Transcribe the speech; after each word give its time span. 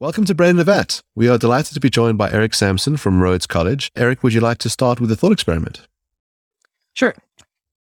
Welcome 0.00 0.24
to 0.24 0.34
Brain 0.34 0.50
in 0.50 0.58
a 0.58 0.64
Vat. 0.64 1.00
We 1.14 1.28
are 1.28 1.38
delighted 1.38 1.74
to 1.74 1.80
be 1.80 1.88
joined 1.88 2.18
by 2.18 2.28
Eric 2.32 2.54
Sampson 2.54 2.96
from 2.96 3.22
Rhodes 3.22 3.46
College. 3.46 3.92
Eric, 3.94 4.24
would 4.24 4.34
you 4.34 4.40
like 4.40 4.58
to 4.58 4.68
start 4.68 5.00
with 5.00 5.08
a 5.12 5.14
thought 5.14 5.30
experiment? 5.30 5.86
Sure. 6.94 7.14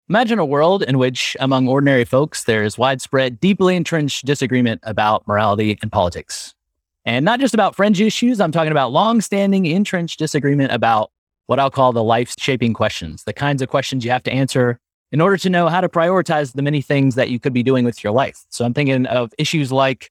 Imagine 0.08 0.40
a 0.40 0.46
world 0.46 0.84
in 0.84 1.00
which, 1.00 1.36
among 1.42 1.68
ordinary 1.68 2.06
folks, 2.06 2.46
there's 2.46 2.78
widespread, 2.78 3.42
deeply 3.42 3.76
entrenched 3.76 4.26
disagreement 4.26 4.80
about 4.84 5.28
morality 5.28 5.78
and 5.82 5.92
politics. 5.92 6.56
And 7.04 7.26
not 7.26 7.42
just 7.42 7.54
about 7.54 7.76
fringe 7.76 8.00
issues, 8.00 8.40
I'm 8.40 8.54
talking 8.54 8.72
about 8.72 8.94
long-standing, 8.94 9.66
entrenched 9.66 10.18
disagreement 10.18 10.72
about 10.72 11.12
what 11.48 11.60
I'll 11.60 11.70
call 11.70 11.92
the 11.92 12.04
life-shaping 12.04 12.74
questions, 12.74 13.26
the 13.26 13.34
kinds 13.34 13.62
of 13.62 13.68
questions 13.68 14.06
you 14.06 14.12
have 14.12 14.24
to 14.24 14.32
answer 14.32 14.80
in 15.12 15.20
order 15.20 15.36
to 15.36 15.50
know 15.50 15.68
how 15.68 15.82
to 15.82 15.90
prioritize 15.90 16.54
the 16.54 16.62
many 16.62 16.82
things 16.82 17.16
that 17.16 17.30
you 17.30 17.38
could 17.38 17.54
be 17.54 17.64
doing 17.64 17.84
with 17.84 18.02
your 18.02 18.14
life. 18.14 18.46
So 18.48 18.64
I'm 18.64 18.74
thinking 18.74 19.06
of 19.08 19.34
issues 19.38 19.74
like 19.74 20.10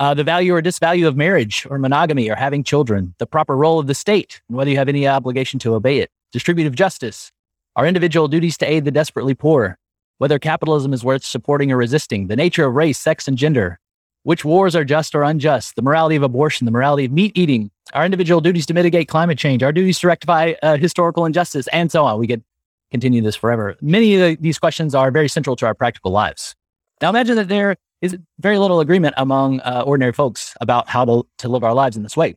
uh, 0.00 0.14
the 0.14 0.24
value 0.24 0.54
or 0.54 0.62
disvalue 0.62 1.06
of 1.06 1.16
marriage 1.16 1.66
or 1.70 1.78
monogamy 1.78 2.28
or 2.30 2.34
having 2.34 2.62
children, 2.62 3.14
the 3.18 3.26
proper 3.26 3.56
role 3.56 3.78
of 3.78 3.86
the 3.86 3.94
state, 3.94 4.40
and 4.48 4.56
whether 4.56 4.70
you 4.70 4.76
have 4.76 4.88
any 4.88 5.06
obligation 5.08 5.58
to 5.60 5.74
obey 5.74 5.98
it, 5.98 6.10
distributive 6.32 6.74
justice, 6.74 7.32
our 7.76 7.86
individual 7.86 8.28
duties 8.28 8.56
to 8.58 8.70
aid 8.70 8.84
the 8.84 8.90
desperately 8.90 9.34
poor, 9.34 9.78
whether 10.18 10.38
capitalism 10.38 10.92
is 10.92 11.04
worth 11.04 11.24
supporting 11.24 11.70
or 11.72 11.76
resisting, 11.76 12.26
the 12.26 12.36
nature 12.36 12.66
of 12.66 12.74
race, 12.74 12.98
sex, 12.98 13.28
and 13.28 13.38
gender, 13.38 13.78
which 14.22 14.44
wars 14.44 14.74
are 14.74 14.84
just 14.84 15.14
or 15.14 15.22
unjust, 15.22 15.76
the 15.76 15.82
morality 15.82 16.16
of 16.16 16.22
abortion, 16.22 16.64
the 16.64 16.70
morality 16.72 17.04
of 17.04 17.12
meat 17.12 17.32
eating, 17.36 17.70
our 17.94 18.04
individual 18.04 18.40
duties 18.40 18.66
to 18.66 18.74
mitigate 18.74 19.08
climate 19.08 19.38
change, 19.38 19.62
our 19.62 19.72
duties 19.72 19.98
to 20.00 20.06
rectify 20.06 20.54
uh, 20.62 20.76
historical 20.76 21.24
injustice, 21.24 21.68
and 21.68 21.92
so 21.92 22.04
on. 22.04 22.18
We 22.18 22.26
could 22.26 22.42
continue 22.90 23.22
this 23.22 23.36
forever. 23.36 23.76
Many 23.80 24.14
of 24.14 24.20
the, 24.20 24.36
these 24.40 24.58
questions 24.58 24.94
are 24.94 25.10
very 25.10 25.28
central 25.28 25.56
to 25.56 25.66
our 25.66 25.74
practical 25.74 26.10
lives. 26.10 26.54
Now 27.00 27.10
imagine 27.10 27.36
that 27.36 27.48
there 27.48 27.76
is 28.02 28.16
very 28.38 28.58
little 28.58 28.80
agreement 28.80 29.14
among 29.16 29.60
uh, 29.60 29.82
ordinary 29.86 30.12
folks 30.12 30.54
about 30.60 30.88
how 30.88 31.04
to, 31.04 31.26
to 31.38 31.48
live 31.48 31.64
our 31.64 31.74
lives 31.74 31.96
in 31.96 32.02
this 32.02 32.16
way. 32.16 32.36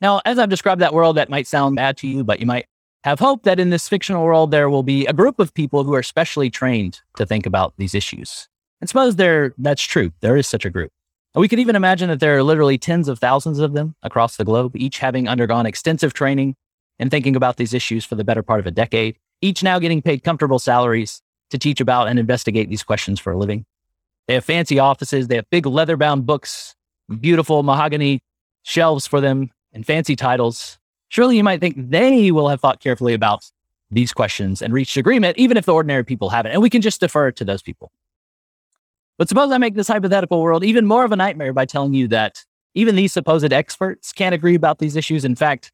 Now, 0.00 0.20
as 0.24 0.38
I've 0.38 0.50
described 0.50 0.80
that 0.80 0.94
world, 0.94 1.16
that 1.16 1.30
might 1.30 1.46
sound 1.46 1.76
bad 1.76 1.96
to 1.98 2.08
you, 2.08 2.24
but 2.24 2.40
you 2.40 2.46
might 2.46 2.66
have 3.04 3.18
hope 3.18 3.42
that 3.44 3.60
in 3.60 3.70
this 3.70 3.88
fictional 3.88 4.24
world, 4.24 4.50
there 4.50 4.70
will 4.70 4.82
be 4.82 5.06
a 5.06 5.12
group 5.12 5.38
of 5.38 5.54
people 5.54 5.84
who 5.84 5.94
are 5.94 6.02
specially 6.02 6.50
trained 6.50 7.00
to 7.16 7.26
think 7.26 7.46
about 7.46 7.74
these 7.76 7.94
issues. 7.94 8.48
And 8.80 8.88
suppose 8.88 9.16
there, 9.16 9.54
that's 9.58 9.82
true. 9.82 10.12
There 10.20 10.36
is 10.36 10.46
such 10.46 10.64
a 10.64 10.70
group. 10.70 10.90
And 11.34 11.40
we 11.40 11.48
could 11.48 11.58
even 11.58 11.76
imagine 11.76 12.08
that 12.08 12.20
there 12.20 12.36
are 12.36 12.42
literally 12.42 12.78
tens 12.78 13.08
of 13.08 13.18
thousands 13.18 13.58
of 13.58 13.72
them 13.72 13.94
across 14.02 14.36
the 14.36 14.44
globe, 14.44 14.76
each 14.76 14.98
having 14.98 15.28
undergone 15.28 15.66
extensive 15.66 16.14
training 16.14 16.54
and 16.98 17.10
thinking 17.10 17.34
about 17.34 17.56
these 17.56 17.74
issues 17.74 18.04
for 18.04 18.14
the 18.14 18.24
better 18.24 18.42
part 18.42 18.60
of 18.60 18.66
a 18.66 18.70
decade, 18.70 19.16
each 19.40 19.62
now 19.62 19.78
getting 19.78 20.00
paid 20.00 20.22
comfortable 20.22 20.58
salaries 20.58 21.20
to 21.50 21.58
teach 21.58 21.80
about 21.80 22.08
and 22.08 22.18
investigate 22.18 22.68
these 22.68 22.82
questions 22.82 23.18
for 23.18 23.32
a 23.32 23.38
living. 23.38 23.64
They 24.26 24.34
have 24.34 24.44
fancy 24.44 24.78
offices. 24.78 25.28
They 25.28 25.36
have 25.36 25.48
big 25.50 25.66
leather 25.66 25.96
bound 25.96 26.26
books, 26.26 26.74
beautiful 27.20 27.62
mahogany 27.62 28.22
shelves 28.62 29.06
for 29.06 29.20
them, 29.20 29.50
and 29.72 29.84
fancy 29.84 30.16
titles. 30.16 30.78
Surely 31.08 31.36
you 31.36 31.44
might 31.44 31.60
think 31.60 31.76
they 31.90 32.30
will 32.30 32.48
have 32.48 32.60
thought 32.60 32.80
carefully 32.80 33.12
about 33.12 33.44
these 33.90 34.12
questions 34.12 34.62
and 34.62 34.72
reached 34.72 34.96
agreement, 34.96 35.36
even 35.36 35.56
if 35.56 35.66
the 35.66 35.74
ordinary 35.74 36.04
people 36.04 36.30
haven't. 36.30 36.52
And 36.52 36.62
we 36.62 36.70
can 36.70 36.80
just 36.82 37.00
defer 37.00 37.30
to 37.32 37.44
those 37.44 37.62
people. 37.62 37.92
But 39.18 39.28
suppose 39.28 39.52
I 39.52 39.58
make 39.58 39.74
this 39.74 39.88
hypothetical 39.88 40.40
world 40.40 40.64
even 40.64 40.86
more 40.86 41.04
of 41.04 41.12
a 41.12 41.16
nightmare 41.16 41.52
by 41.52 41.66
telling 41.66 41.94
you 41.94 42.08
that 42.08 42.44
even 42.74 42.96
these 42.96 43.12
supposed 43.12 43.52
experts 43.52 44.12
can't 44.12 44.34
agree 44.34 44.56
about 44.56 44.78
these 44.78 44.96
issues. 44.96 45.24
In 45.24 45.36
fact, 45.36 45.70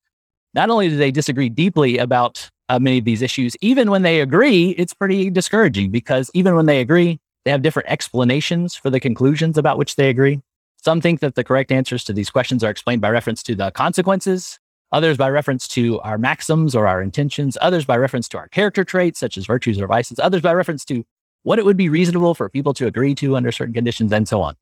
not 0.52 0.68
only 0.68 0.88
do 0.88 0.96
they 0.96 1.10
disagree 1.10 1.48
deeply 1.48 1.96
about 1.96 2.50
uh, 2.68 2.78
many 2.78 2.98
of 2.98 3.04
these 3.04 3.22
issues, 3.22 3.56
even 3.60 3.90
when 3.90 4.02
they 4.02 4.20
agree, 4.20 4.70
it's 4.70 4.92
pretty 4.92 5.30
discouraging 5.30 5.90
because 5.90 6.30
even 6.34 6.54
when 6.54 6.66
they 6.66 6.80
agree, 6.80 7.18
they 7.50 7.52
have 7.52 7.62
different 7.62 7.88
explanations 7.88 8.76
for 8.76 8.90
the 8.90 9.00
conclusions 9.00 9.58
about 9.58 9.76
which 9.76 9.96
they 9.96 10.08
agree. 10.08 10.40
Some 10.76 11.00
think 11.00 11.18
that 11.18 11.34
the 11.34 11.42
correct 11.42 11.72
answers 11.72 12.04
to 12.04 12.12
these 12.12 12.30
questions 12.30 12.62
are 12.62 12.70
explained 12.70 13.02
by 13.02 13.10
reference 13.10 13.42
to 13.42 13.56
the 13.56 13.72
consequences, 13.72 14.60
others 14.92 15.16
by 15.16 15.28
reference 15.28 15.66
to 15.68 15.98
our 16.02 16.16
maxims 16.16 16.76
or 16.76 16.86
our 16.86 17.02
intentions, 17.02 17.58
others 17.60 17.84
by 17.84 17.96
reference 17.96 18.28
to 18.28 18.38
our 18.38 18.46
character 18.46 18.84
traits, 18.84 19.18
such 19.18 19.36
as 19.36 19.46
virtues 19.46 19.80
or 19.80 19.88
vices, 19.88 20.20
others 20.20 20.42
by 20.42 20.54
reference 20.54 20.84
to 20.84 21.04
what 21.42 21.58
it 21.58 21.64
would 21.64 21.76
be 21.76 21.88
reasonable 21.88 22.36
for 22.36 22.48
people 22.48 22.72
to 22.74 22.86
agree 22.86 23.16
to 23.16 23.34
under 23.34 23.50
certain 23.50 23.74
conditions, 23.74 24.12
and 24.12 24.28
so 24.28 24.40
on. 24.40 24.54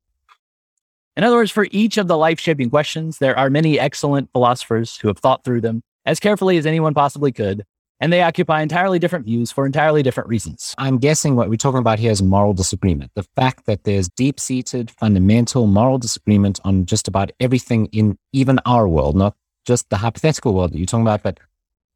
In 1.14 1.24
other 1.24 1.36
words, 1.36 1.50
for 1.50 1.68
each 1.70 1.98
of 1.98 2.08
the 2.08 2.16
life 2.16 2.40
shaping 2.40 2.70
questions, 2.70 3.18
there 3.18 3.38
are 3.38 3.50
many 3.50 3.78
excellent 3.78 4.32
philosophers 4.32 4.96
who 4.96 5.08
have 5.08 5.18
thought 5.18 5.44
through 5.44 5.60
them 5.60 5.82
as 6.06 6.20
carefully 6.20 6.56
as 6.56 6.64
anyone 6.64 6.94
possibly 6.94 7.32
could 7.32 7.66
and 8.00 8.12
they 8.12 8.22
occupy 8.22 8.62
entirely 8.62 8.98
different 8.98 9.24
views 9.24 9.50
for 9.50 9.66
entirely 9.66 10.02
different 10.02 10.28
reasons. 10.28 10.74
I'm 10.78 10.98
guessing 10.98 11.36
what 11.36 11.48
we're 11.48 11.56
talking 11.56 11.80
about 11.80 11.98
here 11.98 12.12
is 12.12 12.22
moral 12.22 12.52
disagreement. 12.52 13.10
The 13.14 13.24
fact 13.36 13.66
that 13.66 13.84
there's 13.84 14.08
deep 14.08 14.38
seated, 14.38 14.90
fundamental 14.90 15.66
moral 15.66 15.98
disagreement 15.98 16.60
on 16.64 16.86
just 16.86 17.08
about 17.08 17.30
everything 17.40 17.86
in 17.86 18.18
even 18.32 18.60
our 18.66 18.88
world, 18.88 19.16
not 19.16 19.34
just 19.66 19.88
the 19.90 19.96
hypothetical 19.96 20.54
world 20.54 20.72
that 20.72 20.78
you're 20.78 20.86
talking 20.86 21.06
about, 21.06 21.22
but 21.22 21.38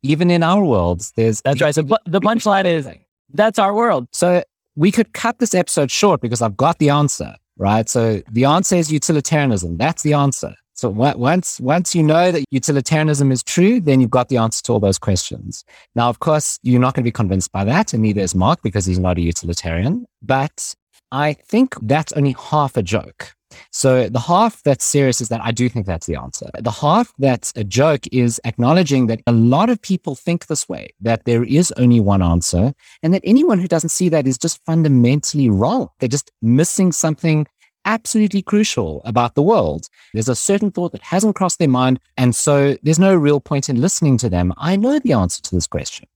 even 0.03 0.31
in 0.31 0.43
our 0.43 0.65
worlds, 0.65 1.13
there's. 1.17 1.41
That's 1.43 1.61
right. 1.61 1.75
So 1.75 1.83
the 1.83 2.21
punchline 2.21 2.65
is 2.65 2.89
that's 3.33 3.59
our 3.59 3.73
world. 3.73 4.09
So 4.13 4.43
we 4.75 4.91
could 4.91 5.13
cut 5.13 5.39
this 5.39 5.55
episode 5.55 5.91
short 5.91 6.21
because 6.21 6.43
I've 6.43 6.57
got 6.57 6.79
the 6.79 6.91
answer, 6.91 7.34
right? 7.57 7.89
So 7.89 8.23
the 8.31 8.45
answer 8.45 8.77
is 8.77 8.91
utilitarianism. 8.91 9.77
That's 9.77 10.03
the 10.03 10.15
answer. 10.15 10.55
So 10.75 10.88
once 10.88 11.60
once 11.60 11.94
you 11.94 12.03
know 12.03 12.33
that 12.33 12.44
utilitarianism 12.50 13.31
is 13.31 13.43
true, 13.43 13.81
then 13.81 14.00
you've 14.00 14.10
got 14.10 14.28
the 14.28 14.38
answer 14.38 14.62
to 14.65 14.72
all 14.72 14.81
those 14.81 14.99
questions. 14.99 15.65
Now, 15.94 16.09
of 16.09 16.19
course, 16.21 16.59
you're 16.62 16.81
not 16.81 16.94
going 16.94 17.05
to 17.05 17.09
be 17.09 17.12
convinced 17.12 17.53
by 17.53 17.65
that, 17.65 17.93
and 17.93 18.03
neither 18.03 18.21
is 18.21 18.34
Mark 18.34 18.62
because 18.62 18.87
he's 18.87 18.99
not 18.99 19.19
a 19.19 19.21
utilitarian. 19.21 20.06
But 20.22 20.75
I 21.12 21.34
think 21.34 21.75
that's 21.83 22.12
only 22.12 22.34
half 22.38 22.77
a 22.77 22.83
joke. 22.83 23.34
So 23.71 24.09
the 24.09 24.21
half 24.21 24.62
that's 24.62 24.84
serious 24.84 25.21
is 25.21 25.28
that 25.28 25.41
I 25.43 25.53
do 25.53 25.69
think 25.69 25.87
that's 25.87 26.06
the 26.06 26.16
answer. 26.16 26.49
The 26.59 26.71
half 26.71 27.12
that's 27.19 27.53
a 27.56 27.65
joke 27.65 28.06
is 28.10 28.41
acknowledging 28.44 29.06
that 29.09 29.21
a 29.27 29.33
lot 29.33 29.71
of 29.71 29.81
people 29.81 30.15
think 30.15 30.47
this 30.47 30.69
way, 30.69 30.94
that 31.00 31.25
there 31.25 31.44
is 31.44 31.72
only 31.77 32.00
one 32.00 32.22
answer, 32.22 32.72
and 33.03 33.12
that 33.15 33.22
anyone 33.25 33.59
who 33.59 33.69
doesn't 33.69 33.91
see 33.91 34.09
that 34.09 34.27
is 34.27 34.39
just 34.39 34.60
fundamentally 34.65 35.50
wrong. 35.50 35.89
They're 36.00 36.09
just 36.09 36.31
missing 36.41 36.93
something 36.93 37.47
absolutely 37.84 38.43
crucial 38.43 39.03
about 39.04 39.34
the 39.34 39.43
world. 39.43 39.88
There's 40.12 40.28
a 40.28 40.37
certain 40.37 40.70
thought 40.70 40.93
that 40.93 41.03
hasn't 41.03 41.37
crossed 41.37 41.59
their 41.59 41.69
mind. 41.69 42.00
And 42.16 42.34
so 42.34 42.76
there's 42.82 42.98
no 42.98 43.15
real 43.15 43.41
point 43.41 43.69
in 43.69 43.81
listening 43.81 44.19
to 44.19 44.28
them. 44.28 44.53
I 44.56 44.76
know 44.76 44.98
the 44.98 45.12
answer 45.12 45.43
to 45.43 45.54
this 45.54 45.66
question. 45.66 46.06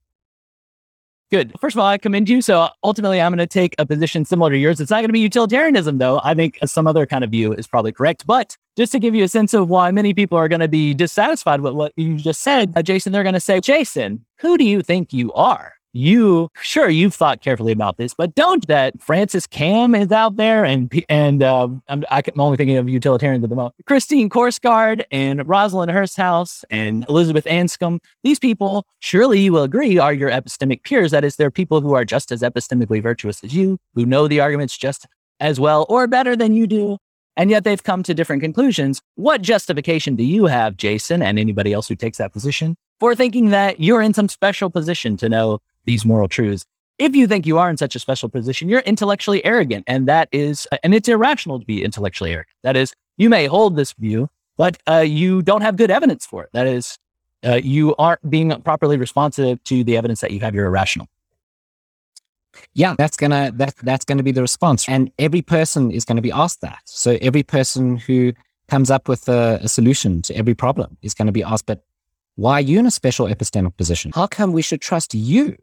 Good. 1.29 1.53
First 1.61 1.75
of 1.75 1.81
all, 1.81 1.87
I 1.87 1.99
commend 1.99 2.29
you. 2.29 2.41
So 2.41 2.69
ultimately, 2.85 3.21
I'm 3.21 3.33
going 3.33 3.39
to 3.39 3.49
take 3.49 3.75
a 3.79 3.87
position 3.87 4.25
similar 4.25 4.51
to 4.51 4.57
yours. 4.57 4.81
It's 4.81 4.93
not 4.93 4.99
going 4.99 5.09
to 5.09 5.13
be 5.13 5.21
utilitarianism, 5.21 5.99
though. 5.99 6.21
I 6.23 6.35
think 6.35 6.57
some 6.67 6.87
other 6.87 7.05
kind 7.05 7.25
of 7.25 7.31
view 7.31 7.53
is 7.53 7.67
probably 7.67 7.91
correct. 7.91 8.27
But 8.29 8.57
just 8.77 8.93
to 8.93 9.01
give 9.01 9.13
you 9.13 9.25
a 9.25 9.29
sense 9.29 9.53
of 9.53 9.69
why 9.69 9.91
many 9.91 10.15
people 10.15 10.39
are 10.39 10.47
going 10.47 10.61
to 10.61 10.69
be 10.69 10.95
dissatisfied 10.95 11.63
with 11.63 11.75
what 11.75 11.93
you 11.97 12.17
just 12.17 12.43
said, 12.43 12.73
uh, 12.77 12.83
Jason, 12.83 13.13
they're 13.13 13.25
going 13.25 13.33
to 13.33 13.41
say, 13.41 13.59
Jason, 13.61 14.25
who 14.39 14.57
do 14.57 14.65
you 14.65 14.83
think 14.83 15.13
you 15.13 15.33
are? 15.33 15.76
You 15.97 16.51
sure 16.61 16.91
you've 16.91 17.15
thought 17.15 17.41
carefully 17.41 17.73
about 17.73 17.97
this, 17.97 18.13
but 18.13 18.35
don't 18.35 18.67
that 18.67 19.01
Frances 19.01 19.47
Kamm 19.47 19.95
is 19.95 20.13
out 20.13 20.37
there 20.37 20.63
and 20.63 20.93
and 21.09 21.43
um, 21.43 21.83
I'm, 21.89 22.05
I'm 22.11 22.23
only 22.39 22.59
thinking 22.59 22.77
of 22.77 22.87
utilitarians 22.87 23.43
at 23.43 23.49
the 23.49 23.57
moment. 23.57 23.77
Christine 23.87 24.29
Korsgaard 24.29 25.05
and 25.11 25.49
Rosalind 25.49 25.91
Hursthouse 25.91 26.65
and 26.69 27.07
Elizabeth 27.09 27.47
Anscombe. 27.47 28.01
These 28.23 28.39
people, 28.39 28.85
surely 28.99 29.41
you 29.41 29.55
will 29.55 29.63
agree, 29.63 29.97
are 29.97 30.13
your 30.13 30.31
epistemic 30.31 30.83
peers. 30.83 31.13
That 31.13 31.25
is, 31.25 31.37
they're 31.37 31.51
people 31.51 31.81
who 31.81 31.95
are 31.95 32.05
just 32.05 32.31
as 32.31 32.43
epistemically 32.43 33.03
virtuous 33.03 33.43
as 33.43 33.55
you, 33.55 33.79
who 33.95 34.05
know 34.05 34.29
the 34.29 34.41
arguments 34.41 34.77
just 34.77 35.07
as 35.41 35.59
well 35.59 35.87
or 35.89 36.07
better 36.07 36.37
than 36.37 36.53
you 36.53 36.67
do. 36.67 36.99
And 37.39 37.49
yet 37.49 37.65
they've 37.65 37.83
come 37.83 38.03
to 38.03 38.13
different 38.13 38.43
conclusions. 38.43 39.01
What 39.15 39.41
justification 39.41 40.15
do 40.15 40.25
you 40.25 40.45
have, 40.45 40.77
Jason, 40.77 41.23
and 41.23 41.39
anybody 41.39 41.73
else 41.73 41.89
who 41.89 41.97
takes 41.97 42.19
that 42.19 42.35
position, 42.35 42.77
for 43.01 43.15
thinking 43.15 43.49
that 43.49 43.81
you're 43.81 44.03
in 44.03 44.13
some 44.13 44.29
special 44.29 44.69
position 44.69 45.17
to 45.17 45.31
know 45.31 45.59
these 45.87 46.05
moral 46.05 46.29
truths. 46.29 46.65
If 46.99 47.15
you 47.15 47.27
think 47.27 47.47
you 47.47 47.59
are 47.59 47.69
in 47.69 47.77
such 47.77 47.95
a 47.95 47.99
special 47.99 48.29
position, 48.29 48.69
you're 48.69 48.81
intellectually 48.81 49.45
arrogant. 49.45 49.85
And 49.87 50.09
that 50.09 50.29
is, 50.33 50.67
and 50.83 50.95
it's 50.95 51.09
irrational 51.09 51.61
to 51.61 51.67
be 51.67 51.85
intellectually 51.85 52.33
arrogant. 52.33 52.57
That 52.63 52.77
is, 52.77 52.95
you 53.17 53.29
may 53.29 53.47
hold 53.47 53.77
this 53.77 53.93
view, 53.93 54.29
but 54.57 54.79
uh, 54.89 55.01
you 55.01 55.43
don't 55.43 55.61
have 55.61 55.77
good 55.77 55.91
evidence 55.91 56.25
for 56.25 56.45
it. 56.45 56.51
That 56.53 56.67
is, 56.67 56.99
uh, 57.45 57.61
you 57.63 57.95
aren't 57.97 58.29
being 58.29 58.51
properly 58.63 58.97
responsive 58.97 59.63
to 59.65 59.85
the 59.85 59.97
evidence 59.97 60.21
that 60.21 60.31
you 60.31 60.41
have. 60.41 60.55
You're 60.55 60.67
irrational. 60.67 61.07
Yeah, 62.73 62.95
that's 62.97 63.19
gonna 63.19 63.53
that 63.57 63.77
that's 63.83 64.07
gonna 64.07 64.23
be 64.23 64.33
the 64.33 64.41
response, 64.41 64.89
and 64.89 65.13
every 65.19 65.43
person 65.43 65.91
is 65.91 66.07
going 66.07 66.17
to 66.17 66.23
be 66.23 66.33
asked 66.33 66.63
that. 66.63 66.81
So 66.87 67.19
every 67.21 67.43
person 67.43 67.99
who 67.99 68.33
comes 68.69 68.91
up 68.91 69.09
with 69.09 69.29
a, 69.29 69.61
a 69.63 69.69
solution 69.69 70.23
to 70.23 70.35
every 70.35 70.55
problem 70.55 70.97
is 71.03 71.15
going 71.15 71.27
to 71.27 71.33
be 71.33 71.43
asked, 71.43 71.67
but 71.67 71.85
why 72.37 72.55
are 72.55 72.61
you 72.61 72.79
in 72.79 72.87
a 72.87 72.91
special 72.91 73.27
epistemic 73.27 73.77
position? 73.77 74.11
How 74.15 74.27
come 74.27 74.53
we 74.53 74.63
should 74.63 74.81
trust 74.81 75.15
you? 75.15 75.57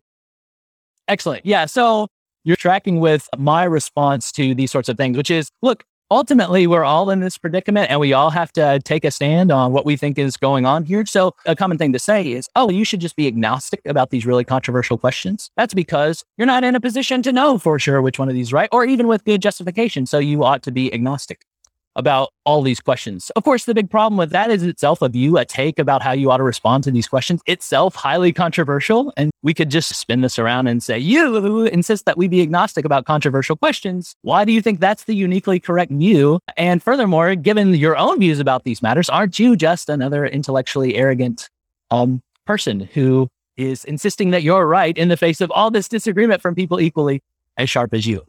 Excellent. 1.07 1.45
Yeah. 1.45 1.65
So 1.65 2.07
you're 2.43 2.57
tracking 2.57 2.99
with 2.99 3.29
my 3.37 3.63
response 3.63 4.31
to 4.33 4.53
these 4.55 4.71
sorts 4.71 4.89
of 4.89 4.97
things, 4.97 5.17
which 5.17 5.31
is 5.31 5.49
look, 5.61 5.85
ultimately, 6.13 6.67
we're 6.67 6.83
all 6.83 7.09
in 7.09 7.19
this 7.21 7.37
predicament 7.37 7.89
and 7.89 7.99
we 7.99 8.13
all 8.13 8.29
have 8.29 8.53
to 8.53 8.79
take 8.83 9.03
a 9.03 9.11
stand 9.11 9.51
on 9.51 9.73
what 9.73 9.85
we 9.85 9.95
think 9.95 10.17
is 10.19 10.37
going 10.37 10.65
on 10.65 10.83
here. 10.83 11.05
So, 11.05 11.33
a 11.45 11.55
common 11.55 11.77
thing 11.77 11.91
to 11.93 11.99
say 11.99 12.31
is, 12.31 12.47
oh, 12.55 12.69
you 12.69 12.85
should 12.85 13.01
just 13.01 13.15
be 13.15 13.27
agnostic 13.27 13.81
about 13.85 14.11
these 14.11 14.25
really 14.25 14.43
controversial 14.43 14.97
questions. 14.97 15.49
That's 15.57 15.73
because 15.73 16.23
you're 16.37 16.45
not 16.45 16.63
in 16.63 16.75
a 16.75 16.79
position 16.79 17.23
to 17.23 17.31
know 17.31 17.57
for 17.57 17.79
sure 17.79 18.01
which 18.01 18.19
one 18.19 18.29
of 18.29 18.35
these 18.35 18.47
is 18.47 18.53
right, 18.53 18.69
or 18.71 18.85
even 18.85 19.07
with 19.07 19.25
good 19.25 19.41
justification. 19.41 20.05
So, 20.05 20.19
you 20.19 20.43
ought 20.43 20.61
to 20.63 20.71
be 20.71 20.93
agnostic. 20.93 21.45
About 21.95 22.29
all 22.45 22.61
these 22.61 22.79
questions. 22.79 23.29
Of 23.35 23.43
course, 23.43 23.65
the 23.65 23.73
big 23.73 23.89
problem 23.89 24.17
with 24.17 24.31
that 24.31 24.49
is 24.49 24.63
itself 24.63 25.01
a 25.01 25.09
view, 25.09 25.37
a 25.37 25.45
take 25.45 25.79
about 25.79 26.01
how 26.01 26.11
you 26.11 26.31
ought 26.31 26.37
to 26.37 26.43
respond 26.43 26.83
to 26.85 26.91
these 26.91 27.07
questions, 27.07 27.41
itself 27.45 27.95
highly 27.95 28.33
controversial. 28.33 29.13
And 29.15 29.31
we 29.41 29.53
could 29.53 29.69
just 29.69 29.95
spin 29.95 30.21
this 30.21 30.39
around 30.39 30.67
and 30.67 30.81
say, 30.81 30.97
you 30.97 31.65
insist 31.65 32.05
that 32.05 32.17
we 32.17 32.27
be 32.27 32.41
agnostic 32.41 32.85
about 32.85 33.05
controversial 33.05 33.55
questions. 33.55 34.15
Why 34.21 34.45
do 34.45 34.51
you 34.51 34.61
think 34.61 34.79
that's 34.79 35.03
the 35.03 35.15
uniquely 35.15 35.59
correct 35.59 35.91
view? 35.91 36.39
And 36.57 36.81
furthermore, 36.81 37.35
given 37.35 37.73
your 37.73 37.97
own 37.97 38.19
views 38.19 38.39
about 38.39 38.63
these 38.63 38.81
matters, 38.81 39.09
aren't 39.09 39.37
you 39.39 39.55
just 39.55 39.89
another 39.89 40.25
intellectually 40.25 40.95
arrogant 40.95 41.49
um, 41.91 42.21
person 42.45 42.81
who 42.93 43.27
is 43.55 43.85
insisting 43.85 44.31
that 44.31 44.41
you're 44.41 44.65
right 44.65 44.97
in 44.97 45.09
the 45.09 45.17
face 45.17 45.39
of 45.39 45.51
all 45.51 45.69
this 45.69 45.87
disagreement 45.87 46.41
from 46.41 46.55
people 46.55 46.81
equally 46.81 47.21
as 47.57 47.69
sharp 47.69 47.93
as 47.93 48.07
you? 48.07 48.25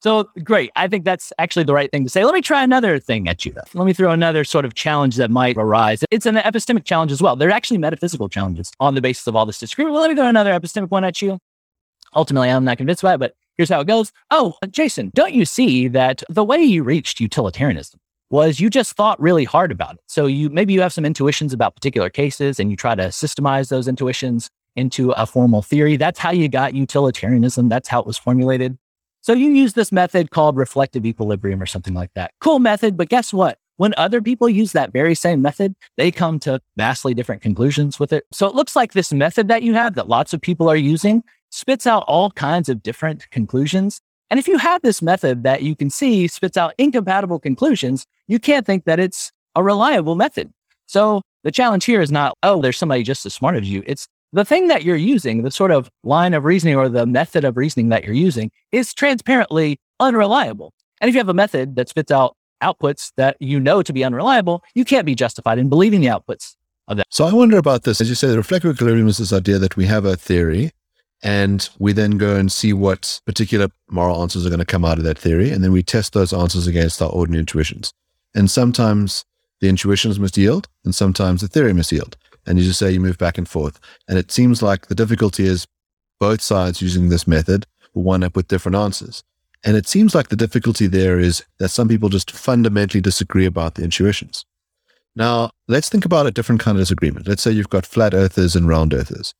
So 0.00 0.30
great. 0.44 0.70
I 0.76 0.86
think 0.86 1.04
that's 1.04 1.32
actually 1.38 1.64
the 1.64 1.74
right 1.74 1.90
thing 1.90 2.04
to 2.04 2.10
say. 2.10 2.24
Let 2.24 2.34
me 2.34 2.40
try 2.40 2.62
another 2.62 3.00
thing 3.00 3.28
at 3.28 3.44
you. 3.44 3.52
Let 3.74 3.84
me 3.84 3.92
throw 3.92 4.12
another 4.12 4.44
sort 4.44 4.64
of 4.64 4.74
challenge 4.74 5.16
that 5.16 5.30
might 5.30 5.56
arise. 5.56 6.04
It's 6.10 6.26
an 6.26 6.36
epistemic 6.36 6.84
challenge 6.84 7.10
as 7.10 7.20
well. 7.20 7.34
They're 7.34 7.50
actually 7.50 7.78
metaphysical 7.78 8.28
challenges 8.28 8.70
on 8.78 8.94
the 8.94 9.00
basis 9.00 9.26
of 9.26 9.34
all 9.34 9.44
this 9.44 9.58
disagreement. 9.58 9.94
Well, 9.94 10.02
let 10.02 10.10
me 10.10 10.16
throw 10.16 10.28
another 10.28 10.52
epistemic 10.52 10.90
one 10.90 11.04
at 11.04 11.20
you. 11.20 11.38
Ultimately, 12.14 12.48
I'm 12.48 12.64
not 12.64 12.78
convinced 12.78 13.02
by 13.02 13.14
it, 13.14 13.18
but 13.18 13.34
here's 13.56 13.68
how 13.68 13.80
it 13.80 13.86
goes. 13.88 14.12
Oh, 14.30 14.54
Jason, 14.70 15.10
don't 15.14 15.34
you 15.34 15.44
see 15.44 15.88
that 15.88 16.22
the 16.28 16.44
way 16.44 16.62
you 16.62 16.84
reached 16.84 17.18
utilitarianism 17.18 17.98
was 18.30 18.60
you 18.60 18.70
just 18.70 18.92
thought 18.92 19.20
really 19.20 19.44
hard 19.44 19.72
about 19.72 19.94
it. 19.94 20.00
So 20.06 20.26
you 20.26 20.48
maybe 20.48 20.72
you 20.74 20.80
have 20.80 20.92
some 20.92 21.04
intuitions 21.04 21.52
about 21.52 21.74
particular 21.74 22.08
cases 22.08 22.60
and 22.60 22.70
you 22.70 22.76
try 22.76 22.94
to 22.94 23.04
systemize 23.04 23.68
those 23.68 23.88
intuitions 23.88 24.48
into 24.76 25.10
a 25.12 25.26
formal 25.26 25.62
theory. 25.62 25.96
That's 25.96 26.18
how 26.18 26.30
you 26.30 26.48
got 26.48 26.74
utilitarianism. 26.74 27.68
That's 27.68 27.88
how 27.88 28.00
it 28.00 28.06
was 28.06 28.16
formulated. 28.16 28.78
So 29.28 29.34
you 29.34 29.50
use 29.50 29.74
this 29.74 29.92
method 29.92 30.30
called 30.30 30.56
reflective 30.56 31.04
equilibrium 31.04 31.60
or 31.60 31.66
something 31.66 31.92
like 31.92 32.14
that. 32.14 32.30
Cool 32.40 32.60
method, 32.60 32.96
but 32.96 33.10
guess 33.10 33.30
what? 33.30 33.58
When 33.76 33.92
other 33.98 34.22
people 34.22 34.48
use 34.48 34.72
that 34.72 34.90
very 34.90 35.14
same 35.14 35.42
method, 35.42 35.74
they 35.98 36.10
come 36.10 36.38
to 36.38 36.62
vastly 36.78 37.12
different 37.12 37.42
conclusions 37.42 38.00
with 38.00 38.10
it. 38.10 38.24
So 38.32 38.46
it 38.46 38.54
looks 38.54 38.74
like 38.74 38.94
this 38.94 39.12
method 39.12 39.48
that 39.48 39.62
you 39.62 39.74
have 39.74 39.96
that 39.96 40.08
lots 40.08 40.32
of 40.32 40.40
people 40.40 40.66
are 40.70 40.76
using 40.76 41.22
spits 41.50 41.86
out 41.86 42.04
all 42.08 42.30
kinds 42.30 42.70
of 42.70 42.82
different 42.82 43.28
conclusions. 43.30 44.00
And 44.30 44.40
if 44.40 44.48
you 44.48 44.56
have 44.56 44.80
this 44.80 45.02
method 45.02 45.42
that 45.42 45.60
you 45.60 45.76
can 45.76 45.90
see 45.90 46.26
spits 46.26 46.56
out 46.56 46.72
incompatible 46.78 47.38
conclusions, 47.38 48.06
you 48.28 48.38
can't 48.38 48.64
think 48.64 48.86
that 48.86 48.98
it's 48.98 49.30
a 49.54 49.62
reliable 49.62 50.14
method. 50.14 50.50
So 50.86 51.20
the 51.44 51.52
challenge 51.52 51.84
here 51.84 52.00
is 52.00 52.10
not, 52.10 52.34
oh, 52.42 52.62
there's 52.62 52.78
somebody 52.78 53.02
just 53.02 53.26
as 53.26 53.34
smart 53.34 53.56
as 53.56 53.68
you. 53.68 53.82
It's 53.86 54.08
the 54.32 54.44
thing 54.44 54.68
that 54.68 54.84
you're 54.84 54.96
using, 54.96 55.42
the 55.42 55.50
sort 55.50 55.70
of 55.70 55.90
line 56.02 56.34
of 56.34 56.44
reasoning 56.44 56.76
or 56.76 56.88
the 56.88 57.06
method 57.06 57.44
of 57.44 57.56
reasoning 57.56 57.88
that 57.88 58.04
you're 58.04 58.14
using 58.14 58.50
is 58.72 58.92
transparently 58.92 59.80
unreliable. 60.00 60.72
And 61.00 61.08
if 61.08 61.14
you 61.14 61.20
have 61.20 61.28
a 61.28 61.34
method 61.34 61.76
that 61.76 61.88
spits 61.88 62.10
out 62.10 62.36
outputs 62.62 63.12
that 63.16 63.36
you 63.38 63.60
know 63.60 63.82
to 63.82 63.92
be 63.92 64.04
unreliable, 64.04 64.62
you 64.74 64.84
can't 64.84 65.06
be 65.06 65.14
justified 65.14 65.58
in 65.58 65.68
believing 65.68 66.00
the 66.00 66.08
outputs 66.08 66.56
of 66.88 66.96
that. 66.96 67.06
So 67.10 67.24
I 67.24 67.32
wonder 67.32 67.56
about 67.56 67.84
this. 67.84 68.00
As 68.00 68.08
you 68.08 68.14
say, 68.14 68.28
the 68.28 68.36
reflective 68.36 68.74
equilibrium 68.74 69.06
is 69.06 69.18
this 69.18 69.32
idea 69.32 69.58
that 69.58 69.76
we 69.76 69.86
have 69.86 70.04
a 70.04 70.16
theory 70.16 70.72
and 71.22 71.68
we 71.78 71.92
then 71.92 72.12
go 72.12 72.36
and 72.36 72.50
see 72.50 72.72
what 72.72 73.20
particular 73.26 73.68
moral 73.90 74.20
answers 74.22 74.44
are 74.44 74.50
going 74.50 74.58
to 74.58 74.64
come 74.64 74.84
out 74.84 74.98
of 74.98 75.04
that 75.04 75.18
theory. 75.18 75.50
And 75.50 75.62
then 75.62 75.72
we 75.72 75.82
test 75.82 76.12
those 76.12 76.32
answers 76.32 76.66
against 76.66 77.00
our 77.00 77.10
ordinary 77.10 77.40
intuitions. 77.40 77.92
And 78.34 78.50
sometimes 78.50 79.24
the 79.60 79.68
intuitions 79.68 80.18
must 80.18 80.36
yield 80.36 80.68
and 80.84 80.94
sometimes 80.94 81.40
the 81.40 81.48
theory 81.48 81.72
must 81.72 81.92
yield 81.92 82.16
and 82.48 82.58
you 82.58 82.64
just 82.64 82.78
say 82.78 82.90
you 82.90 82.98
move 82.98 83.18
back 83.18 83.38
and 83.38 83.48
forth. 83.48 83.78
And 84.08 84.18
it 84.18 84.32
seems 84.32 84.62
like 84.62 84.86
the 84.86 84.94
difficulty 84.94 85.44
is 85.44 85.66
both 86.18 86.40
sides 86.40 86.80
using 86.80 87.08
this 87.08 87.26
method 87.26 87.66
will 87.94 88.02
wind 88.02 88.24
up 88.24 88.34
with 88.34 88.48
different 88.48 88.76
answers. 88.76 89.22
And 89.64 89.76
it 89.76 89.86
seems 89.86 90.14
like 90.14 90.28
the 90.28 90.36
difficulty 90.36 90.86
there 90.86 91.20
is 91.20 91.44
that 91.58 91.68
some 91.68 91.88
people 91.88 92.08
just 92.08 92.30
fundamentally 92.30 93.00
disagree 93.00 93.44
about 93.44 93.74
the 93.74 93.84
intuitions. 93.84 94.44
Now, 95.14 95.50
let's 95.66 95.88
think 95.88 96.04
about 96.04 96.26
a 96.26 96.30
different 96.30 96.60
kind 96.60 96.78
of 96.78 96.82
disagreement. 96.82 97.28
Let's 97.28 97.42
say 97.42 97.50
you've 97.50 97.68
got 97.68 97.84
flat 97.84 98.14
earthers 98.14 98.56
and 98.56 98.66
round 98.66 98.94
earthers. 98.94 99.34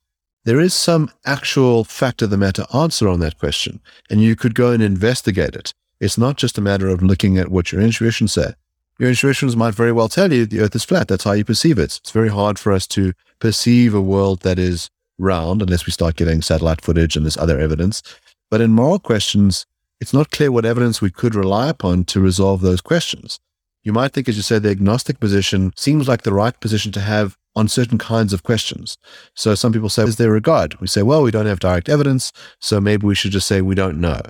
There 0.44 0.60
is 0.60 0.74
some 0.74 1.10
actual 1.24 1.84
fact 1.84 2.20
of 2.20 2.30
the 2.30 2.36
matter 2.36 2.66
answer 2.74 3.08
on 3.08 3.20
that 3.20 3.38
question, 3.38 3.80
and 4.10 4.22
you 4.22 4.36
could 4.36 4.54
go 4.54 4.70
and 4.72 4.82
investigate 4.82 5.54
it. 5.54 5.72
It's 6.00 6.18
not 6.18 6.36
just 6.36 6.58
a 6.58 6.62
matter 6.62 6.88
of 6.88 7.02
looking 7.02 7.38
at 7.38 7.48
what 7.48 7.72
your 7.72 7.80
intuitions 7.80 8.32
say 8.32 8.54
your 8.98 9.08
intuitions 9.08 9.56
might 9.56 9.74
very 9.74 9.92
well 9.92 10.08
tell 10.08 10.32
you 10.32 10.44
the 10.46 10.60
earth 10.60 10.74
is 10.74 10.84
flat. 10.84 11.08
That's 11.08 11.24
how 11.24 11.32
you 11.32 11.44
perceive 11.44 11.78
it. 11.78 11.96
It's 11.96 12.10
very 12.10 12.28
hard 12.28 12.58
for 12.58 12.72
us 12.72 12.86
to 12.88 13.12
perceive 13.38 13.94
a 13.94 14.00
world 14.00 14.40
that 14.40 14.58
is 14.58 14.90
round 15.18 15.62
unless 15.62 15.86
we 15.86 15.92
start 15.92 16.16
getting 16.16 16.42
satellite 16.42 16.80
footage 16.80 17.16
and 17.16 17.24
this 17.24 17.36
other 17.36 17.58
evidence. 17.58 18.02
But 18.50 18.60
in 18.60 18.72
moral 18.72 18.98
questions, 18.98 19.66
it's 20.00 20.14
not 20.14 20.30
clear 20.30 20.50
what 20.50 20.64
evidence 20.64 21.00
we 21.00 21.10
could 21.10 21.34
rely 21.34 21.68
upon 21.68 22.04
to 22.04 22.20
resolve 22.20 22.60
those 22.60 22.80
questions. 22.80 23.38
You 23.84 23.92
might 23.92 24.12
think, 24.12 24.28
as 24.28 24.36
you 24.36 24.42
said, 24.42 24.62
the 24.62 24.70
agnostic 24.70 25.20
position 25.20 25.72
seems 25.76 26.08
like 26.08 26.22
the 26.22 26.32
right 26.32 26.58
position 26.60 26.92
to 26.92 27.00
have 27.00 27.36
on 27.56 27.68
certain 27.68 27.98
kinds 27.98 28.32
of 28.32 28.42
questions. 28.42 28.96
So 29.34 29.54
some 29.54 29.72
people 29.72 29.88
say, 29.88 30.04
is 30.04 30.16
there 30.16 30.36
a 30.36 30.40
God? 30.40 30.74
We 30.80 30.86
say, 30.86 31.02
well, 31.02 31.22
we 31.22 31.30
don't 31.30 31.46
have 31.46 31.58
direct 31.58 31.88
evidence, 31.88 32.32
so 32.60 32.80
maybe 32.80 33.06
we 33.06 33.14
should 33.14 33.32
just 33.32 33.48
say 33.48 33.60
we 33.60 33.74
don't 33.74 34.00
know. 34.00 34.20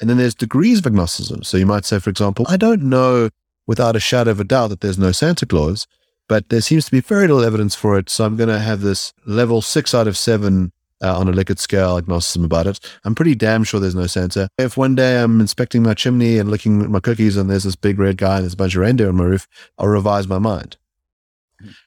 And 0.00 0.08
then 0.08 0.16
there's 0.16 0.34
degrees 0.34 0.78
of 0.78 0.86
agnosticism. 0.86 1.42
So 1.42 1.56
you 1.56 1.66
might 1.66 1.84
say, 1.84 1.98
for 1.98 2.10
example, 2.10 2.46
I 2.48 2.56
don't 2.56 2.82
know 2.82 3.28
without 3.68 3.94
a 3.94 4.00
shadow 4.00 4.32
of 4.32 4.40
a 4.40 4.44
doubt 4.44 4.68
that 4.68 4.80
there's 4.80 4.98
no 4.98 5.12
Santa 5.12 5.46
Claus, 5.46 5.86
but 6.26 6.48
there 6.48 6.60
seems 6.60 6.86
to 6.86 6.90
be 6.90 7.00
very 7.00 7.28
little 7.28 7.44
evidence 7.44 7.76
for 7.76 7.96
it. 7.98 8.10
So 8.10 8.24
I'm 8.24 8.36
going 8.36 8.48
to 8.48 8.58
have 8.58 8.80
this 8.80 9.12
level 9.26 9.62
six 9.62 9.94
out 9.94 10.08
of 10.08 10.16
seven 10.16 10.72
uh, 11.02 11.16
on 11.16 11.28
a 11.28 11.32
Likert 11.32 11.58
scale 11.58 11.96
agnosticism 11.96 12.44
about 12.44 12.66
it. 12.66 12.80
I'm 13.04 13.14
pretty 13.14 13.34
damn 13.34 13.62
sure 13.62 13.78
there's 13.78 13.94
no 13.94 14.06
Santa. 14.06 14.48
If 14.58 14.76
one 14.76 14.96
day 14.96 15.22
I'm 15.22 15.40
inspecting 15.40 15.82
my 15.82 15.94
chimney 15.94 16.38
and 16.38 16.50
looking 16.50 16.82
at 16.82 16.90
my 16.90 16.98
cookies 16.98 17.36
and 17.36 17.48
there's 17.48 17.64
this 17.64 17.76
big 17.76 17.98
red 17.98 18.16
guy 18.16 18.36
and 18.36 18.44
there's 18.44 18.54
a 18.54 18.56
bunch 18.56 18.74
of 18.74 18.80
reindeer 18.80 19.10
on 19.10 19.16
my 19.16 19.24
roof, 19.24 19.46
I'll 19.78 19.86
revise 19.86 20.26
my 20.26 20.38
mind. 20.38 20.76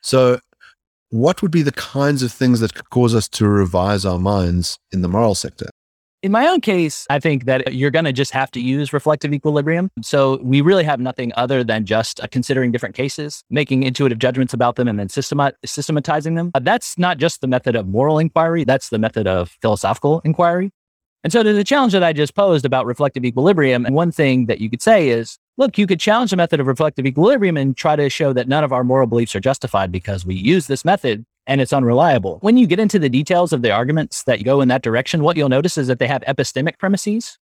So, 0.02 0.40
what 1.10 1.42
would 1.42 1.52
be 1.52 1.62
the 1.62 1.74
kinds 1.74 2.24
of 2.24 2.32
things 2.32 2.62
that 2.62 2.74
could 2.74 2.90
cause 2.90 3.14
us 3.14 3.28
to 3.30 3.46
revise 3.46 4.06
our 4.06 4.20
minds 4.20 4.80
in 4.94 5.02
the 5.02 5.10
moral 5.10 5.36
sector? 5.36 5.70
In 6.24 6.32
my 6.32 6.48
own 6.48 6.62
case, 6.62 7.08
I 7.10 7.20
think 7.20 7.46
that 7.46 7.74
you're 7.74 7.90
going 7.90 8.06
to 8.06 8.14
just 8.14 8.32
have 8.32 8.52
to 8.52 8.60
use 8.62 8.94
reflective 8.94 9.34
equilibrium. 9.34 9.90
So 10.04 10.40
we 10.44 10.62
really 10.62 10.84
have 10.84 11.00
nothing 11.00 11.32
other 11.36 11.64
than 11.64 11.84
just 11.84 12.20
uh, 12.20 12.28
considering 12.30 12.72
different 12.72 12.94
cases, 12.94 13.44
making 13.50 13.82
intuitive 13.82 14.20
judgments 14.20 14.54
about 14.54 14.76
them, 14.76 14.88
and 14.88 15.00
then 15.00 15.10
systematizing 15.10 16.36
them. 16.36 16.52
Uh, 16.54 16.60
that's 16.60 16.96
not 17.00 17.18
just 17.18 17.42
the 17.42 17.48
method 17.48 17.76
of 17.76 17.88
moral 17.88 18.20
inquiry, 18.20 18.64
that's 18.64 18.90
the 18.90 19.00
method 19.00 19.26
of 19.26 19.58
philosophical 19.64 20.22
inquiry. 20.24 20.70
And 21.24 21.34
so 21.34 21.42
to 21.42 21.54
the 21.54 21.64
challenge 21.64 21.94
that 21.94 22.04
I 22.04 22.14
just 22.14 22.36
posed 22.36 22.66
about 22.66 22.86
reflective 22.86 23.26
equilibrium, 23.26 23.84
and 23.88 23.96
one 23.96 24.12
thing 24.12 24.46
that 24.46 24.62
you 24.62 24.70
could 24.70 24.82
say 24.84 25.10
is, 25.10 25.40
look, 25.58 25.80
you 25.80 25.88
could 25.88 26.00
challenge 26.00 26.30
the 26.30 26.38
method 26.38 26.60
of 26.60 26.68
reflective 26.68 27.08
equilibrium 27.08 27.58
and 27.58 27.76
try 27.76 27.96
to 27.96 28.10
show 28.12 28.32
that 28.34 28.48
none 28.48 28.64
of 28.64 28.72
our 28.72 28.84
moral 28.84 29.08
beliefs 29.08 29.36
are 29.36 29.40
justified 29.40 29.92
because 29.92 30.24
we 30.24 30.36
use 30.36 30.68
this 30.68 30.86
method 30.86 31.26
and 31.48 31.62
it's 31.62 31.74
unreliable. 31.74 32.38
When 32.42 32.58
you 32.58 32.68
get 32.68 32.80
into 32.80 33.00
the 33.00 33.10
details 33.10 33.52
of 33.54 33.62
the 33.62 33.72
arguments 33.72 34.24
that 34.24 34.44
go 34.44 34.62
in 34.62 34.68
that 34.68 34.82
direction, 34.82 35.24
what 35.24 35.38
you'll 35.38 35.50
notice 35.50 35.78
is 35.78 35.88
that 35.88 36.00
they 36.00 36.08
have 36.08 36.22
epistemic 36.24 36.78
premises. 36.78 37.38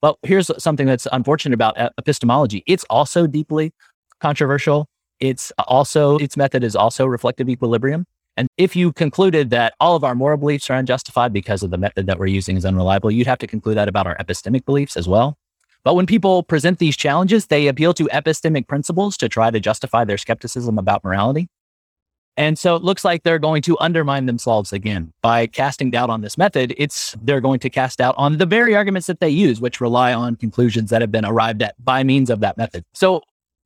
But 0.00 0.16
here's 0.22 0.50
something 0.62 0.86
that's 0.86 1.06
unfortunate 1.12 1.54
about 1.54 1.76
epistemology. 1.98 2.62
It's 2.66 2.84
also 2.84 3.26
deeply 3.26 3.72
controversial. 4.20 4.86
It's 5.18 5.52
also, 5.58 6.16
its 6.16 6.36
method 6.36 6.64
is 6.64 6.74
also 6.74 7.04
reflective 7.04 7.48
equilibrium. 7.48 8.06
And 8.36 8.48
if 8.56 8.74
you 8.74 8.92
concluded 8.92 9.50
that 9.50 9.74
all 9.80 9.96
of 9.96 10.04
our 10.04 10.14
moral 10.14 10.38
beliefs 10.38 10.70
are 10.70 10.74
unjustified 10.78 11.32
because 11.32 11.62
of 11.62 11.70
the 11.70 11.76
method 11.76 12.06
that 12.06 12.18
we're 12.18 12.26
using 12.26 12.56
is 12.56 12.64
unreliable, 12.64 13.10
you'd 13.10 13.26
have 13.26 13.38
to 13.40 13.46
conclude 13.46 13.76
that 13.76 13.88
about 13.88 14.06
our 14.06 14.16
epistemic 14.16 14.64
beliefs 14.64 14.96
as 14.96 15.06
well. 15.06 15.36
But 15.84 15.94
when 15.94 16.06
people 16.06 16.42
present 16.42 16.78
these 16.78 16.96
challenges, 16.96 17.46
they 17.46 17.66
appeal 17.66 17.92
to 17.94 18.04
epistemic 18.04 18.68
principles 18.68 19.16
to 19.18 19.28
try 19.28 19.50
to 19.50 19.60
justify 19.60 20.04
their 20.04 20.18
skepticism 20.18 20.78
about 20.78 21.04
morality. 21.04 21.48
And 22.36 22.58
so 22.58 22.74
it 22.76 22.82
looks 22.82 23.04
like 23.04 23.22
they're 23.22 23.38
going 23.38 23.62
to 23.62 23.78
undermine 23.80 24.26
themselves 24.26 24.72
again 24.72 25.12
by 25.20 25.46
casting 25.46 25.90
doubt 25.90 26.10
on 26.10 26.22
this 26.22 26.38
method. 26.38 26.74
It's 26.78 27.14
they're 27.22 27.40
going 27.40 27.60
to 27.60 27.70
cast 27.70 27.98
doubt 27.98 28.14
on 28.16 28.38
the 28.38 28.46
very 28.46 28.74
arguments 28.74 29.06
that 29.08 29.20
they 29.20 29.28
use, 29.28 29.60
which 29.60 29.80
rely 29.80 30.14
on 30.14 30.36
conclusions 30.36 30.90
that 30.90 31.00
have 31.00 31.12
been 31.12 31.24
arrived 31.24 31.62
at 31.62 31.74
by 31.84 32.02
means 32.02 32.30
of 32.30 32.40
that 32.40 32.56
method. 32.56 32.84
So 32.94 33.22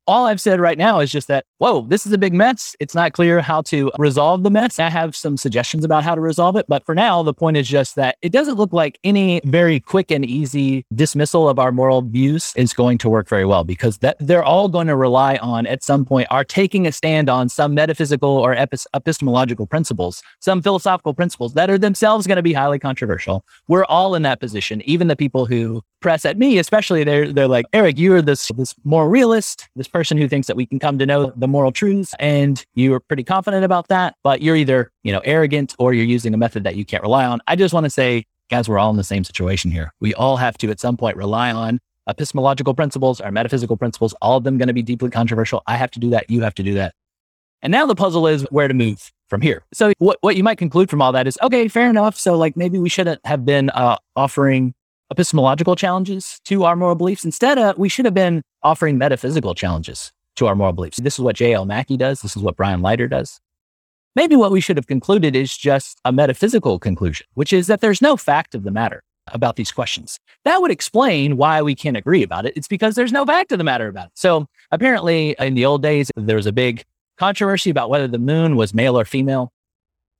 all 0.07 0.25
I've 0.25 0.41
said 0.41 0.59
right 0.59 0.77
now 0.77 0.99
is 0.99 1.11
just 1.11 1.27
that, 1.27 1.45
whoa, 1.57 1.81
this 1.81 2.05
is 2.05 2.11
a 2.11 2.17
big 2.17 2.33
mess. 2.33 2.75
It's 2.79 2.95
not 2.95 3.13
clear 3.13 3.41
how 3.41 3.61
to 3.63 3.91
resolve 3.97 4.43
the 4.43 4.49
mess. 4.49 4.79
I 4.79 4.89
have 4.89 5.15
some 5.15 5.37
suggestions 5.37 5.83
about 5.83 6.03
how 6.03 6.15
to 6.15 6.21
resolve 6.21 6.55
it. 6.55 6.65
But 6.67 6.85
for 6.85 6.93
now, 6.93 7.23
the 7.23 7.33
point 7.33 7.57
is 7.57 7.67
just 7.67 7.95
that 7.95 8.17
it 8.21 8.31
doesn't 8.31 8.55
look 8.55 8.73
like 8.73 8.99
any 9.03 9.41
very 9.45 9.79
quick 9.79 10.11
and 10.11 10.25
easy 10.25 10.85
dismissal 10.93 11.49
of 11.49 11.59
our 11.59 11.71
moral 11.71 12.01
views 12.01 12.53
is 12.55 12.73
going 12.73 12.97
to 12.99 13.09
work 13.09 13.27
very 13.27 13.45
well 13.45 13.63
because 13.63 13.99
that 13.99 14.17
they're 14.19 14.43
all 14.43 14.69
going 14.69 14.87
to 14.87 14.95
rely 14.95 15.37
on 15.37 15.65
at 15.67 15.83
some 15.83 16.05
point 16.05 16.27
are 16.29 16.43
taking 16.43 16.85
a 16.85 16.91
stand 16.91 17.29
on 17.29 17.49
some 17.49 17.73
metaphysical 17.73 18.29
or 18.29 18.55
epistemological 18.93 19.65
principles, 19.65 20.21
some 20.39 20.61
philosophical 20.61 21.13
principles 21.13 21.53
that 21.53 21.69
are 21.69 21.77
themselves 21.77 22.27
going 22.27 22.37
to 22.37 22.43
be 22.43 22.53
highly 22.53 22.79
controversial. 22.79 23.43
We're 23.67 23.85
all 23.85 24.15
in 24.15 24.21
that 24.23 24.39
position, 24.39 24.81
even 24.83 25.07
the 25.07 25.15
people 25.15 25.45
who 25.45 25.81
press 26.05 26.23
at 26.23 26.37
me, 26.37 26.59
especially 26.59 27.03
they're 27.03 27.33
they're 27.33 27.47
like, 27.47 27.65
Eric, 27.73 27.97
you're 27.97 28.21
this 28.21 28.51
this 28.55 28.75
more 28.83 29.09
realist, 29.09 29.67
this 29.75 29.87
person 29.95 30.17
who 30.17 30.27
thinks 30.27 30.47
that 30.47 30.57
we 30.57 30.65
can 30.65 30.77
come 30.77 30.99
to 30.99 31.05
know 31.05 31.31
the 31.37 31.47
moral 31.47 31.71
truths, 31.71 32.13
and 32.19 32.65
you're 32.73 32.99
pretty 32.99 33.23
confident 33.23 33.63
about 33.63 33.87
that, 33.87 34.13
but 34.23 34.41
you're 34.41 34.57
either 34.57 34.91
you 35.03 35.11
know 35.13 35.21
arrogant 35.23 35.73
or 35.79 35.93
you're 35.93 36.03
using 36.03 36.33
a 36.33 36.37
method 36.37 36.65
that 36.65 36.75
you 36.75 36.83
can't 36.83 37.01
rely 37.01 37.25
on. 37.25 37.39
I 37.47 37.55
just 37.55 37.73
want 37.73 37.85
to 37.85 37.89
say, 37.89 38.25
guys, 38.49 38.67
we're 38.67 38.77
all 38.77 38.89
in 38.89 38.97
the 38.97 39.05
same 39.05 39.23
situation 39.23 39.71
here. 39.71 39.93
We 40.01 40.13
all 40.13 40.35
have 40.35 40.57
to 40.57 40.69
at 40.69 40.81
some 40.81 40.97
point 40.97 41.15
rely 41.15 41.49
on 41.49 41.79
epistemological 42.09 42.73
principles, 42.73 43.21
our 43.21 43.31
metaphysical 43.31 43.77
principles, 43.77 44.13
all 44.21 44.35
of 44.35 44.43
them 44.43 44.57
going 44.57 44.67
to 44.67 44.73
be 44.73 44.81
deeply 44.81 45.09
controversial. 45.09 45.63
I 45.65 45.77
have 45.77 45.91
to 45.91 45.99
do 46.01 46.09
that. 46.09 46.29
You 46.29 46.41
have 46.41 46.55
to 46.55 46.63
do 46.63 46.73
that. 46.73 46.93
And 47.61 47.71
now 47.71 47.85
the 47.85 47.95
puzzle 47.95 48.27
is 48.27 48.43
where 48.51 48.67
to 48.67 48.73
move 48.73 49.13
from 49.29 49.39
here. 49.39 49.63
So 49.73 49.93
what, 49.99 50.17
what 50.19 50.35
you 50.35 50.43
might 50.43 50.57
conclude 50.57 50.89
from 50.89 51.01
all 51.01 51.13
that 51.13 51.25
is, 51.25 51.37
okay, 51.41 51.69
fair 51.69 51.89
enough. 51.89 52.19
So 52.19 52.37
like 52.37 52.57
maybe 52.57 52.79
we 52.79 52.89
shouldn't 52.89 53.25
have 53.25 53.45
been 53.45 53.69
uh, 53.69 53.95
offering 54.17 54.73
epistemological 55.11 55.75
challenges 55.75 56.39
to 56.45 56.63
our 56.63 56.75
moral 56.75 56.95
beliefs. 56.95 57.25
Instead, 57.25 57.57
uh, 57.57 57.73
we 57.77 57.89
should 57.89 58.05
have 58.05 58.13
been 58.13 58.41
offering 58.63 58.97
metaphysical 58.97 59.53
challenges 59.53 60.11
to 60.35 60.47
our 60.47 60.55
moral 60.55 60.73
beliefs. 60.73 60.97
This 60.97 61.15
is 61.15 61.19
what 61.19 61.35
J.L. 61.35 61.65
Mackie 61.65 61.97
does. 61.97 62.21
This 62.21 62.35
is 62.35 62.41
what 62.41 62.55
Brian 62.55 62.81
Leiter 62.81 63.07
does. 63.07 63.39
Maybe 64.15 64.35
what 64.35 64.51
we 64.51 64.61
should 64.61 64.77
have 64.77 64.87
concluded 64.87 65.35
is 65.35 65.55
just 65.57 65.99
a 66.05 66.11
metaphysical 66.11 66.79
conclusion, 66.79 67.27
which 67.33 67.51
is 67.51 67.67
that 67.67 67.81
there's 67.81 68.01
no 68.01 68.15
fact 68.15 68.55
of 68.55 68.63
the 68.63 68.71
matter 68.71 69.03
about 69.33 69.55
these 69.55 69.71
questions. 69.71 70.19
That 70.45 70.61
would 70.61 70.71
explain 70.71 71.37
why 71.37 71.61
we 71.61 71.75
can't 71.75 71.97
agree 71.97 72.23
about 72.23 72.45
it. 72.45 72.53
It's 72.55 72.67
because 72.67 72.95
there's 72.95 73.11
no 73.11 73.25
fact 73.25 73.51
of 73.51 73.57
the 73.57 73.63
matter 73.63 73.87
about 73.87 74.07
it. 74.07 74.11
So 74.15 74.45
apparently, 74.71 75.35
in 75.39 75.55
the 75.55 75.65
old 75.65 75.81
days, 75.81 76.11
there 76.15 76.35
was 76.35 76.45
a 76.45 76.53
big 76.53 76.83
controversy 77.17 77.69
about 77.69 77.89
whether 77.89 78.07
the 78.07 78.19
moon 78.19 78.55
was 78.55 78.73
male 78.73 78.97
or 78.97 79.05
female. 79.05 79.51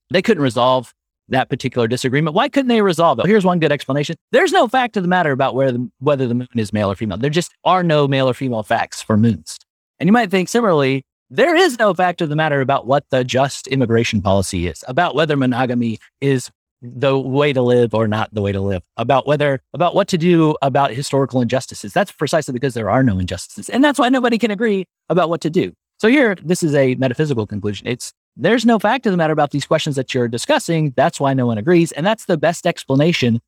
They 0.10 0.22
couldn't 0.22 0.44
resolve 0.44 0.94
that 1.30 1.50
particular 1.50 1.88
disagreement. 1.88 2.36
Why 2.36 2.50
couldn't 2.50 2.68
they 2.68 2.82
resolve 2.82 3.20
it? 3.20 3.26
Here's 3.26 3.46
one 3.46 3.60
good 3.60 3.72
explanation. 3.72 4.16
There's 4.32 4.52
no 4.52 4.68
fact 4.68 4.98
of 4.98 5.04
the 5.04 5.10
matter 5.10 5.32
about 5.32 5.56
where 5.56 5.72
the, 5.72 5.90
whether 6.00 6.28
the 6.28 6.36
moon 6.36 6.48
is 6.56 6.72
male 6.72 6.92
or 6.92 6.96
female. 6.96 7.18
There 7.18 7.30
just 7.30 7.54
are 7.64 7.84
no 7.84 8.08
male 8.08 8.30
or 8.30 8.34
female 8.34 8.64
facts 8.64 9.02
for 9.02 9.18
moons. 9.18 9.60
And 10.00 10.08
you 10.08 10.14
might 10.14 10.30
think 10.30 10.50
similarly, 10.50 11.04
there 11.30 11.56
is 11.56 11.80
no 11.80 11.94
fact 11.94 12.22
of 12.22 12.30
the 12.30 12.36
matter 12.36 12.62
about 12.62 12.86
what 12.86 13.06
the 13.10 13.24
just 13.24 13.68
immigration 13.68 14.22
policy 14.22 14.68
is, 14.68 14.84
about 14.88 15.16
whether 15.16 15.36
monogamy 15.36 16.00
is 16.22 16.52
the 16.82 17.18
way 17.18 17.52
to 17.52 17.62
live 17.62 17.96
or 17.96 18.08
not 18.08 18.32
the 18.34 18.42
way 18.42 18.52
to 18.52 18.62
live, 18.62 18.84
about 18.98 19.26
whether, 19.26 19.62
about 19.74 19.96
what 19.96 20.08
to 20.10 20.18
do 20.18 20.56
about 20.62 20.92
historical 20.92 21.42
injustices. 21.42 21.94
That's 21.94 22.12
precisely 22.12 22.54
because 22.54 22.76
there 22.76 22.90
are 22.90 23.02
no 23.02 23.18
injustices. 23.18 23.70
And 23.70 23.84
that's 23.84 23.98
why 23.98 24.10
nobody 24.10 24.38
can 24.38 24.52
agree 24.52 24.86
about 25.10 25.30
what 25.30 25.42
to 25.42 25.50
do. 25.50 25.74
So 25.98 26.10
here, 26.10 26.36
this 26.44 26.62
is 26.62 26.76
a 26.76 26.96
metaphysical 26.96 27.48
conclusion. 27.48 27.88
It's 27.88 28.14
there's 28.38 28.66
no 28.66 28.80
fact 28.80 29.06
of 29.06 29.12
the 29.12 29.18
matter 29.18 29.34
about 29.34 29.52
these 29.52 29.66
questions 29.66 29.96
that 29.96 30.14
you're 30.14 30.28
discussing. 30.28 30.94
That's 30.96 31.20
why 31.20 31.34
no 31.34 31.46
one 31.46 31.58
agrees. 31.58 31.92
And 31.92 32.06
that's 32.06 32.26
the 32.26 32.38
best 32.38 32.66
explanation 32.66 33.40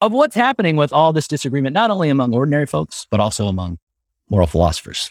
of 0.00 0.12
what's 0.12 0.34
happening 0.34 0.76
with 0.76 0.92
all 0.92 1.12
this 1.12 1.28
disagreement, 1.28 1.74
not 1.74 1.90
only 1.90 2.08
among 2.08 2.34
ordinary 2.34 2.66
folks, 2.66 3.06
but 3.10 3.20
also 3.20 3.46
among 3.46 3.78
moral 4.28 4.48
philosophers. 4.48 5.10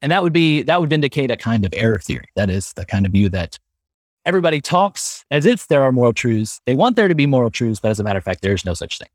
And 0.00 0.12
that 0.12 0.22
would 0.22 0.32
be, 0.32 0.62
that 0.62 0.80
would 0.80 0.90
vindicate 0.90 1.30
a 1.30 1.36
kind 1.36 1.64
of 1.64 1.74
error 1.74 1.98
theory. 1.98 2.28
That 2.36 2.48
is 2.48 2.72
the 2.74 2.86
kind 2.86 3.06
of 3.06 3.12
view 3.12 3.28
that 3.30 3.58
everybody 4.24 4.60
talks 4.60 5.24
as 5.30 5.44
if 5.44 5.66
there 5.66 5.82
are 5.82 5.90
moral 5.90 6.12
truths. 6.12 6.60
They 6.66 6.76
want 6.76 6.94
there 6.94 7.08
to 7.08 7.14
be 7.14 7.26
moral 7.26 7.50
truths, 7.50 7.80
but 7.80 7.90
as 7.90 7.98
a 7.98 8.04
matter 8.04 8.18
of 8.18 8.24
fact, 8.24 8.42
there's 8.42 8.64
no 8.64 8.74
such 8.74 8.98
thing. 8.98 9.08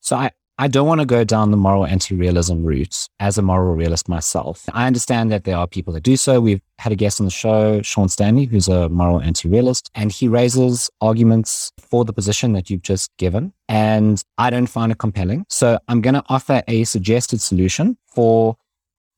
So 0.00 0.16
I, 0.16 0.30
I 0.56 0.68
don't 0.68 0.86
want 0.86 1.00
to 1.00 1.06
go 1.06 1.24
down 1.24 1.50
the 1.50 1.56
moral 1.56 1.84
anti-realism 1.84 2.62
route 2.62 3.08
as 3.18 3.36
a 3.36 3.42
moral 3.42 3.74
realist 3.74 4.08
myself. 4.08 4.64
I 4.72 4.86
understand 4.86 5.32
that 5.32 5.42
there 5.42 5.56
are 5.56 5.66
people 5.66 5.92
that 5.94 6.04
do 6.04 6.16
so. 6.16 6.40
We've 6.40 6.60
had 6.78 6.92
a 6.92 6.96
guest 6.96 7.20
on 7.20 7.24
the 7.24 7.32
show, 7.32 7.82
Sean 7.82 8.08
Stanley, 8.08 8.44
who's 8.44 8.68
a 8.68 8.88
moral 8.88 9.20
anti-realist, 9.20 9.90
and 9.96 10.12
he 10.12 10.28
raises 10.28 10.90
arguments 11.00 11.72
for 11.80 12.04
the 12.04 12.12
position 12.12 12.52
that 12.52 12.70
you've 12.70 12.82
just 12.82 13.10
given. 13.16 13.52
And 13.68 14.22
I 14.38 14.50
don't 14.50 14.68
find 14.68 14.92
it 14.92 14.98
compelling. 14.98 15.44
So 15.48 15.80
I'm 15.88 16.00
going 16.00 16.14
to 16.14 16.24
offer 16.28 16.62
a 16.68 16.84
suggested 16.84 17.40
solution 17.40 17.98
for 18.06 18.56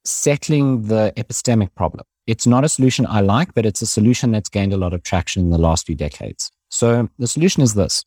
settling 0.04 0.84
the 0.84 1.12
epistemic 1.18 1.74
problem. 1.74 2.06
It's 2.26 2.46
not 2.46 2.64
a 2.64 2.68
solution 2.70 3.06
I 3.06 3.20
like, 3.20 3.52
but 3.52 3.66
it's 3.66 3.82
a 3.82 3.86
solution 3.86 4.30
that's 4.30 4.48
gained 4.48 4.72
a 4.72 4.78
lot 4.78 4.94
of 4.94 5.02
traction 5.02 5.42
in 5.42 5.50
the 5.50 5.58
last 5.58 5.84
few 5.84 5.94
decades. 5.94 6.50
So 6.70 7.10
the 7.18 7.28
solution 7.28 7.62
is 7.62 7.74
this. 7.74 8.06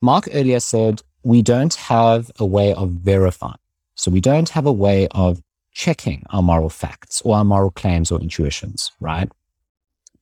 Mark 0.00 0.28
earlier 0.32 0.60
said 0.60 1.02
we 1.24 1.42
don't 1.42 1.74
have 1.74 2.30
a 2.38 2.46
way 2.46 2.74
of 2.74 2.90
verifying. 2.90 3.58
So 3.94 4.10
we 4.10 4.20
don't 4.20 4.50
have 4.50 4.66
a 4.66 4.72
way 4.72 5.08
of 5.12 5.42
checking 5.72 6.22
our 6.30 6.42
moral 6.42 6.68
facts 6.68 7.22
or 7.22 7.36
our 7.36 7.44
moral 7.44 7.70
claims 7.70 8.12
or 8.12 8.20
intuitions, 8.20 8.92
right? 9.00 9.30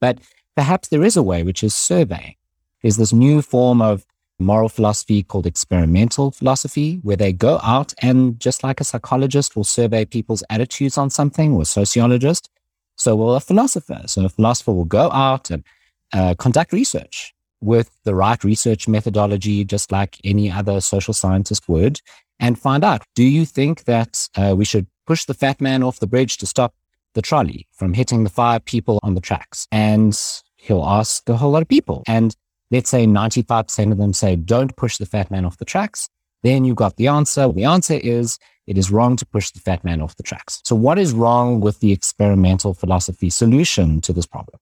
But 0.00 0.18
perhaps 0.56 0.88
there 0.88 1.02
is 1.02 1.16
a 1.16 1.22
way, 1.22 1.42
which 1.42 1.62
is 1.62 1.74
surveying. 1.74 2.36
There's 2.82 2.96
this 2.96 3.12
new 3.12 3.42
form 3.42 3.82
of 3.82 4.06
moral 4.38 4.68
philosophy 4.68 5.22
called 5.22 5.46
experimental 5.46 6.30
philosophy, 6.30 7.00
where 7.02 7.16
they 7.16 7.32
go 7.32 7.60
out 7.62 7.94
and 8.00 8.38
just 8.40 8.64
like 8.64 8.80
a 8.80 8.84
psychologist 8.84 9.54
will 9.54 9.64
survey 9.64 10.04
people's 10.04 10.42
attitudes 10.50 10.98
on 10.98 11.10
something 11.10 11.52
or 11.54 11.62
a 11.62 11.66
sociologist, 11.66 12.48
so 12.96 13.14
will 13.16 13.34
a 13.34 13.40
philosopher. 13.40 14.02
So 14.06 14.24
a 14.24 14.28
philosopher 14.28 14.72
will 14.72 14.84
go 14.84 15.10
out 15.10 15.50
and 15.50 15.64
uh, 16.12 16.34
conduct 16.34 16.72
research 16.72 17.34
with 17.62 17.90
the 18.04 18.14
right 18.14 18.42
research 18.44 18.88
methodology, 18.88 19.64
just 19.64 19.92
like 19.92 20.18
any 20.24 20.50
other 20.50 20.80
social 20.80 21.14
scientist 21.14 21.68
would, 21.68 22.00
and 22.40 22.58
find 22.58 22.84
out 22.84 23.02
do 23.14 23.22
you 23.22 23.44
think 23.44 23.84
that 23.84 24.28
uh, 24.36 24.54
we 24.56 24.64
should 24.64 24.86
push 25.06 25.24
the 25.24 25.34
fat 25.34 25.60
man 25.60 25.82
off 25.82 26.00
the 26.00 26.06
bridge 26.06 26.36
to 26.38 26.46
stop 26.46 26.74
the 27.14 27.22
trolley 27.22 27.66
from 27.72 27.94
hitting 27.94 28.24
the 28.24 28.30
five 28.30 28.64
people 28.64 28.98
on 29.02 29.14
the 29.14 29.20
tracks? 29.20 29.66
And 29.70 30.18
he'll 30.56 30.84
ask 30.84 31.28
a 31.28 31.36
whole 31.36 31.52
lot 31.52 31.62
of 31.62 31.68
people. 31.68 32.02
And 32.06 32.34
let's 32.70 32.90
say 32.90 33.06
95% 33.06 33.92
of 33.92 33.98
them 33.98 34.12
say, 34.12 34.36
don't 34.36 34.74
push 34.76 34.98
the 34.98 35.06
fat 35.06 35.30
man 35.30 35.44
off 35.44 35.58
the 35.58 35.64
tracks. 35.64 36.08
Then 36.42 36.64
you've 36.64 36.76
got 36.76 36.96
the 36.96 37.08
answer. 37.08 37.50
The 37.52 37.64
answer 37.64 37.94
is 37.94 38.38
it 38.66 38.76
is 38.78 38.90
wrong 38.90 39.16
to 39.16 39.26
push 39.26 39.50
the 39.50 39.60
fat 39.60 39.84
man 39.84 40.00
off 40.00 40.16
the 40.16 40.22
tracks. 40.22 40.60
So 40.64 40.74
what 40.74 40.98
is 40.98 41.12
wrong 41.12 41.60
with 41.60 41.80
the 41.80 41.92
experimental 41.92 42.74
philosophy 42.74 43.30
solution 43.30 44.00
to 44.00 44.12
this 44.12 44.26
problem? 44.26 44.58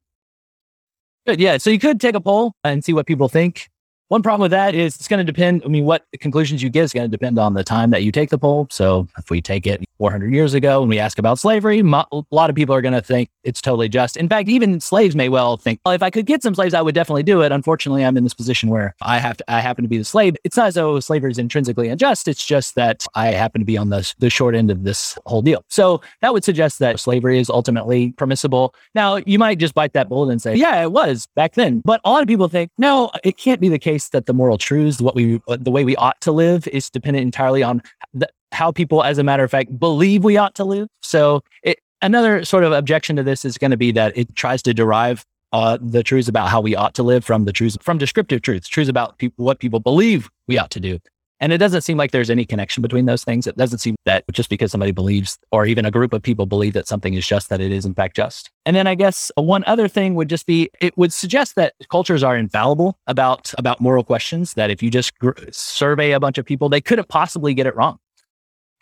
Good. 1.26 1.40
Yeah. 1.40 1.58
So 1.58 1.70
you 1.70 1.78
could 1.78 2.00
take 2.00 2.14
a 2.14 2.20
poll 2.20 2.52
and 2.64 2.84
see 2.84 2.92
what 2.92 3.06
people 3.06 3.28
think. 3.28 3.68
One 4.10 4.24
problem 4.24 4.40
with 4.40 4.50
that 4.50 4.74
is 4.74 4.96
it's 4.96 5.06
going 5.06 5.24
to 5.24 5.32
depend. 5.32 5.62
I 5.64 5.68
mean, 5.68 5.84
what 5.84 6.04
conclusions 6.18 6.64
you 6.64 6.68
get 6.68 6.82
is 6.82 6.92
going 6.92 7.08
to 7.08 7.16
depend 7.16 7.38
on 7.38 7.54
the 7.54 7.62
time 7.62 7.90
that 7.90 8.02
you 8.02 8.10
take 8.10 8.30
the 8.30 8.38
poll. 8.38 8.66
So 8.68 9.06
if 9.16 9.30
we 9.30 9.40
take 9.40 9.68
it 9.68 9.84
400 9.98 10.34
years 10.34 10.52
ago 10.52 10.80
and 10.80 10.88
we 10.88 10.98
ask 10.98 11.16
about 11.20 11.38
slavery, 11.38 11.78
a 11.78 12.04
lot 12.32 12.50
of 12.50 12.56
people 12.56 12.74
are 12.74 12.80
going 12.80 12.94
to 12.94 13.02
think 13.02 13.28
it's 13.44 13.60
totally 13.60 13.88
just. 13.88 14.16
In 14.16 14.28
fact, 14.28 14.48
even 14.48 14.80
slaves 14.80 15.14
may 15.14 15.28
well 15.28 15.56
think, 15.56 15.78
well, 15.86 15.94
if 15.94 16.02
I 16.02 16.10
could 16.10 16.26
get 16.26 16.42
some 16.42 16.56
slaves, 16.56 16.74
I 16.74 16.82
would 16.82 16.94
definitely 16.94 17.22
do 17.22 17.40
it. 17.42 17.52
Unfortunately, 17.52 18.04
I'm 18.04 18.16
in 18.16 18.24
this 18.24 18.34
position 18.34 18.68
where 18.68 18.96
I 19.00 19.18
have 19.18 19.36
to, 19.36 19.44
I 19.46 19.60
happen 19.60 19.84
to 19.84 19.88
be 19.88 19.98
the 19.98 20.04
slave. 20.04 20.36
It's 20.42 20.56
not 20.56 20.66
as 20.66 20.74
though 20.74 20.98
slavery 20.98 21.30
is 21.30 21.38
intrinsically 21.38 21.88
unjust. 21.88 22.26
It's 22.26 22.44
just 22.44 22.74
that 22.74 23.06
I 23.14 23.28
happen 23.28 23.60
to 23.60 23.64
be 23.64 23.78
on 23.78 23.90
the, 23.90 24.12
the 24.18 24.28
short 24.28 24.56
end 24.56 24.72
of 24.72 24.82
this 24.82 25.16
whole 25.26 25.40
deal. 25.40 25.64
So 25.68 26.00
that 26.20 26.32
would 26.32 26.42
suggest 26.42 26.80
that 26.80 26.98
slavery 26.98 27.38
is 27.38 27.48
ultimately 27.48 28.10
permissible. 28.12 28.74
Now, 28.92 29.16
you 29.16 29.38
might 29.38 29.58
just 29.58 29.74
bite 29.74 29.92
that 29.92 30.08
bullet 30.08 30.32
and 30.32 30.42
say, 30.42 30.56
yeah, 30.56 30.82
it 30.82 30.90
was 30.90 31.28
back 31.36 31.54
then. 31.54 31.80
But 31.84 32.00
a 32.04 32.10
lot 32.10 32.22
of 32.22 32.26
people 32.26 32.48
think, 32.48 32.72
no, 32.76 33.12
it 33.22 33.36
can't 33.36 33.60
be 33.60 33.68
the 33.68 33.78
case 33.78 33.99
that 34.08 34.26
the 34.26 34.32
moral 34.32 34.58
truths, 34.58 35.00
what 35.00 35.14
we, 35.14 35.40
the 35.46 35.70
way 35.70 35.84
we 35.84 35.96
ought 35.96 36.20
to 36.22 36.32
live 36.32 36.66
is 36.68 36.90
dependent 36.90 37.22
entirely 37.22 37.62
on 37.62 37.82
the, 38.14 38.28
how 38.52 38.72
people, 38.72 39.04
as 39.04 39.18
a 39.18 39.22
matter 39.22 39.44
of 39.44 39.50
fact, 39.50 39.78
believe 39.78 40.24
we 40.24 40.36
ought 40.36 40.54
to 40.56 40.64
live. 40.64 40.88
So 41.02 41.42
it, 41.62 41.78
another 42.02 42.44
sort 42.44 42.64
of 42.64 42.72
objection 42.72 43.16
to 43.16 43.22
this 43.22 43.44
is 43.44 43.58
going 43.58 43.70
to 43.70 43.76
be 43.76 43.92
that 43.92 44.16
it 44.16 44.34
tries 44.34 44.62
to 44.62 44.74
derive 44.74 45.24
uh, 45.52 45.78
the 45.80 46.02
truths 46.02 46.28
about 46.28 46.48
how 46.48 46.60
we 46.60 46.76
ought 46.76 46.94
to 46.94 47.02
live 47.02 47.24
from 47.24 47.44
the 47.44 47.52
truths 47.52 47.76
from 47.80 47.98
descriptive 47.98 48.42
truths, 48.42 48.68
truths 48.68 48.88
about 48.88 49.20
what 49.36 49.58
people 49.58 49.80
believe 49.80 50.28
we 50.46 50.58
ought 50.58 50.70
to 50.70 50.80
do. 50.80 50.98
And 51.40 51.52
it 51.52 51.58
doesn't 51.58 51.80
seem 51.80 51.96
like 51.96 52.10
there's 52.10 52.28
any 52.28 52.44
connection 52.44 52.82
between 52.82 53.06
those 53.06 53.24
things. 53.24 53.46
It 53.46 53.56
doesn't 53.56 53.78
seem 53.78 53.96
that 54.04 54.24
just 54.30 54.50
because 54.50 54.70
somebody 54.70 54.92
believes, 54.92 55.38
or 55.50 55.64
even 55.64 55.86
a 55.86 55.90
group 55.90 56.12
of 56.12 56.22
people 56.22 56.44
believe 56.44 56.74
that 56.74 56.86
something 56.86 57.14
is 57.14 57.26
just, 57.26 57.48
that 57.48 57.60
it 57.60 57.72
is 57.72 57.86
in 57.86 57.94
fact 57.94 58.14
just. 58.14 58.50
And 58.66 58.76
then 58.76 58.86
I 58.86 58.94
guess 58.94 59.32
one 59.36 59.64
other 59.66 59.88
thing 59.88 60.14
would 60.16 60.28
just 60.28 60.46
be, 60.46 60.68
it 60.80 60.96
would 60.98 61.12
suggest 61.14 61.54
that 61.54 61.74
cultures 61.90 62.22
are 62.22 62.36
infallible 62.36 62.98
about, 63.06 63.54
about 63.56 63.80
moral 63.80 64.04
questions, 64.04 64.52
that 64.54 64.70
if 64.70 64.82
you 64.82 64.90
just 64.90 65.18
gr- 65.18 65.30
survey 65.50 66.12
a 66.12 66.20
bunch 66.20 66.36
of 66.36 66.44
people, 66.44 66.68
they 66.68 66.82
couldn't 66.82 67.08
possibly 67.08 67.54
get 67.54 67.66
it 67.66 67.74
wrong. 67.74 67.98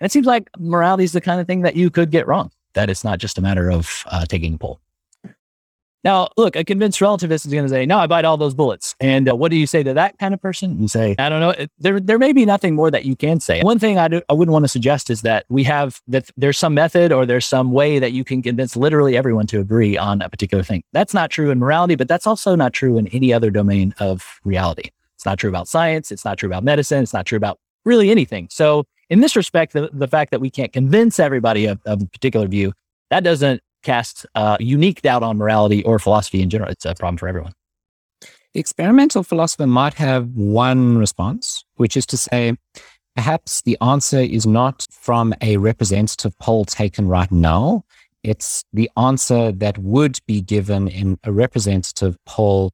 And 0.01 0.07
it 0.07 0.13
seems 0.13 0.27
like 0.27 0.51
morality 0.59 1.05
is 1.05 1.13
the 1.13 1.21
kind 1.21 1.41
of 1.41 1.47
thing 1.47 1.63
that 1.63 1.77
you 1.77 1.91
could 1.91 2.11
get 2.11 2.27
wrong, 2.27 2.51
that 2.75 2.91
it's 2.91 3.05
not 3.05 3.21
just 3.21 3.39
a 3.39 3.41
matter 3.41 3.71
of 3.71 4.05
uh, 4.07 4.27
taking 4.27 4.55
a 4.55 4.59
poll. 4.59 4.81
Now, 6.05 6.29
look, 6.37 6.55
a 6.55 6.65
convinced 6.65 7.01
relativist 7.01 7.45
is 7.45 7.53
going 7.53 7.65
to 7.65 7.69
say, 7.69 7.85
no, 7.85 7.99
I 7.99 8.07
bite 8.07 8.25
all 8.25 8.37
those 8.37 8.55
bullets. 8.55 8.95
And 9.01 9.29
uh, 9.29 9.35
what 9.35 9.51
do 9.51 9.57
you 9.57 9.67
say 9.67 9.83
to 9.83 9.95
that 9.95 10.17
kind 10.19 10.33
of 10.33 10.41
person? 10.41 10.81
You 10.81 10.89
say, 10.89 11.17
I 11.19 11.29
don't 11.29 11.41
know. 11.41 11.67
There, 11.79 11.99
there 11.99 12.19
may 12.19 12.33
be 12.33 12.47
nothing 12.47 12.75
more 12.75 12.91
that 12.91 13.05
you 13.05 13.17
can 13.17 13.41
say. 13.41 13.63
One 13.63 13.79
thing 13.79 13.99
I, 13.99 14.09
do, 14.09 14.23
I 14.29 14.33
wouldn't 14.35 14.53
want 14.53 14.65
to 14.65 14.69
suggest 14.69 15.11
is 15.11 15.23
that 15.23 15.45
we 15.49 15.65
have 15.65 16.01
that 16.07 16.31
there's 16.37 16.57
some 16.57 16.75
method 16.75 17.11
or 17.11 17.27
there's 17.27 17.47
some 17.47 17.73
way 17.73 17.99
that 17.99 18.13
you 18.13 18.23
can 18.23 18.43
convince 18.43 18.77
literally 18.77 19.17
everyone 19.17 19.47
to 19.49 19.61
agree 19.61 19.99
on 19.99 20.23
a 20.23 20.29
particular 20.29 20.63
thing. 20.63 20.85
That's 20.93 21.15
not 21.15 21.31
true 21.31 21.51
in 21.51 21.59
morality, 21.59 21.97
but 21.97 22.07
that's 22.07 22.27
also 22.27 22.55
not 22.55 22.73
true 22.73 22.97
in 22.97 23.09
any 23.09 23.33
other 23.33 23.51
domain 23.51 23.93
of 23.99 24.41
reality. 24.45 24.91
It's 25.17 25.27
not 25.27 25.39
true 25.39 25.51
about 25.51 25.67
science. 25.67 26.13
It's 26.13 26.25
not 26.25 26.39
true 26.39 26.49
about 26.49 26.63
medicine. 26.63 27.03
It's 27.03 27.13
not 27.13 27.27
true 27.27 27.37
about 27.37 27.59
really 27.85 28.11
anything. 28.11 28.47
So 28.51 28.85
in 29.11 29.21
this 29.21 29.35
respect, 29.35 29.73
the, 29.73 29.91
the 29.93 30.07
fact 30.07 30.31
that 30.31 30.41
we 30.41 30.51
can't 30.51 30.73
convince 30.73 31.19
everybody 31.19 31.67
of, 31.67 31.81
of 31.87 32.03
a 32.03 32.07
particular 32.07 32.47
view, 32.47 32.73
that 33.11 33.25
doesn't 33.25 33.63
cast 33.83 34.27
uh, 34.35 34.57
unique 34.61 35.03
doubt 35.03 35.23
on 35.23 35.39
morality 35.39 35.83
or 35.85 35.99
philosophy 35.99 36.43
in 36.43 36.51
general. 36.51 36.71
It's 36.71 36.85
a 36.85 36.95
problem 36.95 37.19
for 37.19 37.29
everyone. 37.29 37.53
The 38.55 38.61
experimental 38.61 39.23
philosopher 39.23 39.67
might 39.67 39.95
have 39.95 40.31
one 40.35 40.99
response, 40.99 41.65
which 41.77 41.97
is 41.97 42.07
to 42.07 42.17
say, 42.17 42.57
perhaps 43.15 43.63
the 43.63 43.79
answer 43.81 44.21
is 44.21 44.47
not 44.47 44.87
from 44.91 45.35
a 45.43 45.59
representative 45.59 46.37
poll 46.39 46.65
taken 46.65 47.09
right 47.09 47.31
now. 47.31 47.85
It's 48.25 48.65
the 48.73 48.91
answer 48.97 49.53
that 49.53 49.79
would 49.79 50.19
be 50.27 50.41
given 50.41 50.89
in 50.89 51.19
a 51.25 51.33
representative 51.33 52.17
poll 52.27 52.73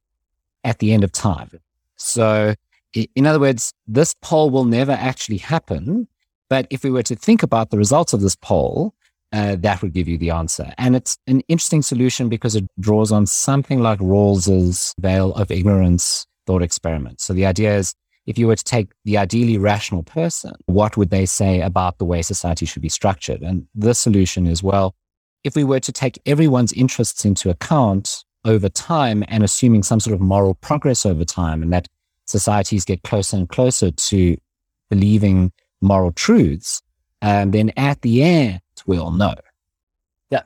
at 0.63 0.79
the 0.79 0.93
end 0.93 1.03
of 1.03 1.11
time. 1.11 1.51
So, 1.97 2.55
in 2.93 3.27
other 3.27 3.39
words, 3.39 3.73
this 3.87 4.15
poll 4.21 4.49
will 4.49 4.65
never 4.65 4.93
actually 4.93 5.37
happen 5.37 6.07
But 6.49 6.67
if 6.69 6.83
we 6.83 6.91
were 6.91 7.03
to 7.03 7.15
think 7.15 7.43
about 7.43 7.71
the 7.71 7.77
results 7.77 8.13
of 8.13 8.21
this 8.21 8.37
poll, 8.37 8.94
uh, 9.31 9.55
that 9.57 9.81
would 9.81 9.93
give 9.93 10.07
you 10.07 10.17
the 10.17 10.29
answer. 10.29 10.73
And 10.77 10.95
it's 10.95 11.17
an 11.27 11.41
interesting 11.47 11.81
solution 11.81 12.29
because 12.29 12.55
it 12.55 12.65
draws 12.79 13.11
on 13.11 13.25
something 13.25 13.81
like 13.81 13.99
Rawls's 13.99 14.93
veil 14.99 15.33
of 15.33 15.51
ignorance 15.51 16.25
thought 16.45 16.61
experiment. 16.61 17.19
So 17.19 17.33
the 17.33 17.45
idea 17.45 17.77
is 17.77 17.93
if 18.25 18.37
you 18.37 18.47
were 18.47 18.55
to 18.55 18.63
take 18.63 18.91
the 19.03 19.17
ideally 19.17 19.57
rational 19.57 20.03
person, 20.03 20.53
what 20.65 20.97
would 20.97 21.09
they 21.09 21.25
say 21.25 21.61
about 21.61 21.97
the 21.97 22.05
way 22.05 22.21
society 22.21 22.65
should 22.65 22.81
be 22.81 22.89
structured? 22.89 23.41
And 23.41 23.67
the 23.75 23.93
solution 23.93 24.47
is 24.47 24.63
well, 24.63 24.95
if 25.43 25.55
we 25.55 25.63
were 25.63 25.79
to 25.79 25.91
take 25.91 26.19
everyone's 26.25 26.73
interests 26.73 27.23
into 27.23 27.49
account 27.49 28.23
over 28.45 28.69
time 28.69 29.23
and 29.27 29.43
assuming 29.43 29.83
some 29.83 29.99
sort 29.99 30.13
of 30.13 30.21
moral 30.21 30.55
progress 30.55 31.05
over 31.05 31.23
time, 31.25 31.61
and 31.61 31.71
that 31.71 31.87
societies 32.25 32.85
get 32.85 33.03
closer 33.03 33.37
and 33.37 33.49
closer 33.49 33.91
to 33.91 34.37
believing 34.89 35.51
moral 35.81 36.11
truths, 36.11 36.81
and 37.21 37.53
then 37.53 37.71
at 37.77 38.01
the 38.01 38.23
end, 38.23 38.59
we'll 38.85 39.11
know. 39.11 39.35
Yeah, 40.29 40.43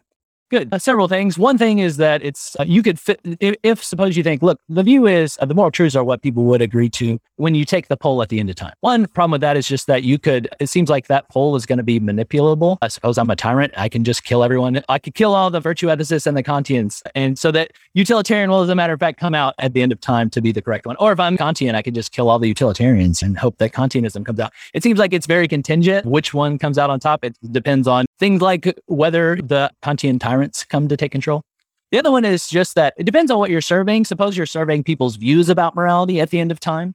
good. 0.49 0.73
Uh, 0.73 0.79
several 0.79 1.07
things. 1.07 1.37
One 1.37 1.57
thing 1.57 1.79
is 1.79 1.97
that 1.97 2.23
it's 2.23 2.55
uh, 2.59 2.63
you 2.63 2.81
could 2.83 2.99
fit 2.99 3.19
if, 3.23 3.55
if, 3.63 3.83
suppose 3.83 4.17
you 4.17 4.23
think, 4.23 4.41
look, 4.41 4.59
the 4.67 4.83
view 4.83 5.07
is 5.07 5.37
uh, 5.41 5.45
the 5.45 5.53
moral 5.53 5.71
truths 5.71 5.95
are 5.95 6.03
what 6.03 6.21
people 6.21 6.43
would 6.45 6.61
agree 6.61 6.89
to 6.89 7.19
when 7.37 7.55
you 7.55 7.65
take 7.65 7.87
the 7.87 7.97
poll 7.97 8.21
at 8.21 8.29
the 8.29 8.39
end 8.39 8.49
of 8.49 8.55
time. 8.55 8.73
One 8.81 9.05
problem 9.07 9.31
with 9.31 9.41
that 9.41 9.57
is 9.57 9.67
just 9.67 9.87
that 9.87 10.03
you 10.03 10.17
could. 10.17 10.49
It 10.59 10.67
seems 10.67 10.89
like 10.89 11.07
that 11.07 11.29
poll 11.29 11.55
is 11.55 11.65
going 11.65 11.77
to 11.77 11.83
be 11.83 11.99
manipulable. 11.99 12.77
I 12.81 12.87
suppose 12.87 13.17
I'm 13.17 13.29
a 13.29 13.35
tyrant. 13.35 13.73
I 13.77 13.89
can 13.89 14.03
just 14.03 14.23
kill 14.23 14.43
everyone. 14.43 14.81
I 14.89 14.99
could 14.99 15.13
kill 15.13 15.35
all 15.35 15.49
the 15.49 15.59
virtue 15.59 15.87
ethicists 15.87 16.27
and 16.27 16.35
the 16.35 16.43
Kantians, 16.43 17.01
and 17.15 17.37
so 17.37 17.51
that 17.51 17.71
utilitarian 17.93 18.49
will, 18.49 18.61
as 18.61 18.69
a 18.69 18.75
matter 18.75 18.93
of 18.93 18.99
fact, 18.99 19.19
come 19.19 19.35
out 19.35 19.53
at 19.59 19.73
the 19.73 19.81
end 19.81 19.91
of 19.91 19.99
time 20.01 20.29
to 20.31 20.41
be 20.41 20.51
the 20.51 20.61
correct 20.61 20.85
one. 20.85 20.95
Or 20.99 21.11
if 21.11 21.19
I'm 21.19 21.37
Kantian, 21.37 21.75
I 21.75 21.81
could 21.81 21.95
just 21.95 22.11
kill 22.11 22.29
all 22.29 22.39
the 22.39 22.47
utilitarians 22.47 23.21
and 23.21 23.37
hope 23.37 23.57
that 23.57 23.71
Kantianism 23.71 24.25
comes 24.25 24.39
out. 24.39 24.51
It 24.73 24.83
seems 24.83 24.99
like 24.99 25.13
it's 25.13 25.27
very 25.27 25.47
contingent. 25.47 26.05
Which 26.05 26.33
one 26.33 26.57
comes 26.57 26.77
out 26.77 26.89
on 26.89 26.99
top? 26.99 27.23
It 27.23 27.37
depends 27.51 27.87
on 27.87 28.05
things 28.19 28.41
like 28.41 28.77
whether 28.87 29.37
the 29.37 29.71
Kantian 29.83 30.19
tyrants 30.19 30.63
come 30.65 30.87
to 30.87 30.97
take 30.97 31.11
control. 31.11 31.43
The 31.91 31.97
other 31.97 32.11
one 32.11 32.25
is 32.25 32.47
just 32.47 32.75
that 32.75 32.93
it 32.97 33.05
depends 33.05 33.31
on 33.31 33.39
what 33.39 33.49
you're 33.49 33.61
surveying. 33.61 34.05
Suppose 34.05 34.37
you're 34.37 34.45
surveying 34.45 34.83
people's 34.83 35.15
views 35.15 35.49
about 35.49 35.75
morality 35.75 36.21
at 36.21 36.29
the 36.29 36.39
end 36.39 36.51
of 36.51 36.59
time. 36.59 36.93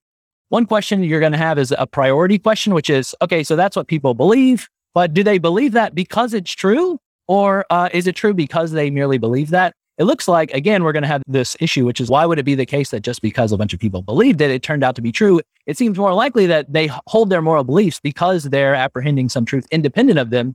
One 0.50 0.66
question 0.66 1.02
you're 1.02 1.20
going 1.20 1.32
to 1.32 1.38
have 1.38 1.58
is 1.58 1.74
a 1.76 1.86
priority 1.86 2.38
question, 2.38 2.74
which 2.74 2.88
is 2.88 3.14
okay, 3.20 3.42
so 3.42 3.56
that's 3.56 3.74
what 3.74 3.88
people 3.88 4.14
believe, 4.14 4.68
but 4.92 5.12
do 5.12 5.24
they 5.24 5.38
believe 5.38 5.72
that 5.72 5.94
because 5.94 6.32
it's 6.32 6.52
true? 6.52 7.00
Or 7.26 7.64
uh, 7.70 7.88
is 7.92 8.06
it 8.06 8.14
true 8.14 8.34
because 8.34 8.70
they 8.70 8.90
merely 8.90 9.18
believe 9.18 9.50
that? 9.50 9.74
It 9.96 10.04
looks 10.04 10.28
like, 10.28 10.52
again, 10.52 10.84
we're 10.84 10.92
going 10.92 11.04
to 11.04 11.08
have 11.08 11.22
this 11.26 11.56
issue, 11.60 11.84
which 11.84 12.00
is 12.00 12.10
why 12.10 12.26
would 12.26 12.38
it 12.38 12.44
be 12.44 12.54
the 12.54 12.66
case 12.66 12.90
that 12.90 13.00
just 13.00 13.22
because 13.22 13.50
a 13.50 13.56
bunch 13.56 13.72
of 13.72 13.80
people 13.80 14.02
believed 14.02 14.40
it, 14.40 14.50
it 14.50 14.62
turned 14.62 14.84
out 14.84 14.96
to 14.96 15.02
be 15.02 15.12
true? 15.12 15.40
It 15.66 15.78
seems 15.78 15.96
more 15.96 16.12
likely 16.12 16.46
that 16.46 16.72
they 16.72 16.90
hold 17.06 17.30
their 17.30 17.40
moral 17.40 17.64
beliefs 17.64 18.00
because 18.00 18.44
they're 18.44 18.74
apprehending 18.74 19.28
some 19.28 19.44
truth 19.44 19.66
independent 19.70 20.18
of 20.18 20.30
them 20.30 20.54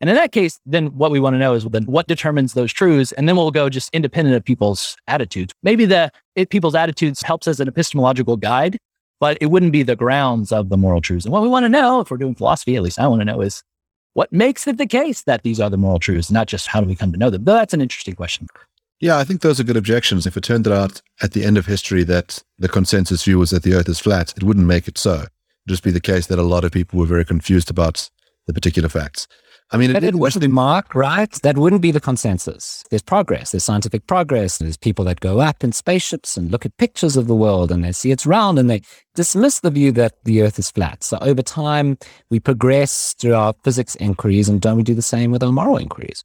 and 0.00 0.10
in 0.10 0.16
that 0.16 0.32
case, 0.32 0.60
then 0.66 0.88
what 0.88 1.10
we 1.10 1.20
want 1.20 1.34
to 1.34 1.38
know 1.38 1.54
is 1.54 1.64
then 1.64 1.84
what 1.84 2.06
determines 2.06 2.52
those 2.52 2.72
truths, 2.72 3.12
and 3.12 3.28
then 3.28 3.36
we'll 3.36 3.50
go 3.50 3.68
just 3.68 3.92
independent 3.94 4.36
of 4.36 4.44
people's 4.44 4.96
attitudes. 5.06 5.54
Maybe 5.62 5.86
the 5.86 6.10
it, 6.34 6.50
people's 6.50 6.74
attitudes 6.74 7.22
helps 7.22 7.48
as 7.48 7.60
an 7.60 7.68
epistemological 7.68 8.36
guide, 8.36 8.78
but 9.20 9.38
it 9.40 9.46
wouldn't 9.46 9.72
be 9.72 9.82
the 9.82 9.96
grounds 9.96 10.52
of 10.52 10.68
the 10.68 10.76
moral 10.76 11.00
truths. 11.00 11.24
And 11.24 11.32
what 11.32 11.42
we 11.42 11.48
want 11.48 11.64
to 11.64 11.70
know, 11.70 12.00
if 12.00 12.10
we're 12.10 12.18
doing 12.18 12.34
philosophy, 12.34 12.76
at 12.76 12.82
least 12.82 12.98
I 12.98 13.06
want 13.06 13.20
to 13.20 13.24
know, 13.24 13.40
is 13.40 13.62
what 14.12 14.32
makes 14.32 14.66
it 14.66 14.76
the 14.76 14.86
case 14.86 15.22
that 15.22 15.42
these 15.42 15.60
are 15.60 15.70
the 15.70 15.76
moral 15.76 15.98
truths, 15.98 16.30
not 16.30 16.46
just 16.46 16.66
how 16.66 16.80
do 16.80 16.86
we 16.86 16.96
come 16.96 17.12
to 17.12 17.18
know 17.18 17.30
them. 17.30 17.44
But 17.44 17.54
that's 17.54 17.74
an 17.74 17.80
interesting 17.80 18.14
question. 18.14 18.48
Yeah, 19.00 19.18
I 19.18 19.24
think 19.24 19.40
those 19.42 19.60
are 19.60 19.64
good 19.64 19.76
objections. 19.76 20.26
If 20.26 20.36
it 20.36 20.44
turned 20.44 20.66
out 20.68 21.02
at 21.22 21.32
the 21.32 21.44
end 21.44 21.58
of 21.58 21.66
history 21.66 22.02
that 22.04 22.42
the 22.58 22.68
consensus 22.68 23.24
view 23.24 23.38
was 23.38 23.50
that 23.50 23.62
the 23.62 23.74
Earth 23.74 23.88
is 23.88 24.00
flat, 24.00 24.32
it 24.36 24.42
wouldn't 24.42 24.66
make 24.66 24.88
it 24.88 24.96
so. 24.96 25.14
It'd 25.14 25.30
just 25.68 25.82
be 25.82 25.90
the 25.90 26.00
case 26.00 26.26
that 26.28 26.38
a 26.38 26.42
lot 26.42 26.64
of 26.64 26.72
people 26.72 26.98
were 26.98 27.06
very 27.06 27.24
confused 27.24 27.70
about 27.70 28.10
the 28.46 28.54
particular 28.54 28.88
facts. 28.88 29.26
I 29.72 29.78
mean, 29.78 29.96
it, 29.96 30.04
it 30.04 30.14
wouldn't 30.14 30.40
be 30.40 30.46
Mark, 30.46 30.94
right? 30.94 31.32
That 31.42 31.58
wouldn't 31.58 31.82
be 31.82 31.90
the 31.90 32.00
consensus. 32.00 32.84
There's 32.90 33.02
progress. 33.02 33.50
There's 33.50 33.64
scientific 33.64 34.06
progress. 34.06 34.58
There's 34.58 34.76
people 34.76 35.04
that 35.06 35.18
go 35.18 35.40
up 35.40 35.64
in 35.64 35.72
spaceships 35.72 36.36
and 36.36 36.52
look 36.52 36.64
at 36.64 36.76
pictures 36.76 37.16
of 37.16 37.26
the 37.26 37.34
world 37.34 37.72
and 37.72 37.82
they 37.82 37.90
see 37.90 38.12
it's 38.12 38.26
round 38.26 38.60
and 38.60 38.70
they 38.70 38.82
dismiss 39.16 39.60
the 39.60 39.70
view 39.70 39.90
that 39.92 40.14
the 40.24 40.42
Earth 40.42 40.60
is 40.60 40.70
flat. 40.70 41.02
So 41.02 41.18
over 41.20 41.42
time, 41.42 41.98
we 42.30 42.38
progress 42.38 43.14
through 43.18 43.34
our 43.34 43.54
physics 43.64 43.96
inquiries, 43.96 44.48
and 44.48 44.60
don't 44.60 44.76
we 44.76 44.82
do 44.84 44.94
the 44.94 45.02
same 45.02 45.32
with 45.32 45.42
our 45.42 45.50
moral 45.50 45.78
inquiries? 45.78 46.22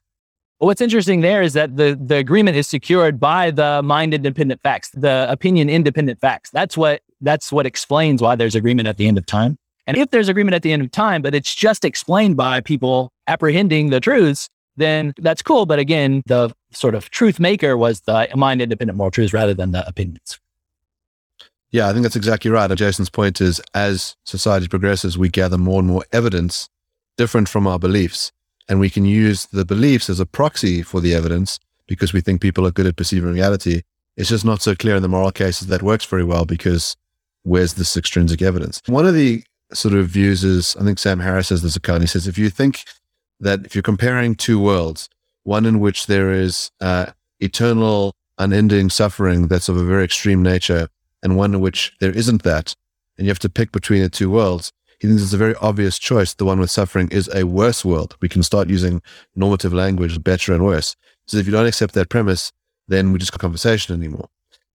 Well, 0.60 0.68
what's 0.68 0.82
interesting 0.82 1.22
there 1.22 1.42
is 1.42 1.54
that 1.54 1.78
the, 1.78 2.00
the 2.00 2.18
agreement 2.18 2.56
is 2.56 2.68
secured 2.68 3.20
by 3.20 3.50
the 3.50 3.82
mind 3.82 4.14
independent 4.14 4.62
facts, 4.62 4.92
the 4.94 5.26
opinion 5.28 5.70
independent 5.70 6.20
facts. 6.20 6.52
That's 6.52 6.78
what 6.78 7.02
that's 7.22 7.52
what 7.52 7.66
explains 7.66 8.22
why 8.22 8.36
there's 8.36 8.54
agreement 8.54 8.88
at 8.88 8.98
the 8.98 9.08
end 9.08 9.18
of 9.18 9.26
time. 9.26 9.58
And 9.92 9.98
if 9.98 10.10
there's 10.12 10.30
agreement 10.30 10.56
at 10.56 10.62
the 10.62 10.72
end 10.72 10.82
of 10.82 10.90
time, 10.90 11.22
but 11.22 11.36
it's 11.36 11.54
just 11.54 11.84
explained 11.84 12.38
by 12.38 12.62
people 12.62 13.12
apprehending 13.28 13.90
the 13.90 14.00
truths, 14.00 14.48
then 14.78 15.14
that's 15.18 15.42
cool. 15.42 15.66
But 15.66 15.80
again, 15.80 16.24
the 16.28 16.54
sort 16.72 16.96
of 16.96 17.10
truth 17.10 17.42
maker 17.42 17.76
was 17.76 18.00
the 18.00 18.30
mind 18.38 18.62
independent 18.62 18.96
moral 18.98 19.12
truths 19.12 19.34
rather 19.34 19.54
than 19.54 19.74
the 19.74 19.86
opinions. 19.86 20.40
Yeah, 21.72 21.90
I 21.90 21.92
think 21.92 22.04
that's 22.04 22.16
exactly 22.16 22.50
right. 22.50 22.74
Jason's 22.74 23.10
point 23.10 23.42
is 23.42 23.60
as 23.74 24.16
society 24.24 24.70
progresses, 24.70 25.18
we 25.18 25.28
gather 25.28 25.58
more 25.58 25.80
and 25.80 25.90
more 25.90 26.06
evidence 26.14 26.70
different 27.18 27.50
from 27.50 27.68
our 27.68 27.78
beliefs. 27.78 28.32
And 28.70 28.80
we 28.80 28.90
can 28.90 29.04
use 29.04 29.48
the 29.48 29.66
beliefs 29.66 30.10
as 30.10 30.22
a 30.22 30.26
proxy 30.26 30.84
for 30.84 31.02
the 31.02 31.14
evidence 31.14 31.60
because 31.86 32.14
we 32.14 32.22
think 32.22 32.40
people 32.40 32.66
are 32.66 32.72
good 32.72 32.86
at 32.86 32.96
perceiving 32.96 33.34
reality. 33.34 33.82
It's 34.16 34.30
just 34.30 34.46
not 34.46 34.62
so 34.62 34.74
clear 34.74 34.96
in 34.96 35.02
the 35.02 35.10
moral 35.10 35.34
cases 35.34 35.68
that 35.68 35.84
works 35.84 36.06
very 36.06 36.24
well 36.24 36.46
because 36.46 36.96
where's 37.44 37.74
this 37.74 37.98
extrinsic 37.98 38.42
evidence? 38.42 38.82
One 38.86 39.06
of 39.06 39.16
the 39.16 39.44
sort 39.74 39.94
of 39.94 40.16
is 40.16 40.76
I 40.80 40.84
think 40.84 41.00
Sam 41.00 41.20
Harris 41.20 41.50
has 41.50 41.62
this 41.62 41.76
account. 41.76 42.02
He 42.02 42.08
says 42.08 42.28
if 42.28 42.38
you 42.38 42.50
think 42.50 42.84
that 43.40 43.66
if 43.66 43.76
you're 43.76 43.82
comparing 43.82 44.36
two 44.36 44.60
worlds, 44.60 45.10
one 45.44 45.66
in 45.66 45.80
which 45.80 46.08
there 46.08 46.32
is 46.32 46.72
uh, 46.80 47.08
eternal, 47.40 48.14
unending 48.38 48.90
suffering 48.90 49.48
that's 49.48 49.70
of 49.70 49.78
a 49.78 49.84
very 49.84 50.04
extreme 50.04 50.44
nature, 50.44 50.88
and 51.24 51.38
one 51.38 51.54
in 51.54 51.62
which 51.62 51.94
there 52.00 52.12
isn't 52.12 52.44
that, 52.44 52.76
and 53.18 53.26
you 53.26 53.32
have 53.32 53.40
to 53.40 53.50
pick 53.50 53.72
between 53.72 54.02
the 54.02 54.10
two 54.10 54.30
worlds, 54.30 54.72
he 55.00 55.08
thinks 55.08 55.24
it's 55.24 55.34
a 55.34 55.38
very 55.38 55.56
obvious 55.56 55.98
choice. 55.98 56.36
The 56.36 56.46
one 56.46 56.60
with 56.60 56.70
suffering 56.70 57.10
is 57.10 57.28
a 57.34 57.44
worse 57.44 57.84
world. 57.84 58.16
We 58.22 58.30
can 58.30 58.44
start 58.44 58.70
using 58.70 59.02
normative 59.36 59.74
language, 59.74 60.24
better 60.24 60.54
and 60.54 60.64
worse. 60.64 60.96
So 61.26 61.38
if 61.38 61.48
you 61.48 61.52
don't 61.52 61.66
accept 61.66 61.96
that 61.96 62.10
premise, 62.10 62.52
then 62.88 63.12
we 63.12 63.18
just 63.18 63.32
got 63.32 63.42
conversation 63.42 63.96
anymore. 63.96 64.30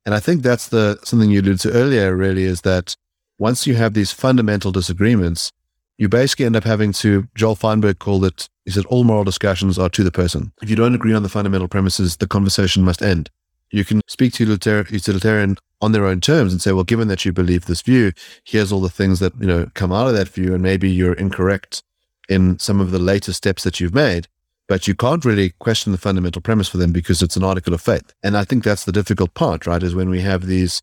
And 0.04 0.14
I 0.14 0.20
think 0.20 0.42
that's 0.42 0.68
the 0.68 0.98
something 1.04 1.30
you 1.30 1.40
alluded 1.40 1.61
to 1.61 1.72
earlier. 1.72 2.16
Really, 2.16 2.44
is 2.44 2.62
that 2.62 2.96
once 3.38 3.66
you 3.66 3.75
have 3.75 3.94
these 3.94 4.12
fundamental 4.12 4.72
disagreements, 4.72 5.53
you 5.99 6.09
basically 6.09 6.44
end 6.44 6.57
up 6.57 6.64
having 6.64 6.92
to, 6.92 7.29
Joel 7.35 7.55
Feinberg 7.55 7.99
called 7.99 8.25
it, 8.25 8.49
he 8.64 8.70
said, 8.70 8.85
all 8.87 9.05
moral 9.05 9.25
discussions 9.25 9.79
are 9.79 9.88
to 9.90 10.05
the 10.05 10.11
person. 10.11 10.53
If 10.62 10.68
you 10.68 10.77
don't 10.77 10.94
agree 10.94 11.14
on 11.14 11.22
the 11.22 11.29
fundamental 11.29 11.68
premises, 11.68 12.16
the 12.16 12.27
conversation 12.27 12.83
must 12.83 13.03
end. 13.03 13.31
You 13.70 13.85
can 13.85 14.01
speak 14.07 14.33
to 14.35 14.44
utilitarian 14.44 15.57
on 15.81 15.92
their 15.92 16.07
own 16.07 16.20
terms 16.20 16.53
and 16.53 16.62
say, 16.62 16.72
well, 16.72 16.85
given 16.85 17.09
that 17.09 17.25
you 17.25 17.33
believe 17.33 17.66
this 17.66 17.83
view, 17.83 18.12
here's 18.44 18.72
all 18.72 18.81
the 18.81 18.88
things 18.88 19.20
that, 19.20 19.33
you 19.40 19.46
know, 19.46 19.70
come 19.75 19.92
out 19.92 20.07
of 20.07 20.14
that 20.14 20.29
view. 20.29 20.55
And 20.55 20.62
maybe 20.62 20.90
you're 20.90 21.14
incorrect 21.14 21.83
in 22.29 22.59
some 22.59 22.81
of 22.81 22.90
the 22.90 22.99
later 22.99 23.33
steps 23.33 23.64
that 23.64 23.81
you've 23.81 23.94
made, 23.94 24.29
but 24.68 24.88
you 24.88 24.94
can't 24.94 25.25
really 25.25 25.51
question 25.59 25.92
the 25.92 25.99
fundamental 25.99 26.42
premise 26.42 26.68
for 26.68 26.77
them 26.77 26.92
because 26.92 27.22
it's 27.22 27.37
an 27.37 27.44
article 27.44 27.75
of 27.75 27.81
faith. 27.81 28.12
And 28.22 28.37
I 28.37 28.44
think 28.44 28.64
that's 28.64 28.85
the 28.85 28.92
difficult 28.92 29.35
part, 29.35 29.66
right? 29.66 29.83
Is 29.83 29.94
when 29.94 30.11
we 30.11 30.20
have 30.20 30.46
these 30.46 30.83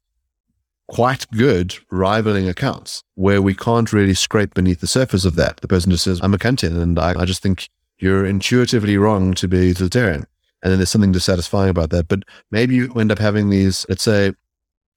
quite 0.87 1.29
good 1.31 1.75
rivaling 1.91 2.47
accounts 2.47 3.03
where 3.15 3.41
we 3.41 3.55
can't 3.55 3.93
really 3.93 4.13
scrape 4.13 4.53
beneath 4.53 4.81
the 4.81 4.87
surface 4.87 5.25
of 5.25 5.35
that. 5.35 5.57
The 5.57 5.67
person 5.67 5.91
just 5.91 6.03
says, 6.03 6.19
I'm 6.21 6.33
a 6.33 6.37
Kantian 6.37 6.81
and 6.81 6.99
I, 6.99 7.21
I 7.21 7.25
just 7.25 7.41
think 7.41 7.69
you're 7.97 8.25
intuitively 8.25 8.97
wrong 8.97 9.33
to 9.35 9.47
be 9.47 9.67
utilitarian. 9.67 10.25
And 10.61 10.71
then 10.71 10.79
there's 10.79 10.89
something 10.89 11.11
dissatisfying 11.11 11.69
about 11.69 11.89
that. 11.89 12.07
But 12.07 12.23
maybe 12.51 12.75
you 12.75 12.93
end 12.93 13.11
up 13.11 13.19
having 13.19 13.49
these, 13.49 13.85
let's 13.89 14.03
say, 14.03 14.33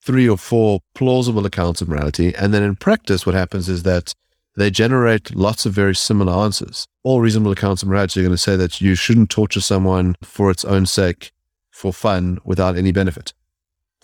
three 0.00 0.28
or 0.28 0.38
four 0.38 0.80
plausible 0.94 1.44
accounts 1.44 1.80
of 1.80 1.88
morality. 1.88 2.34
And 2.36 2.54
then 2.54 2.62
in 2.62 2.76
practice, 2.76 3.26
what 3.26 3.34
happens 3.34 3.68
is 3.68 3.82
that 3.82 4.14
they 4.56 4.70
generate 4.70 5.34
lots 5.34 5.66
of 5.66 5.72
very 5.72 5.94
similar 5.94 6.32
answers. 6.32 6.86
All 7.02 7.20
reasonable 7.20 7.52
accounts 7.52 7.82
of 7.82 7.88
morality 7.88 8.20
are 8.20 8.22
going 8.22 8.30
to 8.32 8.38
say 8.38 8.56
that 8.56 8.80
you 8.80 8.94
shouldn't 8.94 9.30
torture 9.30 9.60
someone 9.60 10.14
for 10.22 10.50
its 10.50 10.64
own 10.64 10.86
sake, 10.86 11.32
for 11.70 11.92
fun, 11.92 12.38
without 12.44 12.76
any 12.76 12.92
benefit. 12.92 13.34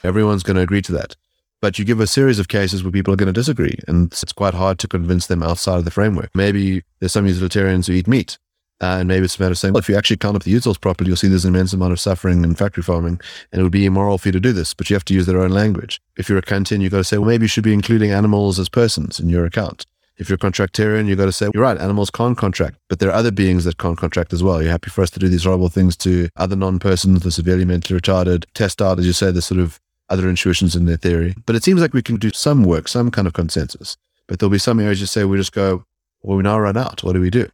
Everyone's 0.04 0.42
going 0.42 0.56
to 0.56 0.62
agree 0.62 0.82
to 0.82 0.92
that. 0.92 1.16
But 1.62 1.78
you 1.78 1.84
give 1.84 2.00
a 2.00 2.08
series 2.08 2.40
of 2.40 2.48
cases 2.48 2.82
where 2.82 2.90
people 2.90 3.14
are 3.14 3.16
going 3.16 3.28
to 3.28 3.32
disagree, 3.32 3.78
and 3.86 4.12
it's 4.12 4.32
quite 4.32 4.52
hard 4.52 4.80
to 4.80 4.88
convince 4.88 5.28
them 5.28 5.44
outside 5.44 5.78
of 5.78 5.84
the 5.84 5.92
framework. 5.92 6.28
Maybe 6.34 6.82
there's 6.98 7.12
some 7.12 7.24
utilitarians 7.24 7.86
who 7.86 7.92
eat 7.92 8.08
meat, 8.08 8.36
uh, 8.80 8.98
and 8.98 9.06
maybe 9.06 9.24
it's 9.24 9.38
a 9.38 9.40
matter 9.40 9.52
of 9.52 9.58
saying, 9.58 9.72
well, 9.72 9.78
if 9.78 9.88
you 9.88 9.94
actually 9.94 10.16
count 10.16 10.34
up 10.34 10.42
the 10.42 10.52
utils 10.52 10.80
properly, 10.80 11.06
you'll 11.06 11.16
see 11.16 11.28
there's 11.28 11.44
an 11.44 11.54
immense 11.54 11.72
amount 11.72 11.92
of 11.92 12.00
suffering 12.00 12.42
in 12.42 12.56
factory 12.56 12.82
farming, 12.82 13.20
and 13.52 13.60
it 13.60 13.62
would 13.62 13.70
be 13.70 13.86
immoral 13.86 14.18
for 14.18 14.26
you 14.26 14.32
to 14.32 14.40
do 14.40 14.52
this, 14.52 14.74
but 14.74 14.90
you 14.90 14.96
have 14.96 15.04
to 15.04 15.14
use 15.14 15.26
their 15.26 15.40
own 15.40 15.52
language. 15.52 16.00
If 16.16 16.28
you're 16.28 16.36
a 16.36 16.42
Kantian, 16.42 16.80
you've 16.80 16.90
got 16.90 16.98
to 16.98 17.04
say, 17.04 17.16
well, 17.16 17.28
maybe 17.28 17.44
you 17.44 17.48
should 17.48 17.62
be 17.62 17.72
including 17.72 18.10
animals 18.10 18.58
as 18.58 18.68
persons 18.68 19.20
in 19.20 19.28
your 19.28 19.46
account. 19.46 19.86
If 20.16 20.28
you're 20.28 20.34
a 20.34 20.38
contractarian, 20.38 21.06
you've 21.06 21.18
got 21.18 21.26
to 21.26 21.32
say, 21.32 21.48
you're 21.54 21.62
right, 21.62 21.78
animals 21.78 22.10
can't 22.10 22.36
contract, 22.36 22.76
but 22.88 22.98
there 22.98 23.08
are 23.08 23.14
other 23.14 23.30
beings 23.30 23.62
that 23.66 23.78
can't 23.78 23.96
contract 23.96 24.32
as 24.32 24.42
well. 24.42 24.60
You're 24.60 24.72
happy 24.72 24.90
for 24.90 25.02
us 25.02 25.10
to 25.10 25.20
do 25.20 25.28
these 25.28 25.44
horrible 25.44 25.68
things 25.68 25.96
to 25.98 26.28
other 26.36 26.56
non 26.56 26.80
persons, 26.80 27.22
the 27.22 27.30
severely 27.30 27.64
mentally 27.64 28.00
retarded, 28.00 28.46
test 28.52 28.82
out, 28.82 28.98
as 28.98 29.06
you 29.06 29.12
say, 29.12 29.30
the 29.30 29.40
sort 29.40 29.60
of 29.60 29.80
other 30.12 30.28
intuitions 30.28 30.76
in 30.76 30.84
their 30.84 30.96
theory. 30.96 31.34
But 31.46 31.56
it 31.56 31.64
seems 31.64 31.80
like 31.80 31.94
we 31.94 32.02
can 32.02 32.16
do 32.16 32.30
some 32.30 32.64
work, 32.64 32.86
some 32.86 33.10
kind 33.10 33.26
of 33.26 33.32
consensus. 33.32 33.96
But 34.26 34.38
there'll 34.38 34.50
be 34.50 34.58
some 34.58 34.78
areas 34.78 35.00
you 35.00 35.06
say 35.06 35.24
we 35.24 35.38
just 35.38 35.52
go, 35.52 35.84
Well, 36.22 36.36
we 36.36 36.42
now 36.42 36.58
run 36.58 36.76
out. 36.76 37.02
What 37.02 37.14
do 37.14 37.20
we 37.20 37.30
do? 37.30 37.48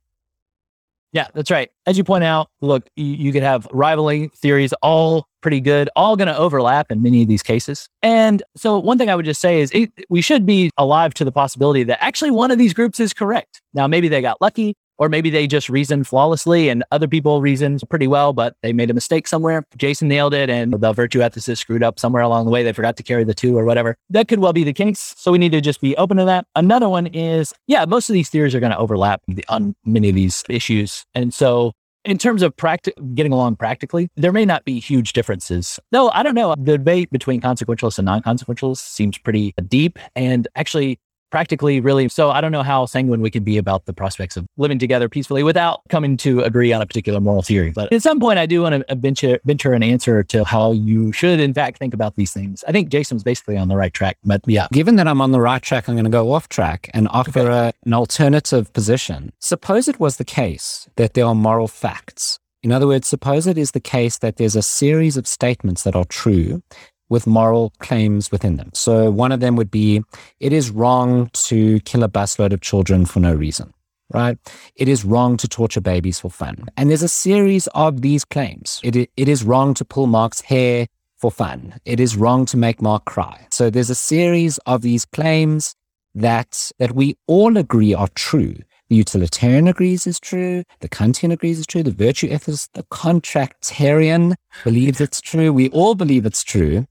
Yeah, 1.13 1.29
that's 1.33 1.51
right. 1.51 1.71
As 1.87 1.97
you 1.97 2.05
point 2.05 2.25
out, 2.25 2.51
look, 2.61 2.87
you, 2.97 3.07
you 3.07 3.33
could 3.33 3.43
have 3.43 3.67
rivaling 3.73 4.29
theories, 4.31 4.75
all 4.83 5.27
pretty 5.41 5.61
good, 5.61 5.89
all 5.97 6.17
going 6.17 6.29
to 6.29 6.37
overlap 6.37 6.93
in 6.93 7.03
many 7.03 7.23
of 7.23 7.29
these 7.29 7.43
cases. 7.43 7.89
And 8.03 8.43
so, 8.57 8.79
one 8.79 8.99
thing 8.99 9.09
I 9.09 9.17
would 9.17 9.25
just 9.25 9.41
say 9.41 9.61
is 9.61 9.71
it, 9.73 9.91
we 10.11 10.21
should 10.21 10.45
be 10.45 10.71
alive 10.77 11.15
to 11.15 11.25
the 11.25 11.33
possibility 11.33 11.83
that 11.85 12.03
actually 12.05 12.31
one 12.31 12.51
of 12.51 12.59
these 12.59 12.75
groups 12.75 13.01
is 13.01 13.15
correct. 13.15 13.63
Now, 13.73 13.87
maybe 13.87 14.09
they 14.09 14.21
got 14.21 14.41
lucky, 14.41 14.77
or 14.99 15.09
maybe 15.09 15.31
they 15.31 15.47
just 15.47 15.69
reasoned 15.69 16.07
flawlessly 16.07 16.69
and 16.69 16.85
other 16.91 17.09
people 17.09 17.41
reasoned 17.41 17.83
pretty 17.89 18.07
well, 18.07 18.33
but 18.33 18.57
they 18.63 18.73
made 18.73 18.91
a 18.91 18.95
mistake 18.95 19.27
somewhere. 19.29 19.65
Jason 19.77 20.09
nailed 20.09 20.35
it 20.35 20.51
and 20.51 20.75
the 20.75 20.93
virtue 20.93 21.21
ethicist 21.21 21.59
screwed 21.59 21.83
up 21.83 21.99
somewhere 21.99 22.23
along 22.23 22.45
the 22.45 22.51
way. 22.51 22.63
They 22.63 22.73
forgot 22.73 22.97
to 22.97 23.03
carry 23.03 23.25
the 23.25 23.35
two 23.35 23.57
or 23.57 23.65
whatever. 23.65 23.97
That 24.11 24.29
could 24.29 24.41
well 24.41 24.53
be 24.53 24.65
the 24.65 24.73
case. 24.73 25.15
So 25.17 25.33
we 25.33 25.39
need 25.39 25.53
to 25.53 25.61
just 25.61 25.81
be 25.81 25.97
open 25.97 26.17
to 26.19 26.25
that. 26.25 26.47
Another 26.55 26.89
one 26.89 27.07
is, 27.07 27.55
yeah, 27.67 27.85
most 27.85 28.11
of 28.11 28.15
these 28.15 28.29
theories 28.29 28.55
are 28.55 28.61
going 28.61 28.73
to 28.73 28.79
overlap 28.79 29.23
on 29.49 29.75
many 29.85 30.09
of 30.09 30.15
these 30.15 30.45
issues. 30.49 31.05
And 31.15 31.33
so 31.33 31.73
in 32.05 32.17
terms 32.17 32.43
of 32.43 32.57
practi- 32.57 32.93
getting 33.15 33.33
along 33.33 33.57
practically, 33.57 34.09
there 34.17 34.33
may 34.33 34.45
not 34.45 34.65
be 34.65 34.81
huge 34.81 35.13
differences. 35.13 35.79
Though 35.93 36.11
I 36.11 36.23
don't 36.23 36.35
know, 36.35 36.55
the 36.57 36.79
debate 36.79 37.11
between 37.11 37.41
consequentialists 37.41 37.99
and 37.99 38.07
non-consequentialists 38.07 38.79
seems 38.79 39.19
pretty 39.19 39.55
deep. 39.69 39.99
And 40.17 40.49
actually, 40.57 40.99
practically 41.31 41.81
really. 41.81 42.09
So 42.09 42.31
i 42.31 42.41
don't 42.41 42.53
know 42.53 42.63
how 42.63 42.87
sanguine 42.87 43.21
we 43.21 43.31
can 43.31 43.45
be 43.45 43.59
about 43.59 43.87
the 43.87 43.93
prospects 43.93 44.37
of 44.37 44.47
living 44.57 44.79
together 44.79 45.09
peacefully 45.09 45.43
without 45.43 45.81
coming 45.89 46.17
to 46.19 46.41
agree 46.41 46.73
on 46.73 46.83
a 46.83 46.87
particular 46.87 47.21
moral 47.21 47.43
theory. 47.43 47.73
But 47.73 47.93
at 47.93 48.03
some 48.03 48.21
point 48.21 48.39
i 48.39 48.47
do 48.47 48.63
want 48.63 48.87
to 48.87 48.95
venture, 48.97 49.39
venture 49.45 49.73
an 49.73 49.83
answer 49.83 50.23
to 50.25 50.45
how 50.45 50.73
you 50.73 51.13
should 51.13 51.41
in 51.41 51.55
fact 51.55 51.79
think 51.79 51.95
about 51.95 52.17
these 52.17 52.33
things. 52.33 52.65
I 52.67 52.73
think 52.73 52.89
jason's 52.89 53.23
basically 53.23 53.57
on 53.57 53.69
the 53.69 53.77
right 53.77 53.93
track 53.93 54.19
but 54.25 54.43
yeah. 54.47 54.69
Given 54.73 54.97
that 54.97 55.09
i'm 55.09 55.21
on 55.21 55.33
the 55.33 55.41
right 55.41 55.63
track 55.63 55.89
i'm 55.89 55.95
going 55.95 56.05
to 56.05 56.11
go 56.11 56.33
off 56.33 56.49
track 56.49 56.91
and 56.95 57.09
offer 57.09 57.41
okay. 57.41 57.69
a, 57.69 57.73
an 57.85 57.95
alternative 57.95 58.73
position. 58.73 59.33
Suppose 59.41 59.89
it 59.89 60.01
was 60.01 60.17
the 60.17 60.25
case 60.25 60.89
that 60.97 61.15
there 61.15 61.27
are 61.27 61.35
moral 61.35 61.69
facts. 61.69 62.39
In 62.63 62.73
other 62.73 62.89
words, 62.89 63.07
suppose 63.07 63.47
it 63.47 63.57
is 63.57 63.71
the 63.71 63.81
case 63.81 64.19
that 64.19 64.37
there's 64.37 64.57
a 64.57 64.63
series 64.63 65.17
of 65.17 65.27
statements 65.27 65.85
that 65.85 65.95
are 65.95 66.05
true 66.05 66.63
with 67.09 67.27
moral 67.27 67.73
claims 67.79 68.31
within 68.31 68.57
them. 68.57 68.71
So 68.75 69.11
one 69.11 69.33
of 69.33 69.41
them 69.41 69.57
would 69.57 69.71
be 69.71 70.03
it 70.41 70.53
is 70.53 70.71
wrong 70.71 71.31
to 71.33 71.81
kill 71.81 72.03
a 72.03 72.09
busload 72.09 72.53
of 72.53 72.61
children 72.61 73.07
for 73.07 73.21
no 73.21 73.35
reason, 73.35 73.73
right? 74.13 74.39
It 74.77 74.89
is 74.89 75.05
wrong 75.05 75.37
to 75.39 75.49
torture 75.49 75.81
babies 75.81 76.21
for 76.21 76.31
fun. 76.31 76.67
And 76.77 76.91
there's 76.91 77.03
a 77.03 77.09
series 77.09 77.67
of 77.69 78.03
these 78.03 78.25
claims. 78.25 78.81
It, 78.83 78.97
it 78.97 79.29
is 79.29 79.45
wrong 79.45 79.75
to 79.75 79.85
pull 79.85 80.07
Mark's 80.07 80.43
hair 80.43 80.87
for 81.17 81.31
fun. 81.31 81.75
It 81.85 82.01
is 82.01 82.17
wrong 82.17 82.47
to 82.47 82.57
make 82.57 82.81
Mark 82.81 83.05
cry. 83.05 83.47
So 83.51 83.71
there's 83.71 83.91
a 83.91 83.95
series 83.95 84.59
of 84.59 84.83
these 84.83 85.05
claims 85.05 85.75
that 86.15 86.71
that 86.79 86.93
we 86.93 87.17
all 87.27 87.57
agree 87.57 87.95
are 87.95 88.09
true. 88.15 88.55
The 88.89 88.97
utilitarian 88.97 89.69
agrees 89.69 90.07
is 90.07 90.19
true. 90.19 90.65
The 90.81 90.89
Kantian 90.89 91.31
agrees 91.31 91.59
is 91.59 91.67
true. 91.67 91.83
The 91.83 91.91
virtue 91.91 92.31
ethicist, 92.31 92.71
the 92.73 92.85
contractarian 92.85 94.35
believes 94.65 95.01
it's 95.01 95.21
true. 95.21 95.53
We 95.53 95.69
all 95.71 95.95
believe 95.95 96.25
it's 96.25 96.43
true. 96.43 96.87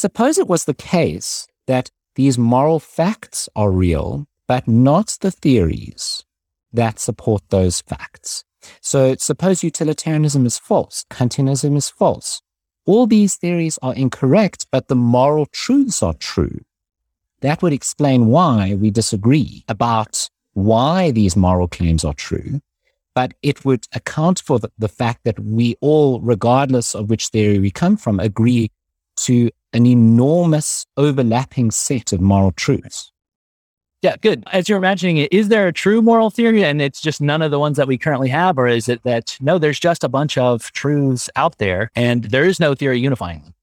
Suppose 0.00 0.38
it 0.38 0.48
was 0.48 0.64
the 0.64 0.72
case 0.72 1.46
that 1.66 1.90
these 2.14 2.38
moral 2.38 2.80
facts 2.80 3.50
are 3.54 3.70
real, 3.70 4.26
but 4.48 4.66
not 4.66 5.18
the 5.20 5.30
theories 5.30 6.24
that 6.72 6.98
support 6.98 7.42
those 7.50 7.82
facts. 7.82 8.42
So 8.80 9.14
suppose 9.18 9.62
utilitarianism 9.62 10.46
is 10.46 10.58
false, 10.58 11.04
Kantianism 11.10 11.76
is 11.76 11.90
false. 11.90 12.40
All 12.86 13.06
these 13.06 13.36
theories 13.36 13.78
are 13.82 13.94
incorrect, 13.94 14.66
but 14.72 14.88
the 14.88 14.96
moral 14.96 15.44
truths 15.44 16.02
are 16.02 16.14
true. 16.14 16.60
That 17.42 17.60
would 17.60 17.74
explain 17.74 18.28
why 18.28 18.76
we 18.76 18.90
disagree 18.90 19.66
about 19.68 20.30
why 20.54 21.10
these 21.10 21.36
moral 21.36 21.68
claims 21.68 22.06
are 22.06 22.14
true, 22.14 22.62
but 23.14 23.34
it 23.42 23.66
would 23.66 23.84
account 23.92 24.40
for 24.40 24.58
the, 24.58 24.70
the 24.78 24.88
fact 24.88 25.24
that 25.24 25.38
we 25.38 25.76
all, 25.82 26.22
regardless 26.22 26.94
of 26.94 27.10
which 27.10 27.28
theory 27.28 27.58
we 27.58 27.70
come 27.70 27.98
from, 27.98 28.18
agree 28.18 28.70
to 29.16 29.50
an 29.72 29.86
enormous 29.86 30.86
overlapping 30.96 31.70
set 31.70 32.12
of 32.12 32.20
moral 32.20 32.52
truths. 32.52 33.12
Yeah, 34.02 34.16
good. 34.16 34.44
As 34.50 34.68
you're 34.68 34.78
imagining 34.78 35.18
it, 35.18 35.32
is 35.32 35.48
there 35.48 35.66
a 35.66 35.72
true 35.72 36.00
moral 36.00 36.30
theory 36.30 36.64
and 36.64 36.80
it's 36.80 37.02
just 37.02 37.20
none 37.20 37.42
of 37.42 37.50
the 37.50 37.58
ones 37.58 37.76
that 37.76 37.86
we 37.86 37.98
currently 37.98 38.30
have? 38.30 38.56
Or 38.58 38.66
is 38.66 38.88
it 38.88 39.02
that 39.02 39.36
no, 39.40 39.58
there's 39.58 39.78
just 39.78 40.02
a 40.04 40.08
bunch 40.08 40.38
of 40.38 40.72
truths 40.72 41.28
out 41.36 41.58
there 41.58 41.90
and 41.94 42.24
there 42.24 42.44
is 42.44 42.58
no 42.58 42.74
theory 42.74 42.98
unifying 42.98 43.42
them? 43.42 43.54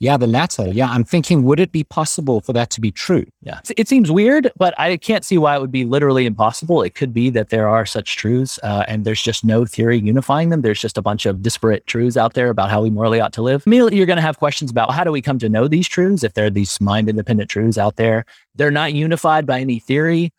Yeah, 0.00 0.16
the 0.16 0.28
latter. 0.28 0.68
Yeah, 0.68 0.88
I'm 0.90 1.02
thinking, 1.02 1.42
would 1.42 1.58
it 1.58 1.72
be 1.72 1.82
possible 1.82 2.40
for 2.40 2.52
that 2.52 2.70
to 2.70 2.80
be 2.80 2.92
true? 2.92 3.24
Yeah, 3.42 3.60
it 3.76 3.88
seems 3.88 4.12
weird, 4.12 4.52
but 4.56 4.72
I 4.78 4.96
can't 4.96 5.24
see 5.24 5.38
why 5.38 5.56
it 5.56 5.60
would 5.60 5.72
be 5.72 5.84
literally 5.84 6.24
impossible. 6.24 6.82
It 6.82 6.94
could 6.94 7.12
be 7.12 7.30
that 7.30 7.48
there 7.48 7.68
are 7.68 7.84
such 7.84 8.16
truths, 8.16 8.60
uh, 8.62 8.84
and 8.86 9.04
there's 9.04 9.20
just 9.20 9.44
no 9.44 9.64
theory 9.64 9.98
unifying 9.98 10.50
them. 10.50 10.62
There's 10.62 10.80
just 10.80 10.98
a 10.98 11.02
bunch 11.02 11.26
of 11.26 11.42
disparate 11.42 11.84
truths 11.88 12.16
out 12.16 12.34
there 12.34 12.48
about 12.48 12.70
how 12.70 12.80
we 12.80 12.90
morally 12.90 13.20
ought 13.20 13.32
to 13.34 13.42
live. 13.42 13.64
Immediately, 13.66 13.96
you're 13.96 14.06
going 14.06 14.18
to 14.18 14.22
have 14.22 14.38
questions 14.38 14.70
about 14.70 14.92
how 14.92 15.02
do 15.02 15.10
we 15.10 15.20
come 15.20 15.40
to 15.40 15.48
know 15.48 15.66
these 15.66 15.88
truths 15.88 16.22
if 16.22 16.34
there 16.34 16.46
are 16.46 16.50
these 16.50 16.80
mind 16.80 17.08
independent 17.08 17.50
truths 17.50 17.76
out 17.76 17.96
there. 17.96 18.24
They're 18.54 18.70
not 18.70 18.92
unified 18.92 19.46
by 19.46 19.60
any 19.60 19.80
theory 19.80 20.30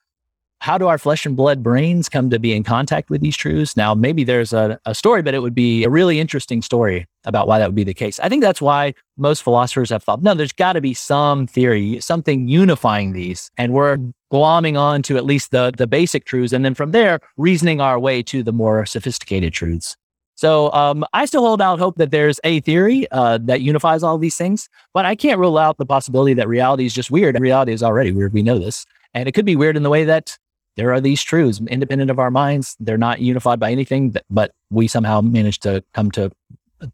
how 0.61 0.77
do 0.77 0.87
our 0.87 0.97
flesh 0.97 1.25
and 1.25 1.37
blood 1.37 1.63
brains 1.63 2.09
come 2.09 2.29
to 2.29 2.37
be 2.37 2.53
in 2.53 2.63
contact 2.63 3.09
with 3.09 3.21
these 3.21 3.37
truths? 3.37 3.77
Now, 3.77 3.93
maybe 3.95 4.25
there's 4.25 4.51
a, 4.51 4.77
a, 4.85 4.93
story, 4.93 5.21
but 5.21 5.33
it 5.33 5.39
would 5.39 5.55
be 5.55 5.85
a 5.85 5.89
really 5.89 6.19
interesting 6.19 6.61
story 6.61 7.07
about 7.29 7.47
why 7.47 7.59
that 7.59 7.67
would 7.67 7.75
be 7.75 7.85
the 7.85 7.93
case. 7.93 8.19
I 8.19 8.27
think 8.27 8.41
that's 8.41 8.61
why 8.61 8.93
most 9.17 9.43
philosophers 9.43 9.89
have 9.91 10.03
thought, 10.03 10.21
no, 10.21 10.33
there's 10.33 10.51
got 10.51 10.73
to 10.73 10.81
be 10.81 10.93
some 10.93 11.47
theory, 11.47 11.99
something 12.01 12.47
unifying 12.47 13.13
these. 13.13 13.49
And 13.57 13.71
we're 13.71 13.97
glomming 14.33 14.77
on 14.77 15.01
to 15.03 15.15
at 15.15 15.25
least 15.25 15.51
the, 15.51 15.71
the 15.77 15.87
basic 15.87 16.25
truths. 16.25 16.51
And 16.51 16.65
then 16.65 16.75
from 16.75 16.91
there, 16.91 17.19
reasoning 17.37 17.79
our 17.79 17.97
way 17.97 18.21
to 18.23 18.43
the 18.43 18.51
more 18.51 18.85
sophisticated 18.85 19.53
truths. 19.53 19.95
So 20.35 20.71
um, 20.71 21.05
I 21.13 21.25
still 21.25 21.41
hold 21.41 21.61
out 21.61 21.79
hope 21.79 21.97
that 21.97 22.11
there's 22.11 22.39
a 22.43 22.61
theory 22.61 23.09
uh, 23.11 23.39
that 23.41 23.61
unifies 23.61 24.03
all 24.03 24.17
these 24.17 24.37
things, 24.37 24.69
but 24.93 25.05
I 25.05 25.15
can't 25.15 25.37
rule 25.37 25.57
out 25.57 25.77
the 25.77 25.85
possibility 25.85 26.33
that 26.35 26.47
reality 26.47 26.85
is 26.85 26.93
just 26.93 27.11
weird. 27.11 27.37
Reality 27.39 27.73
is 27.73 27.83
already 27.83 28.11
weird. 28.11 28.33
We 28.33 28.41
know 28.41 28.57
this. 28.57 28.85
And 29.13 29.27
it 29.27 29.33
could 29.33 29.45
be 29.45 29.55
weird 29.55 29.75
in 29.75 29.83
the 29.83 29.89
way 29.89 30.05
that 30.05 30.37
there 30.77 30.93
are 30.93 31.01
these 31.01 31.21
truths 31.21 31.59
independent 31.67 32.09
of 32.09 32.19
our 32.19 32.31
minds. 32.31 32.77
They're 32.79 32.97
not 32.97 33.19
unified 33.19 33.59
by 33.59 33.69
anything, 33.69 34.15
but 34.29 34.51
we 34.69 34.87
somehow 34.87 35.19
manage 35.19 35.59
to 35.59 35.83
come 35.93 36.09
to 36.11 36.31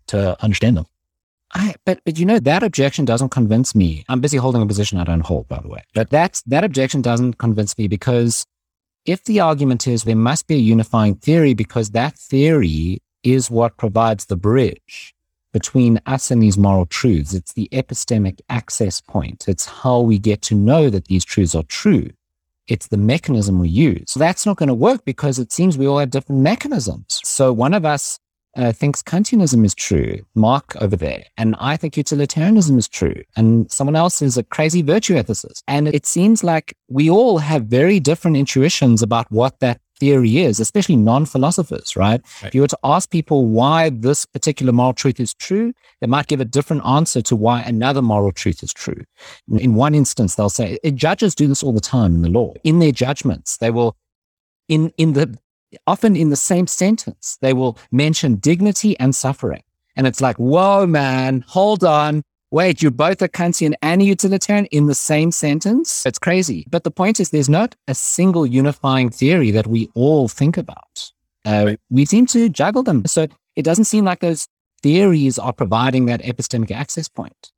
to 0.07 0.41
understand 0.43 0.77
them. 0.77 0.85
I, 1.53 1.75
but 1.85 2.01
but 2.05 2.17
you 2.17 2.25
know 2.25 2.39
that 2.39 2.63
objection 2.63 3.05
doesn't 3.05 3.29
convince 3.29 3.75
me. 3.75 4.03
I'm 4.09 4.19
busy 4.19 4.37
holding 4.37 4.61
a 4.61 4.65
position 4.65 4.97
I 4.97 5.03
don't 5.03 5.21
hold, 5.21 5.47
by 5.47 5.59
the 5.59 5.69
way. 5.69 5.83
But 5.93 6.09
that 6.09 6.41
that 6.47 6.63
objection 6.63 7.01
doesn't 7.01 7.37
convince 7.37 7.77
me 7.77 7.87
because 7.87 8.45
if 9.05 9.23
the 9.23 9.39
argument 9.39 9.87
is 9.87 10.03
there 10.03 10.15
must 10.15 10.47
be 10.47 10.55
a 10.55 10.59
unifying 10.59 11.15
theory 11.15 11.53
because 11.53 11.91
that 11.91 12.17
theory 12.17 13.01
is 13.23 13.49
what 13.49 13.77
provides 13.77 14.25
the 14.25 14.35
bridge 14.35 15.15
between 15.55 16.01
us 16.05 16.31
and 16.31 16.43
these 16.43 16.57
moral 16.57 16.85
truths. 16.85 17.33
It's 17.33 17.53
the 17.53 17.69
epistemic 17.71 18.41
access 18.49 18.99
point. 18.99 19.45
It's 19.47 19.65
how 19.65 20.01
we 20.01 20.19
get 20.19 20.41
to 20.43 20.53
know 20.55 20.89
that 20.89 21.05
these 21.05 21.23
truths 21.23 21.55
are 21.55 21.63
true. 21.63 22.09
It's 22.67 22.87
the 22.87 22.97
mechanism 22.97 23.59
we 23.59 23.69
use. 23.69 24.15
That's 24.15 24.45
not 24.45 24.57
going 24.57 24.67
to 24.67 24.73
work 24.73 25.05
because 25.05 25.39
it 25.39 25.53
seems 25.53 25.77
we 25.77 25.87
all 25.87 25.99
have 25.99 26.09
different 26.09 26.41
mechanisms. 26.41 27.21
So 27.23 27.53
one 27.53 27.73
of 27.73 27.85
us 27.85 28.19
uh, 28.55 28.71
thinks 28.71 29.01
Kantianism 29.03 29.65
is 29.65 29.75
true, 29.75 30.19
Mark 30.33 30.75
over 30.77 30.95
there, 30.95 31.23
and 31.37 31.55
I 31.59 31.77
think 31.77 31.97
utilitarianism 31.97 32.77
is 32.77 32.87
true, 32.87 33.21
and 33.35 33.71
someone 33.71 33.95
else 33.95 34.21
is 34.21 34.37
a 34.37 34.43
crazy 34.43 34.81
virtue 34.81 35.15
ethicist. 35.15 35.61
And 35.67 35.87
it 35.87 36.05
seems 36.05 36.43
like 36.43 36.75
we 36.87 37.09
all 37.09 37.39
have 37.39 37.65
very 37.65 37.99
different 37.99 38.37
intuitions 38.37 39.01
about 39.01 39.31
what 39.31 39.59
that 39.59 39.79
theory 39.99 40.37
is, 40.39 40.59
especially 40.59 40.95
non 40.95 41.25
philosophers, 41.25 41.95
right? 41.95 42.21
right? 42.41 42.47
If 42.47 42.55
you 42.55 42.61
were 42.61 42.67
to 42.67 42.79
ask 42.83 43.09
people 43.09 43.47
why 43.47 43.89
this 43.89 44.25
particular 44.25 44.71
moral 44.71 44.93
truth 44.93 45.19
is 45.19 45.33
true, 45.33 45.73
they 46.01 46.07
might 46.07 46.27
give 46.27 46.41
a 46.41 46.45
different 46.45 46.85
answer 46.85 47.21
to 47.23 47.35
why 47.35 47.61
another 47.61 48.01
moral 48.01 48.31
truth 48.31 48.63
is 48.63 48.73
true. 48.73 49.03
In 49.49 49.75
one 49.75 49.95
instance, 49.95 50.35
they'll 50.35 50.49
say, 50.49 50.77
judges 50.93 51.35
do 51.35 51.47
this 51.47 51.63
all 51.63 51.73
the 51.73 51.81
time 51.81 52.15
in 52.15 52.21
the 52.21 52.29
law. 52.29 52.53
In 52.63 52.79
their 52.79 52.91
judgments, 52.91 53.57
they 53.57 53.71
will, 53.71 53.95
in, 54.67 54.91
in 54.97 55.13
the, 55.13 55.37
often 55.87 56.15
in 56.15 56.29
the 56.29 56.35
same 56.35 56.67
sentence, 56.67 57.37
they 57.41 57.53
will 57.53 57.77
mention 57.91 58.35
dignity 58.35 58.97
and 58.99 59.15
suffering. 59.15 59.63
And 59.95 60.07
it's 60.07 60.21
like, 60.21 60.37
whoa, 60.37 60.85
man, 60.85 61.43
hold 61.47 61.83
on. 61.83 62.23
Wait, 62.51 62.81
you're 62.81 62.91
both 62.91 63.21
a 63.21 63.27
Kantian 63.27 63.73
and 63.81 64.01
a 64.01 64.05
utilitarian 64.05 64.65
in 64.67 64.87
the 64.87 64.95
same 64.95 65.31
sentence? 65.31 66.05
It's 66.05 66.19
crazy. 66.19 66.65
But 66.69 66.83
the 66.83 66.91
point 66.91 67.19
is, 67.19 67.29
there's 67.29 67.49
not 67.49 67.75
a 67.87 67.95
single 67.95 68.45
unifying 68.45 69.09
theory 69.09 69.51
that 69.51 69.67
we 69.67 69.89
all 69.95 70.27
think 70.27 70.57
about. 70.57 71.11
Uh, 71.43 71.75
we 71.89 72.05
seem 72.05 72.25
to 72.27 72.49
juggle 72.49 72.83
them. 72.83 73.05
So 73.05 73.27
it 73.55 73.63
doesn't 73.63 73.85
seem 73.85 74.05
like 74.05 74.19
those 74.19 74.47
theories 74.81 75.39
are 75.39 75.53
providing 75.53 76.05
that 76.05 76.21
epistemic 76.21 76.71
access 76.71 77.07
point. 77.07 77.51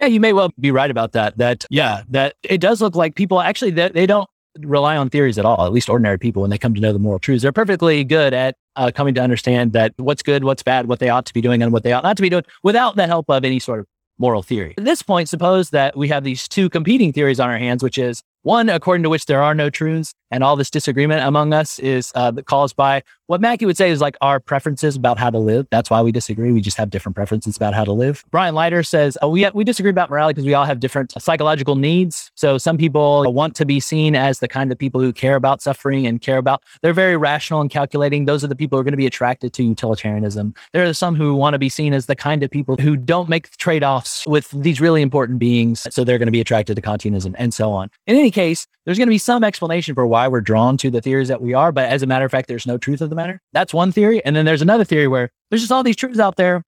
Yeah, 0.00 0.06
you 0.06 0.20
may 0.20 0.32
well 0.32 0.50
be 0.58 0.70
right 0.70 0.90
about 0.90 1.12
that. 1.12 1.36
That, 1.38 1.64
yeah, 1.70 2.02
that 2.08 2.34
it 2.42 2.60
does 2.60 2.80
look 2.80 2.96
like 2.96 3.14
people 3.14 3.40
actually, 3.40 3.72
that 3.72 3.94
they 3.94 4.06
don't 4.06 4.28
rely 4.60 4.96
on 4.96 5.10
theories 5.10 5.38
at 5.38 5.44
all, 5.44 5.64
at 5.64 5.72
least 5.72 5.88
ordinary 5.88 6.18
people, 6.18 6.42
when 6.42 6.50
they 6.50 6.58
come 6.58 6.74
to 6.74 6.80
know 6.80 6.92
the 6.92 6.98
moral 6.98 7.18
truths. 7.18 7.42
They're 7.42 7.52
perfectly 7.52 8.04
good 8.04 8.32
at 8.32 8.56
uh, 8.76 8.90
coming 8.94 9.14
to 9.14 9.20
understand 9.20 9.72
that 9.72 9.92
what's 9.96 10.22
good, 10.22 10.44
what's 10.44 10.62
bad, 10.62 10.86
what 10.86 10.98
they 10.98 11.08
ought 11.08 11.26
to 11.26 11.34
be 11.34 11.40
doing, 11.40 11.62
and 11.62 11.72
what 11.72 11.82
they 11.82 11.92
ought 11.92 12.04
not 12.04 12.16
to 12.16 12.22
be 12.22 12.30
doing 12.30 12.44
without 12.62 12.96
the 12.96 13.06
help 13.06 13.28
of 13.28 13.44
any 13.44 13.58
sort 13.58 13.80
of 13.80 13.86
moral 14.18 14.42
theory. 14.42 14.74
At 14.78 14.84
this 14.84 15.02
point, 15.02 15.28
suppose 15.28 15.70
that 15.70 15.96
we 15.96 16.08
have 16.08 16.24
these 16.24 16.46
two 16.48 16.68
competing 16.70 17.12
theories 17.12 17.40
on 17.40 17.50
our 17.50 17.58
hands, 17.58 17.82
which 17.82 17.98
is 17.98 18.22
One, 18.44 18.68
according 18.68 19.04
to 19.04 19.08
which 19.08 19.24
there 19.24 19.42
are 19.42 19.54
no 19.54 19.70
truths, 19.70 20.14
and 20.30 20.44
all 20.44 20.54
this 20.54 20.68
disagreement 20.68 21.22
among 21.22 21.54
us 21.54 21.78
is 21.78 22.12
uh, 22.14 22.32
caused 22.44 22.76
by 22.76 23.02
what 23.26 23.40
Mackie 23.40 23.64
would 23.64 23.76
say 23.76 23.90
is 23.90 24.00
like 24.02 24.16
our 24.20 24.38
preferences 24.38 24.96
about 24.96 25.18
how 25.18 25.30
to 25.30 25.38
live. 25.38 25.66
That's 25.70 25.88
why 25.88 26.02
we 26.02 26.12
disagree. 26.12 26.52
We 26.52 26.60
just 26.60 26.76
have 26.76 26.90
different 26.90 27.16
preferences 27.16 27.56
about 27.56 27.72
how 27.72 27.84
to 27.84 27.92
live. 27.92 28.22
Brian 28.30 28.54
Leiter 28.54 28.82
says 28.82 29.16
oh, 29.22 29.30
we 29.30 29.48
we 29.54 29.64
disagree 29.64 29.90
about 29.90 30.10
morality 30.10 30.34
because 30.34 30.44
we 30.44 30.52
all 30.52 30.64
have 30.64 30.80
different 30.80 31.14
psychological 31.18 31.76
needs. 31.76 32.30
So 32.34 32.58
some 32.58 32.76
people 32.76 33.32
want 33.32 33.54
to 33.56 33.64
be 33.64 33.80
seen 33.80 34.14
as 34.14 34.40
the 34.40 34.48
kind 34.48 34.70
of 34.70 34.78
people 34.78 35.00
who 35.00 35.12
care 35.12 35.36
about 35.36 35.62
suffering 35.62 36.06
and 36.06 36.20
care 36.20 36.36
about. 36.36 36.62
They're 36.82 36.92
very 36.92 37.16
rational 37.16 37.60
and 37.60 37.70
calculating. 37.70 38.26
Those 38.26 38.44
are 38.44 38.48
the 38.48 38.56
people 38.56 38.76
who 38.76 38.80
are 38.80 38.84
going 38.84 38.92
to 38.92 38.98
be 38.98 39.06
attracted 39.06 39.54
to 39.54 39.62
utilitarianism. 39.62 40.52
There 40.72 40.84
are 40.84 40.92
some 40.92 41.14
who 41.14 41.34
want 41.34 41.54
to 41.54 41.58
be 41.58 41.70
seen 41.70 41.94
as 41.94 42.06
the 42.06 42.16
kind 42.16 42.42
of 42.42 42.50
people 42.50 42.76
who 42.76 42.96
don't 42.96 43.28
make 43.28 43.56
trade 43.56 43.84
offs 43.84 44.26
with 44.26 44.50
these 44.50 44.80
really 44.80 45.00
important 45.00 45.38
beings. 45.38 45.86
So 45.90 46.04
they're 46.04 46.18
going 46.18 46.26
to 46.26 46.32
be 46.32 46.40
attracted 46.40 46.74
to 46.74 46.82
Kantianism 46.82 47.34
and 47.38 47.54
so 47.54 47.72
on. 47.72 47.88
In 48.06 48.16
any 48.16 48.32
case, 48.34 48.66
there's 48.84 48.98
going 48.98 49.08
to 49.08 49.12
be 49.12 49.18
some 49.18 49.42
explanation 49.42 49.94
for 49.94 50.06
why 50.06 50.28
we're 50.28 50.40
drawn 50.40 50.76
to 50.78 50.90
the 50.90 51.00
theories 51.00 51.28
that 51.28 51.40
we 51.40 51.54
are. 51.54 51.72
But 51.72 51.88
as 51.88 52.02
a 52.02 52.06
matter 52.06 52.24
of 52.24 52.30
fact, 52.30 52.48
there's 52.48 52.66
no 52.66 52.76
truth 52.76 53.00
of 53.00 53.08
the 53.08 53.16
matter. 53.16 53.40
That's 53.52 53.72
one 53.72 53.92
theory. 53.92 54.22
And 54.24 54.36
then 54.36 54.44
there's 54.44 54.62
another 54.62 54.84
theory 54.84 55.08
where 55.08 55.30
there's 55.48 55.62
just 55.62 55.72
all 55.72 55.82
these 55.82 55.96
truths 55.96 56.18
out 56.18 56.36
there. 56.36 56.62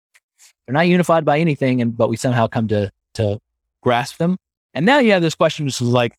They're 0.66 0.72
not 0.74 0.88
unified 0.88 1.24
by 1.24 1.38
anything, 1.38 1.81
and 1.81 1.96
but 1.96 2.09
we 2.09 2.16
somehow 2.16 2.46
come 2.46 2.68
to 2.68 2.90
to 3.14 3.38
grasp 3.83 4.18
them. 4.18 4.37
And 4.74 4.85
now 4.85 4.98
you 4.98 5.12
have 5.12 5.22
this 5.22 5.35
question, 5.35 5.66
which 5.66 5.81
is 5.81 5.88
like, 5.88 6.16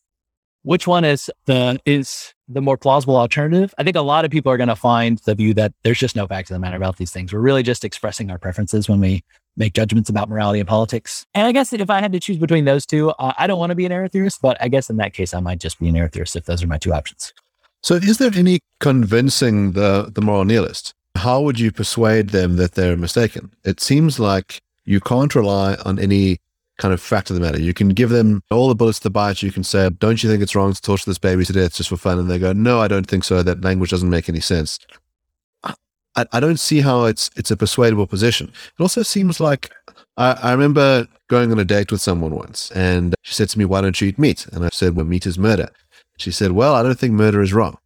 which 0.64 0.88
one 0.88 1.06
is 1.06 1.30
the 1.46 1.80
is 1.86 2.34
the 2.48 2.62
more 2.62 2.78
plausible 2.78 3.18
alternative? 3.18 3.74
I 3.78 3.84
think 3.84 3.96
a 3.96 4.02
lot 4.02 4.26
of 4.26 4.32
people 4.32 4.52
are 4.52 4.58
going 4.58 4.70
to 4.70 4.76
find 4.76 5.18
the 5.20 5.36
view 5.36 5.54
that 5.56 5.74
there's 5.84 6.00
just 6.00 6.16
no 6.16 6.28
facts 6.28 6.50
of 6.50 6.56
the 6.56 6.60
matter 6.60 6.78
about 6.78 6.98
these 6.98 7.12
things. 7.12 7.34
We're 7.34 7.40
really 7.40 7.64
just 7.64 7.84
expressing 7.84 8.32
our 8.32 8.38
preferences 8.38 8.88
when 8.88 9.00
we 9.02 9.24
make 9.58 9.74
judgments 9.74 10.10
about 10.10 10.30
morality 10.30 10.60
and 10.60 10.68
politics. 10.68 11.26
And 11.34 11.48
I 11.48 11.52
guess 11.52 11.74
if 11.74 11.90
I 11.90 12.00
had 12.00 12.14
to 12.14 12.20
choose 12.20 12.38
between 12.38 12.66
those 12.66 12.86
two, 12.86 13.10
uh, 13.12 13.34
I 13.38 13.48
don't 13.48 13.60
want 13.60 13.72
to 13.72 13.76
be 13.76 13.86
an 13.86 13.92
error 13.92 14.08
theorist, 14.08 14.42
but 14.42 14.58
I 14.62 14.68
guess 14.68 14.90
in 14.90 14.98
that 14.98 15.14
case, 15.14 15.34
I 15.34 15.40
might 15.40 15.60
just 15.60 15.80
be 15.80 15.90
an 15.90 15.96
error 15.96 16.08
theorist 16.08 16.36
if 16.36 16.46
those 16.46 16.64
are 16.64 16.68
my 16.68 16.78
two 16.78 16.94
options. 16.94 17.34
So, 17.82 17.96
is 17.96 18.18
there 18.18 18.32
any 18.36 18.60
convincing 18.80 19.74
the, 19.74 20.12
the 20.14 20.22
moral 20.22 20.46
nihilist? 20.46 20.94
How 21.16 21.42
would 21.42 21.60
you 21.60 21.72
persuade 21.72 22.30
them 22.30 22.58
that 22.58 22.74
they're 22.74 22.98
mistaken? 22.98 23.52
It 23.64 23.80
seems 23.80 24.20
like 24.20 24.62
you 24.86 25.00
can't 25.00 25.34
rely 25.36 25.76
on 25.86 26.00
any 26.00 26.40
kind 26.78 26.94
of 26.94 27.02
fact 27.02 27.30
of 27.30 27.36
the 27.36 27.42
matter. 27.42 27.60
You 27.60 27.74
can 27.74 27.90
give 27.90 28.10
them 28.10 28.44
all 28.52 28.68
the 28.68 28.76
bullets 28.76 29.00
to 29.00 29.10
bite. 29.10 29.42
You 29.42 29.52
can 29.52 29.64
say, 29.64 29.90
Don't 29.90 30.24
you 30.24 30.30
think 30.30 30.42
it's 30.44 30.56
wrong 30.56 30.74
to 30.74 30.82
torture 30.82 31.10
this 31.10 31.18
baby 31.18 31.44
to 31.46 31.54
death 31.54 31.76
just 31.76 31.90
for 31.90 31.98
fun? 31.98 32.20
And 32.20 32.30
they 32.30 32.40
go, 32.40 32.54
No, 32.54 32.80
I 32.80 32.88
don't 32.88 33.08
think 33.08 33.24
so. 33.24 33.44
That 33.44 33.62
language 33.62 33.90
doesn't 33.90 34.10
make 34.10 34.30
any 34.30 34.40
sense. 34.40 34.80
I, 36.18 36.26
I 36.34 36.40
don't 36.40 36.60
see 36.60 36.82
how 36.82 37.06
it's 37.06 37.30
it's 37.38 37.52
a 37.52 37.58
persuadable 37.58 38.08
position. 38.08 38.52
It 38.78 38.82
also 38.82 39.04
seems 39.04 39.40
like 39.40 39.72
I, 40.18 40.32
I 40.32 40.52
remember 40.52 41.08
going 41.30 41.52
on 41.52 41.60
a 41.60 41.66
date 41.66 41.92
with 41.92 42.02
someone 42.02 42.36
once, 42.36 42.72
and 42.72 43.16
she 43.22 43.34
said 43.34 43.50
to 43.50 43.60
me, 43.60 43.66
"Why 43.66 43.82
don't 43.82 44.00
you 44.02 44.10
eat 44.10 44.20
meat?" 44.20 44.48
And 44.48 44.66
I 44.66 44.70
said, 44.74 44.96
"Well, 44.96 45.06
meat 45.06 45.26
is 45.26 45.38
murder." 45.38 45.70
She 46.18 46.32
said, 46.32 46.52
"Well, 46.52 46.74
I 46.74 46.84
don't 46.84 47.00
think 47.00 47.14
murder 47.14 47.42
is 47.42 47.54
wrong." 47.54 47.78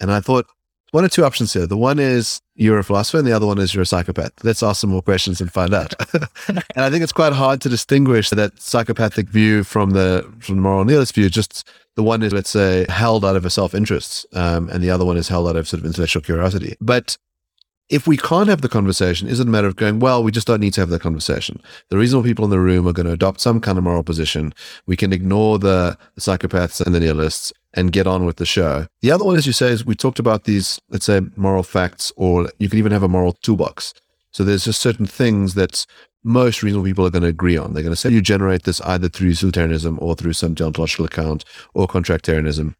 And 0.00 0.12
I 0.12 0.20
thought, 0.20 0.46
one 0.90 1.04
or 1.04 1.08
two 1.08 1.24
options 1.24 1.52
here. 1.52 1.66
The 1.66 1.76
one 1.76 1.98
is 1.98 2.40
you're 2.54 2.78
a 2.78 2.84
philosopher, 2.84 3.18
and 3.18 3.26
the 3.26 3.32
other 3.32 3.46
one 3.46 3.58
is 3.58 3.74
you're 3.74 3.82
a 3.82 3.86
psychopath. 3.86 4.32
Let's 4.42 4.62
ask 4.62 4.80
some 4.80 4.90
more 4.90 5.02
questions 5.02 5.40
and 5.40 5.52
find 5.52 5.74
out. 5.74 5.94
and 6.48 6.62
I 6.76 6.90
think 6.90 7.02
it's 7.02 7.12
quite 7.12 7.32
hard 7.32 7.60
to 7.62 7.68
distinguish 7.68 8.30
that 8.30 8.60
psychopathic 8.60 9.28
view 9.28 9.64
from 9.64 9.90
the 9.90 10.30
from 10.40 10.56
the 10.56 10.62
moral 10.62 10.84
nihilist 10.84 11.14
view. 11.14 11.28
Just 11.28 11.68
the 11.96 12.02
one 12.02 12.22
is, 12.22 12.32
let's 12.32 12.50
say, 12.50 12.86
held 12.88 13.24
out 13.24 13.36
of 13.36 13.44
a 13.44 13.50
self 13.50 13.74
interest, 13.74 14.26
um, 14.32 14.68
and 14.70 14.82
the 14.82 14.90
other 14.90 15.04
one 15.04 15.16
is 15.16 15.28
held 15.28 15.48
out 15.48 15.56
of 15.56 15.68
sort 15.68 15.80
of 15.80 15.86
intellectual 15.86 16.22
curiosity. 16.22 16.76
But 16.80 17.18
if 17.88 18.06
we 18.06 18.16
can't 18.16 18.48
have 18.48 18.60
the 18.60 18.68
conversation, 18.68 19.28
is 19.28 19.40
it 19.40 19.46
a 19.46 19.50
matter 19.50 19.66
of 19.66 19.76
going, 19.76 19.98
well, 19.98 20.22
we 20.22 20.30
just 20.30 20.46
don't 20.46 20.60
need 20.60 20.74
to 20.74 20.80
have 20.80 20.90
the 20.90 20.98
conversation? 20.98 21.60
The 21.88 21.96
reasonable 21.96 22.24
people 22.26 22.44
in 22.44 22.50
the 22.50 22.60
room 22.60 22.86
are 22.86 22.92
going 22.92 23.06
to 23.06 23.12
adopt 23.12 23.40
some 23.40 23.60
kind 23.60 23.78
of 23.78 23.84
moral 23.84 24.02
position. 24.02 24.52
We 24.86 24.96
can 24.96 25.12
ignore 25.12 25.58
the, 25.58 25.96
the 26.14 26.20
psychopaths 26.20 26.84
and 26.84 26.94
the 26.94 27.00
nihilists 27.00 27.52
and 27.74 27.92
get 27.92 28.06
on 28.06 28.26
with 28.26 28.36
the 28.36 28.46
show. 28.46 28.86
The 29.00 29.10
other 29.10 29.24
one, 29.24 29.36
as 29.36 29.46
you 29.46 29.52
say, 29.52 29.68
is 29.68 29.86
we 29.86 29.94
talked 29.94 30.18
about 30.18 30.44
these, 30.44 30.80
let's 30.90 31.06
say, 31.06 31.20
moral 31.36 31.62
facts, 31.62 32.12
or 32.16 32.50
you 32.58 32.68
could 32.68 32.78
even 32.78 32.92
have 32.92 33.02
a 33.02 33.08
moral 33.08 33.32
toolbox. 33.32 33.94
So 34.32 34.44
there's 34.44 34.64
just 34.64 34.80
certain 34.80 35.06
things 35.06 35.54
that 35.54 35.86
most 36.22 36.62
reasonable 36.62 36.86
people 36.86 37.06
are 37.06 37.10
going 37.10 37.22
to 37.22 37.28
agree 37.28 37.56
on. 37.56 37.72
They're 37.72 37.82
going 37.82 37.92
to 37.92 37.96
say 37.96 38.10
you 38.10 38.20
generate 38.20 38.64
this 38.64 38.80
either 38.82 39.08
through 39.08 39.28
utilitarianism 39.28 39.98
or 40.02 40.14
through 40.14 40.34
some 40.34 40.54
deontological 40.54 41.06
account 41.06 41.44
or 41.72 41.86
contractarianism 41.86 42.74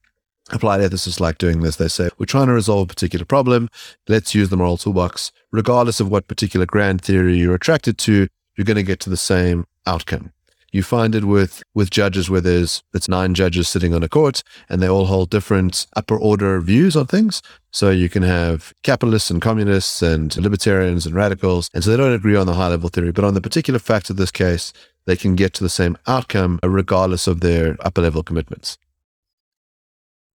applied 0.50 0.80
ethicists 0.80 1.20
like 1.20 1.38
doing 1.38 1.60
this. 1.60 1.76
They 1.76 1.88
say, 1.88 2.10
we're 2.18 2.26
trying 2.26 2.46
to 2.46 2.52
resolve 2.52 2.84
a 2.84 2.86
particular 2.86 3.24
problem. 3.24 3.68
Let's 4.08 4.34
use 4.34 4.48
the 4.48 4.56
moral 4.56 4.76
toolbox. 4.76 5.32
Regardless 5.52 6.00
of 6.00 6.10
what 6.10 6.28
particular 6.28 6.66
grand 6.66 7.02
theory 7.02 7.36
you're 7.36 7.54
attracted 7.54 7.98
to, 7.98 8.28
you're 8.56 8.64
going 8.64 8.76
to 8.76 8.82
get 8.82 9.00
to 9.00 9.10
the 9.10 9.16
same 9.16 9.66
outcome. 9.86 10.32
You 10.70 10.82
find 10.82 11.14
it 11.14 11.24
with, 11.24 11.62
with 11.74 11.90
judges 11.90 12.28
where 12.28 12.42
there's 12.42 12.82
it's 12.92 13.08
nine 13.08 13.32
judges 13.32 13.68
sitting 13.68 13.94
on 13.94 14.02
a 14.02 14.08
court 14.08 14.42
and 14.68 14.82
they 14.82 14.88
all 14.88 15.06
hold 15.06 15.30
different 15.30 15.86
upper 15.96 16.18
order 16.18 16.60
views 16.60 16.94
on 16.94 17.06
things. 17.06 17.40
So 17.70 17.90
you 17.90 18.10
can 18.10 18.22
have 18.22 18.74
capitalists 18.82 19.30
and 19.30 19.40
communists 19.40 20.02
and 20.02 20.36
libertarians 20.36 21.06
and 21.06 21.14
radicals. 21.14 21.70
And 21.72 21.82
so 21.82 21.90
they 21.90 21.96
don't 21.96 22.12
agree 22.12 22.36
on 22.36 22.46
the 22.46 22.54
high 22.54 22.68
level 22.68 22.90
theory, 22.90 23.12
but 23.12 23.24
on 23.24 23.32
the 23.32 23.40
particular 23.40 23.78
facts 23.78 24.10
of 24.10 24.16
this 24.16 24.30
case, 24.30 24.74
they 25.06 25.16
can 25.16 25.36
get 25.36 25.54
to 25.54 25.64
the 25.64 25.70
same 25.70 25.96
outcome 26.06 26.60
regardless 26.62 27.26
of 27.26 27.40
their 27.40 27.78
upper 27.80 28.02
level 28.02 28.22
commitments. 28.22 28.76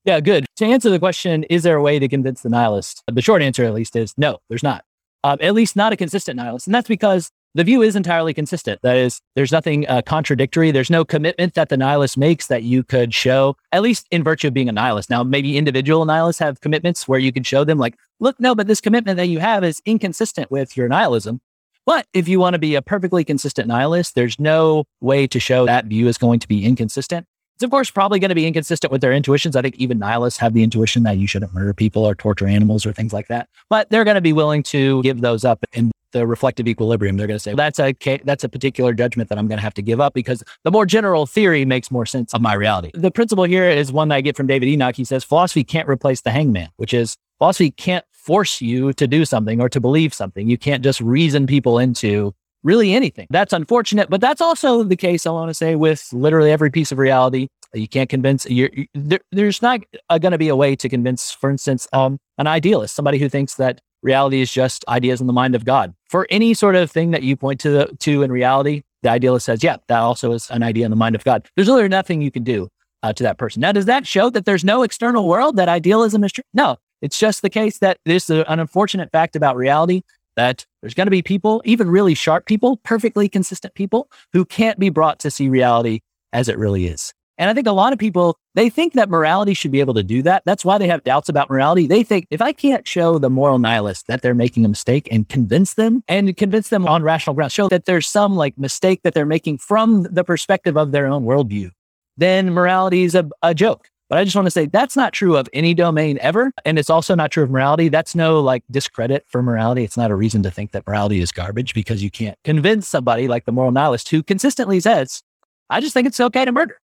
Yeah, 0.05 0.19
good. 0.19 0.45
To 0.57 0.65
answer 0.65 0.89
the 0.89 0.99
question, 0.99 1.43
is 1.43 1.63
there 1.63 1.77
a 1.77 1.81
way 1.81 1.97
to 1.97 2.07
convince 2.09 2.41
the 2.41 2.49
nihilist? 2.49 3.03
The 3.07 3.21
short 3.21 3.41
answer, 3.41 3.63
at 3.63 3.73
least, 3.73 3.95
is 3.95 4.13
no, 4.17 4.39
there's 4.49 4.63
not. 4.63 4.83
Um, 5.23 5.37
at 5.39 5.53
least 5.53 5.77
not 5.77 5.93
a 5.93 5.97
consistent 5.97 6.35
nihilist. 6.35 6.67
And 6.67 6.75
that's 6.75 6.89
because 6.89 7.31
the 7.55 7.63
view 7.63 7.81
is 7.81 7.95
entirely 7.95 8.33
consistent. 8.33 8.81
That 8.81 8.97
is, 8.97 9.21
there's 9.35 9.51
nothing 9.51 9.87
uh, 9.87 10.01
contradictory. 10.01 10.71
There's 10.71 10.89
no 10.89 11.05
commitment 11.05 11.53
that 11.53 11.69
the 11.69 11.77
nihilist 11.77 12.17
makes 12.17 12.47
that 12.47 12.63
you 12.63 12.83
could 12.83 13.13
show, 13.13 13.55
at 13.71 13.81
least 13.81 14.07
in 14.11 14.23
virtue 14.23 14.49
of 14.49 14.53
being 14.53 14.67
a 14.67 14.73
nihilist. 14.73 15.09
Now, 15.09 15.23
maybe 15.23 15.57
individual 15.57 16.03
nihilists 16.03 16.39
have 16.39 16.59
commitments 16.59 17.07
where 17.07 17.19
you 17.19 17.31
could 17.31 17.47
show 17.47 17.63
them, 17.63 17.77
like, 17.77 17.95
look, 18.19 18.37
no, 18.39 18.55
but 18.55 18.67
this 18.67 18.81
commitment 18.81 19.15
that 19.17 19.27
you 19.27 19.39
have 19.39 19.63
is 19.63 19.81
inconsistent 19.85 20.51
with 20.51 20.75
your 20.75 20.89
nihilism. 20.89 21.39
But 21.85 22.07
if 22.13 22.27
you 22.27 22.39
want 22.39 22.55
to 22.55 22.59
be 22.59 22.75
a 22.75 22.81
perfectly 22.81 23.23
consistent 23.23 23.67
nihilist, 23.67 24.15
there's 24.15 24.39
no 24.39 24.85
way 24.99 25.27
to 25.27 25.39
show 25.39 25.65
that 25.65 25.85
view 25.85 26.07
is 26.07 26.17
going 26.17 26.39
to 26.39 26.47
be 26.47 26.65
inconsistent. 26.65 27.27
It's 27.63 27.65
of 27.65 27.71
course 27.71 27.89
probably 27.89 28.19
going 28.19 28.27
to 28.27 28.35
be 28.35 28.45
inconsistent 28.45 28.91
with 28.91 28.99
their 28.99 29.13
intuitions. 29.13 29.55
I 29.55 29.61
think 29.61 29.77
even 29.77 29.97
nihilists 29.97 30.37
have 30.39 30.53
the 30.53 30.63
intuition 30.63 31.03
that 31.03 31.17
you 31.17 31.27
shouldn't 31.27 31.53
murder 31.53 31.73
people 31.73 32.03
or 32.03 32.13
torture 32.13 32.45
animals 32.45 32.85
or 32.85 32.91
things 32.91 33.13
like 33.13 33.29
that. 33.29 33.47
But 33.69 33.89
they're 33.89 34.03
going 34.03 34.15
to 34.15 34.21
be 34.21 34.33
willing 34.33 34.63
to 34.63 35.01
give 35.01 35.21
those 35.21 35.45
up 35.45 35.63
in 35.71 35.89
the 36.11 36.27
reflective 36.27 36.67
equilibrium. 36.67 37.15
They're 37.15 37.25
going 37.25 37.37
to 37.37 37.41
say 37.41 37.53
that's 37.53 37.79
a 37.79 37.95
that's 38.25 38.43
a 38.43 38.49
particular 38.49 38.91
judgment 38.91 39.29
that 39.29 39.37
I'm 39.37 39.47
going 39.47 39.59
to 39.59 39.63
have 39.63 39.75
to 39.75 39.81
give 39.81 40.01
up 40.01 40.13
because 40.13 40.43
the 40.65 40.71
more 40.71 40.85
general 40.85 41.25
theory 41.25 41.63
makes 41.63 41.89
more 41.89 42.05
sense 42.05 42.33
of 42.33 42.41
my 42.41 42.53
reality. 42.53 42.91
The 42.95 43.11
principle 43.11 43.45
here 43.45 43.69
is 43.69 43.93
one 43.93 44.09
that 44.09 44.15
I 44.15 44.21
get 44.21 44.35
from 44.35 44.47
David 44.47 44.67
Enoch. 44.67 44.97
He 44.97 45.05
says 45.05 45.23
philosophy 45.23 45.63
can't 45.63 45.87
replace 45.87 46.19
the 46.19 46.31
hangman, 46.31 46.67
which 46.75 46.93
is 46.93 47.15
philosophy 47.37 47.71
can't 47.71 48.03
force 48.11 48.59
you 48.59 48.91
to 48.91 49.07
do 49.07 49.23
something 49.23 49.61
or 49.61 49.69
to 49.69 49.79
believe 49.79 50.13
something. 50.13 50.49
You 50.49 50.57
can't 50.57 50.83
just 50.83 50.99
reason 50.99 51.47
people 51.47 51.79
into 51.79 52.35
really 52.63 52.93
anything. 52.93 53.27
That's 53.29 53.53
unfortunate, 53.53 54.09
but 54.09 54.21
that's 54.21 54.41
also 54.41 54.83
the 54.83 54.95
case, 54.95 55.25
I 55.25 55.31
want 55.31 55.49
to 55.49 55.53
say, 55.53 55.75
with 55.75 56.07
literally 56.11 56.51
every 56.51 56.71
piece 56.71 56.91
of 56.91 56.97
reality. 56.97 57.47
You 57.73 57.87
can't 57.87 58.09
convince, 58.09 58.45
you're, 58.45 58.69
you, 58.71 58.85
there, 58.93 59.19
there's 59.31 59.61
not 59.61 59.81
going 60.09 60.31
to 60.31 60.37
be 60.37 60.49
a 60.49 60.55
way 60.55 60.75
to 60.75 60.87
convince, 60.87 61.31
for 61.31 61.49
instance, 61.49 61.87
um, 61.91 62.19
an 62.37 62.45
idealist, 62.45 62.95
somebody 62.95 63.17
who 63.17 63.29
thinks 63.29 63.55
that 63.55 63.81
reality 64.03 64.41
is 64.41 64.51
just 64.51 64.85
ideas 64.87 65.21
in 65.21 65.27
the 65.27 65.33
mind 65.33 65.55
of 65.55 65.65
God. 65.65 65.93
For 66.07 66.27
any 66.29 66.53
sort 66.53 66.75
of 66.75 66.91
thing 66.91 67.11
that 67.11 67.23
you 67.23 67.35
point 67.35 67.59
to, 67.61 67.69
the, 67.69 67.97
to 68.01 68.21
in 68.21 68.31
reality, 68.31 68.83
the 69.01 69.09
idealist 69.09 69.47
says, 69.47 69.63
yeah, 69.63 69.77
that 69.87 69.99
also 69.99 70.33
is 70.33 70.51
an 70.51 70.61
idea 70.61 70.85
in 70.85 70.91
the 70.91 70.95
mind 70.95 71.15
of 71.15 71.23
God. 71.23 71.47
There's 71.55 71.67
literally 71.67 71.89
nothing 71.89 72.21
you 72.21 72.31
can 72.31 72.43
do 72.43 72.69
uh, 73.01 73.11
to 73.13 73.23
that 73.23 73.37
person. 73.37 73.61
Now, 73.61 73.71
does 73.71 73.85
that 73.85 74.05
show 74.05 74.29
that 74.29 74.45
there's 74.45 74.63
no 74.63 74.83
external 74.83 75.27
world, 75.27 75.55
that 75.57 75.67
idealism 75.67 76.23
is 76.23 76.31
true? 76.31 76.43
No, 76.53 76.77
it's 77.01 77.17
just 77.17 77.41
the 77.41 77.49
case 77.49 77.79
that 77.79 77.97
this 78.05 78.29
is 78.29 78.45
an 78.47 78.59
unfortunate 78.59 79.11
fact 79.11 79.35
about 79.35 79.55
reality 79.55 80.03
that 80.35 80.65
there's 80.81 80.93
going 80.93 81.07
to 81.07 81.11
be 81.11 81.21
people, 81.21 81.61
even 81.65 81.89
really 81.89 82.13
sharp 82.13 82.45
people, 82.45 82.77
perfectly 82.77 83.29
consistent 83.29 83.73
people 83.73 84.09
who 84.31 84.45
can't 84.45 84.79
be 84.79 84.89
brought 84.89 85.19
to 85.19 85.31
see 85.31 85.49
reality 85.49 86.01
as 86.31 86.49
it 86.49 86.57
really 86.57 86.87
is. 86.87 87.13
And 87.37 87.49
I 87.49 87.53
think 87.53 87.65
a 87.65 87.71
lot 87.71 87.93
of 87.93 87.99
people, 87.99 88.37
they 88.53 88.69
think 88.69 88.93
that 88.93 89.09
morality 89.09 89.55
should 89.55 89.71
be 89.71 89.79
able 89.79 89.95
to 89.95 90.03
do 90.03 90.21
that. 90.21 90.43
That's 90.45 90.63
why 90.63 90.77
they 90.77 90.87
have 90.87 91.03
doubts 91.03 91.29
about 91.29 91.49
morality. 91.49 91.87
They 91.87 92.03
think 92.03 92.27
if 92.29 92.41
I 92.41 92.53
can't 92.53 92.87
show 92.87 93.17
the 93.17 93.29
moral 93.29 93.57
nihilist 93.57 94.05
that 94.07 94.21
they're 94.21 94.35
making 94.35 94.65
a 94.65 94.69
mistake 94.69 95.07
and 95.11 95.27
convince 95.27 95.73
them 95.73 96.03
and 96.07 96.35
convince 96.37 96.69
them 96.69 96.87
on 96.87 97.01
rational 97.01 97.33
grounds, 97.33 97.53
show 97.53 97.69
that 97.69 97.85
there's 97.85 98.07
some 98.07 98.35
like 98.35 98.57
mistake 98.57 99.01
that 99.03 99.15
they're 99.15 99.25
making 99.25 99.57
from 99.57 100.03
the 100.03 100.23
perspective 100.23 100.77
of 100.77 100.91
their 100.91 101.07
own 101.07 101.23
worldview, 101.25 101.71
then 102.17 102.53
morality 102.53 103.03
is 103.03 103.15
a, 103.15 103.27
a 103.41 103.55
joke. 103.55 103.89
But 104.13 104.19
I 104.19 104.25
just 104.25 104.35
want 104.35 104.45
to 104.45 104.51
say 104.51 104.67
that's 104.67 104.95
not 104.95 105.11
true 105.11 105.37
of 105.37 105.49
any 105.53 105.73
domain 105.73 106.19
ever. 106.21 106.51
And 106.65 106.77
it's 106.77 106.91
also 106.91 107.15
not 107.15 107.31
true 107.31 107.41
of 107.41 107.49
morality. 107.49 107.89
That's 107.89 108.13
no 108.13 108.41
like 108.41 108.63
discredit 108.69 109.25
for 109.27 109.41
morality. 109.41 109.83
It's 109.83 109.97
not 109.97 110.11
a 110.11 110.15
reason 110.15 110.43
to 110.43 110.51
think 110.51 110.71
that 110.73 110.85
morality 110.85 111.19
is 111.19 111.31
garbage 111.31 111.73
because 111.73 112.03
you 112.03 112.11
can't 112.11 112.37
convince 112.43 112.87
somebody 112.87 113.27
like 113.27 113.45
the 113.45 113.51
moral 113.51 113.71
nihilist 113.71 114.09
who 114.09 114.21
consistently 114.21 114.79
says, 114.79 115.23
I 115.67 115.81
just 115.81 115.95
think 115.95 116.05
it's 116.05 116.19
okay 116.19 116.45
to 116.45 116.51
murder. 116.51 116.79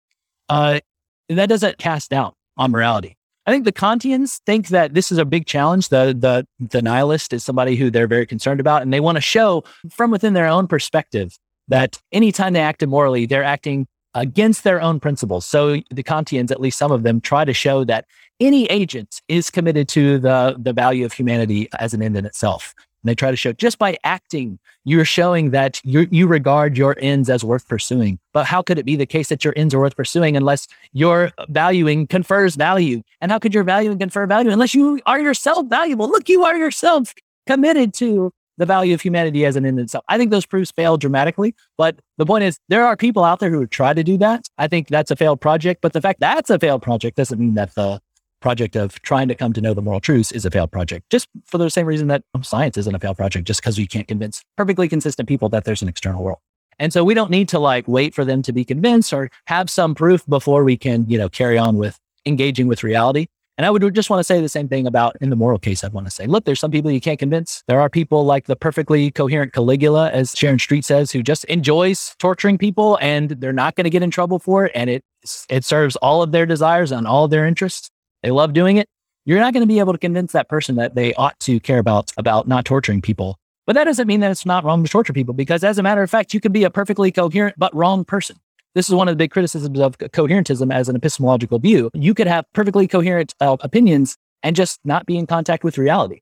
Uh, 0.49 0.81
that 1.29 1.51
doesn't 1.51 1.77
cast 1.77 2.13
doubt 2.13 2.35
on 2.57 2.71
morality. 2.71 3.19
I 3.45 3.51
think 3.51 3.67
the 3.67 3.73
Kantians 3.73 4.41
think 4.47 4.69
that 4.69 4.95
this 4.95 5.13
is 5.13 5.19
a 5.19 5.27
big 5.27 5.45
challenge. 5.45 5.91
The, 5.91 6.17
the, 6.19 6.47
the 6.59 6.81
nihilist 6.81 7.35
is 7.35 7.45
somebody 7.45 7.77
who 7.77 7.91
they're 7.91 8.07
very 8.07 8.25
concerned 8.25 8.59
about, 8.59 8.81
and 8.81 8.91
they 8.91 9.01
want 9.01 9.17
to 9.17 9.21
show 9.21 9.65
from 9.91 10.11
within 10.11 10.33
their 10.33 10.47
own 10.47 10.67
perspective 10.67 11.39
that 11.69 12.01
anytime 12.11 12.55
they 12.55 12.61
act 12.61 12.83
immorally, 12.83 13.27
they're 13.27 13.45
acting 13.45 13.87
against 14.15 14.65
their 14.65 14.81
own 14.81 15.01
principles. 15.01 15.45
So 15.47 15.77
the 15.91 16.03
Kantians, 16.03 16.51
at 16.51 16.61
least 16.61 16.79
some 16.79 16.93
of 16.93 17.03
them, 17.03 17.21
try 17.21 17.45
to 17.45 17.53
show 17.53 17.85
that 17.85 18.07
any 18.41 18.67
agent 18.67 19.21
is 19.29 19.51
committed 19.51 19.89
to 19.89 20.19
the, 20.19 20.57
the 20.59 20.73
value 20.73 21.05
of 21.05 21.13
humanity 21.13 21.69
as 21.79 21.95
an 21.95 22.03
end 22.03 22.17
in 22.17 22.25
itself. 22.25 22.75
And 23.03 23.09
they 23.09 23.15
try 23.15 23.31
to 23.31 23.37
show 23.37 23.53
just 23.53 23.79
by 23.79 23.97
acting, 24.03 24.59
you're 24.85 25.05
showing 25.05 25.51
that 25.51 25.81
you 25.85 26.09
you 26.11 26.27
regard 26.27 26.77
your 26.77 26.97
ends 26.99 27.31
as 27.31 27.45
worth 27.45 27.69
pursuing. 27.69 28.19
But 28.33 28.47
how 28.47 28.63
could 28.63 28.79
it 28.79 28.85
be 28.85 28.97
the 28.97 29.07
case 29.07 29.29
that 29.29 29.45
your 29.45 29.55
ends 29.57 29.73
are 29.73 29.79
worth 29.79 29.97
pursuing 29.97 30.37
unless 30.37 30.67
your 30.93 31.31
valuing 31.49 32.07
confers 32.07 32.57
value? 32.57 33.03
And 33.21 33.31
how 33.31 33.39
could 33.39 33.55
your 33.55 33.65
valuing 33.65 33.99
confer 33.99 34.27
value 34.27 34.51
unless 34.51 34.75
you 34.75 35.01
are 35.07 35.21
yourself 35.21 35.67
valuable? 35.69 36.09
Look, 36.09 36.29
you 36.29 36.45
are 36.45 36.57
yourself 36.57 37.15
committed 37.47 37.95
to 37.95 38.33
the 38.59 38.67
value 38.67 38.93
of 38.93 39.01
humanity 39.01 39.47
as 39.47 39.57
an 39.57 39.65
end 39.65 39.79
in 39.79 39.85
itself. 39.85 40.05
I 40.09 40.19
think 40.19 40.31
those 40.31 40.45
proofs 40.45 40.71
fail 40.71 40.99
dramatically. 40.99 41.55
But 41.79 42.01
the 42.19 42.27
point 42.27 42.45
is, 42.45 42.59
there 42.69 42.85
are 42.85 42.97
people 42.97 43.25
out 43.25 43.41
there 43.41 43.51
who 43.51 43.67
try 43.67 43.95
to 43.95 44.05
do 44.05 44.19
that. 44.19 44.47
I 44.59 44.69
think 44.69 44.89
that's 44.89 45.11
a 45.11 45.17
failed 45.17 45.41
project. 45.41 45.81
But 45.81 45.95
the 45.95 46.01
fact 46.01 46.21
that's 46.21 46.51
a 46.51 46.59
failed 46.59 46.83
project 46.83 47.17
doesn't 47.17 47.39
mean 47.39 47.55
that 47.55 47.75
the 47.75 48.01
project 48.41 48.77
of 48.77 49.01
trying 49.03 49.29
to 49.29 49.35
come 49.35 49.53
to 49.53 49.61
know 49.61 49.75
the 49.75 49.83
moral 49.83 50.01
truths 50.01 50.31
is 50.33 50.45
a 50.45 50.51
failed 50.51 50.71
project, 50.71 51.11
just 51.11 51.29
for 51.45 51.59
the 51.59 51.71
same 51.71 51.87
reason 51.87 52.09
that 52.09 52.23
oh, 52.35 52.43
science 52.43 52.77
isn't 52.77 52.95
a 52.95 52.99
failed 52.99 53.17
project, 53.17 53.47
just 53.47 53.61
because 53.61 53.79
we 53.79 53.87
can't 53.87 54.07
convince 54.07 54.43
perfectly 54.57 54.89
consistent 54.89 55.29
people 55.29 55.49
that 55.49 55.65
there's 55.65 55.83
an 55.83 55.89
external 55.89 56.23
world. 56.23 56.39
And 56.79 56.93
so 56.93 57.03
we 57.03 57.15
don't 57.15 57.31
need 57.31 57.49
to 57.49 57.59
like 57.59 57.89
wait 57.89 58.15
for 58.15 58.25
them 58.25 58.43
to 58.43 58.53
be 58.53 58.65
convinced 58.65 59.13
or 59.13 59.31
have 59.47 59.69
some 59.69 59.95
proof 59.95 60.25
before 60.27 60.63
we 60.63 60.77
can, 60.77 61.05
you 61.09 61.19
know, 61.19 61.29
carry 61.29 61.59
on 61.59 61.77
with 61.77 61.99
engaging 62.25 62.69
with 62.69 62.85
reality. 62.85 63.27
And 63.59 63.67
I 63.67 63.71
would 63.71 63.93
just 63.93 64.09
want 64.09 64.21
to 64.21 64.25
say 64.25 64.41
the 64.41 64.49
same 64.49 64.69
thing 64.69 64.87
about 64.87 65.17
in 65.21 65.31
the 65.31 65.37
moral 65.37 65.59
case. 65.59 65.83
I'd 65.83 65.93
want 65.93 66.07
to 66.07 66.13
say, 66.13 66.27
look, 66.27 66.45
there's 66.45 66.61
some 66.61 66.71
people 66.71 66.93
you 66.93 67.01
can't 67.01 67.19
convince. 67.19 67.65
There 67.67 67.81
are 67.81 67.91
people 67.91 68.25
like 68.25 68.47
the 68.47 68.55
perfectly 68.55 69.11
coherent 69.11 69.53
Caligula, 69.53 70.11
as 70.11 70.33
Sharon 70.37 70.61
Street 70.61 70.85
says, 70.85 71.11
who 71.11 71.25
just 71.25 71.45
enjoys 71.47 72.15
torturing 72.21 72.57
people 72.57 73.01
and 73.03 73.31
they're 73.31 73.53
not 73.53 73.75
going 73.75 73.85
to 73.85 73.91
get 73.91 74.05
in 74.05 74.13
trouble 74.13 74.39
for 74.39 74.67
it. 74.67 74.73
And 74.77 74.89
it, 74.89 75.05
it 75.51 75.65
serves 75.65 75.97
all 75.97 76.23
of 76.23 76.31
their 76.31 76.47
desires 76.47 76.93
and 76.93 77.05
all 77.05 77.25
of 77.25 77.33
their 77.33 77.47
interests. 77.47 77.91
They 78.23 78.31
love 78.31 78.53
doing 78.53 78.77
it. 78.77 78.89
You're 79.25 79.41
not 79.41 79.53
going 79.53 79.65
to 79.65 79.67
be 79.67 79.81
able 79.81 79.93
to 79.93 79.99
convince 79.99 80.31
that 80.33 80.49
person 80.49 80.77
that 80.77 80.95
they 80.95 81.13
ought 81.15 81.39
to 81.41 81.59
care 81.59 81.81
about, 81.81 82.13
about 82.17 82.47
not 82.47 82.65
torturing 82.65 83.03
people. 83.03 83.39
But 83.67 83.75
that 83.75 83.85
doesn't 83.85 84.07
mean 84.07 84.21
that 84.21 84.31
it's 84.31 84.47
not 84.47 84.65
wrong 84.65 84.85
to 84.85 84.89
torture 84.89 85.13
people 85.13 85.35
because 85.35 85.65
as 85.65 85.79
a 85.79 85.83
matter 85.83 86.03
of 86.03 86.09
fact, 86.09 86.33
you 86.33 86.41
can 86.41 86.53
be 86.53 86.63
a 86.63 86.71
perfectly 86.71 87.11
coherent 87.11 87.57
but 87.59 87.75
wrong 87.75 88.05
person. 88.05 88.37
This 88.75 88.89
is 88.89 88.95
one 88.95 89.09
of 89.09 89.13
the 89.13 89.17
big 89.17 89.31
criticisms 89.31 89.79
of 89.81 89.99
coherentism 89.99 90.73
as 90.73 90.89
an 90.89 90.97
epistemological 90.97 91.59
view. 91.59 91.91
You 91.95 92.15
could 92.15 92.27
have 92.27 92.45
perfectly 92.53 92.87
coherent 92.87 93.35
uh, 93.41 93.57
opinions 93.61 94.17
and 94.43 94.55
just 94.55 94.81
not 94.85 95.07
be 95.07 95.17
in 95.17 95.27
contact 95.27 95.65
with 95.65 95.79
reality. 95.79 96.21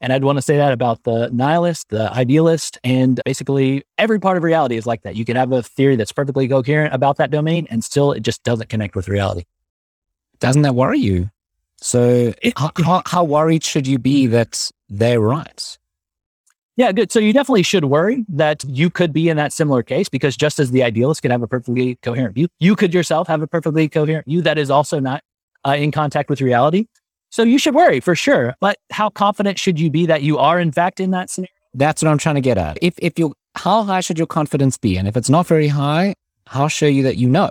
And 0.00 0.12
I'd 0.12 0.24
want 0.24 0.36
to 0.36 0.42
say 0.42 0.58
that 0.58 0.72
about 0.72 1.04
the 1.04 1.30
nihilist, 1.32 1.88
the 1.88 2.12
idealist, 2.12 2.78
and 2.84 3.20
basically 3.24 3.84
every 3.96 4.20
part 4.20 4.36
of 4.36 4.42
reality 4.42 4.76
is 4.76 4.86
like 4.86 5.02
that. 5.02 5.16
You 5.16 5.24
can 5.24 5.36
have 5.36 5.50
a 5.52 5.62
theory 5.62 5.96
that's 5.96 6.12
perfectly 6.12 6.46
coherent 6.46 6.92
about 6.92 7.16
that 7.16 7.30
domain 7.30 7.66
and 7.70 7.82
still 7.82 8.12
it 8.12 8.20
just 8.20 8.42
doesn't 8.42 8.68
connect 8.68 8.96
with 8.96 9.08
reality. 9.08 9.44
Doesn't 10.40 10.62
that 10.62 10.74
worry 10.74 10.98
you? 10.98 11.30
So, 11.78 12.34
how, 12.56 13.02
how 13.06 13.24
worried 13.24 13.64
should 13.64 13.86
you 13.86 13.98
be 13.98 14.26
that 14.28 14.70
they're 14.88 15.20
right? 15.20 15.78
Yeah, 16.76 16.90
good. 16.90 17.12
So 17.12 17.20
you 17.20 17.32
definitely 17.32 17.62
should 17.62 17.84
worry 17.84 18.24
that 18.28 18.64
you 18.64 18.90
could 18.90 19.12
be 19.12 19.28
in 19.28 19.36
that 19.36 19.52
similar 19.52 19.82
case 19.82 20.08
because 20.08 20.36
just 20.36 20.58
as 20.58 20.72
the 20.72 20.82
idealist 20.82 21.22
could 21.22 21.30
have 21.30 21.42
a 21.42 21.46
perfectly 21.46 21.96
coherent 22.02 22.34
view, 22.34 22.48
you 22.58 22.74
could 22.74 22.92
yourself 22.92 23.28
have 23.28 23.42
a 23.42 23.46
perfectly 23.46 23.88
coherent 23.88 24.26
view 24.26 24.42
that 24.42 24.58
is 24.58 24.70
also 24.70 24.98
not 24.98 25.22
uh, 25.64 25.76
in 25.78 25.92
contact 25.92 26.28
with 26.28 26.40
reality. 26.40 26.86
So 27.30 27.42
you 27.42 27.58
should 27.58 27.74
worry 27.74 28.00
for 28.00 28.16
sure. 28.16 28.56
But 28.60 28.78
how 28.90 29.08
confident 29.08 29.58
should 29.58 29.78
you 29.78 29.90
be 29.90 30.06
that 30.06 30.22
you 30.22 30.38
are 30.38 30.58
in 30.58 30.72
fact 30.72 30.98
in 30.98 31.12
that 31.12 31.30
scenario? 31.30 31.50
That's 31.74 32.02
what 32.02 32.10
I'm 32.10 32.18
trying 32.18 32.36
to 32.36 32.40
get 32.40 32.58
at. 32.58 32.78
If 32.82 32.94
if 32.98 33.18
you 33.18 33.34
how 33.54 33.82
high 33.84 34.00
should 34.00 34.18
your 34.18 34.26
confidence 34.26 34.76
be? 34.76 34.96
And 34.96 35.06
if 35.06 35.16
it's 35.16 35.30
not 35.30 35.46
very 35.46 35.68
high, 35.68 36.14
how 36.46 36.68
show 36.68 36.86
you 36.86 37.02
that 37.04 37.16
you 37.16 37.28
know? 37.28 37.50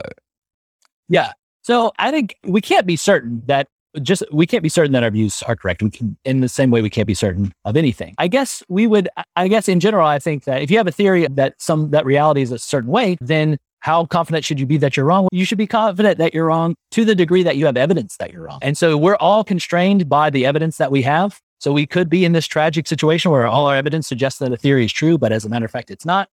Yeah. 1.10 1.32
So 1.62 1.94
I 1.98 2.12
think 2.12 2.36
we 2.44 2.62
can't 2.62 2.86
be 2.86 2.98
certain 2.98 3.42
that 3.48 3.68
just 4.02 4.24
we 4.32 4.48
can't 4.48 4.64
be 4.64 4.70
certain 4.70 4.92
that 4.94 5.04
our 5.04 5.12
views 5.12 5.44
are 5.44 5.56
correct. 5.56 5.84
We 5.84 5.92
can, 5.92 6.18
in 6.26 6.42
the 6.42 6.50
same 6.50 6.72
way, 6.72 6.82
we 6.82 6.90
can't 6.90 7.08
be 7.08 7.14
certain 7.14 7.54
of 7.66 7.78
anything. 7.78 8.16
I 8.18 8.28
guess 8.28 8.64
we 8.68 8.88
would. 8.88 9.10
I 9.36 9.48
guess 9.48 9.68
in 9.70 9.80
general, 9.80 10.08
I 10.08 10.20
think 10.20 10.46
that 10.46 10.62
if 10.62 10.72
you 10.72 10.78
have 10.78 10.88
a 10.88 10.92
theory 10.92 11.28
that 11.28 11.56
some 11.60 11.92
that 11.92 12.06
reality 12.06 12.42
is 12.42 12.52
a 12.52 12.60
certain 12.60 12.90
way, 12.90 13.18
then 13.22 13.58
how 13.80 14.06
confident 14.06 14.46
should 14.46 14.60
you 14.60 14.66
be 14.66 14.78
that 14.78 14.96
you're 14.96 15.06
wrong? 15.06 15.28
You 15.32 15.44
should 15.44 15.58
be 15.58 15.68
confident 15.68 16.18
that 16.18 16.34
you're 16.34 16.46
wrong 16.46 16.76
to 16.92 17.04
the 17.04 17.16
degree 17.16 17.44
that 17.44 17.58
you 17.58 17.66
have 17.66 17.76
evidence 17.76 18.16
that 18.18 18.32
you're 18.32 18.44
wrong. 18.44 18.60
And 18.62 18.78
so 18.78 18.98
we're 18.98 19.18
all 19.18 19.44
constrained 19.44 20.08
by 20.08 20.30
the 20.30 20.46
evidence 20.46 20.78
that 20.78 20.90
we 20.90 21.02
have. 21.02 21.42
So 21.60 21.74
we 21.74 21.86
could 21.86 22.10
be 22.10 22.24
in 22.24 22.32
this 22.32 22.48
tragic 22.48 22.88
situation 22.88 23.32
where 23.32 23.46
all 23.46 23.68
our 23.68 23.76
evidence 23.76 24.08
suggests 24.08 24.40
that 24.40 24.54
a 24.54 24.58
theory 24.58 24.86
is 24.86 24.94
true, 24.94 25.18
but 25.18 25.34
as 25.34 25.44
a 25.44 25.50
matter 25.50 25.66
of 25.66 25.72
fact, 25.72 25.92
it's 25.92 26.06
not. 26.06 26.30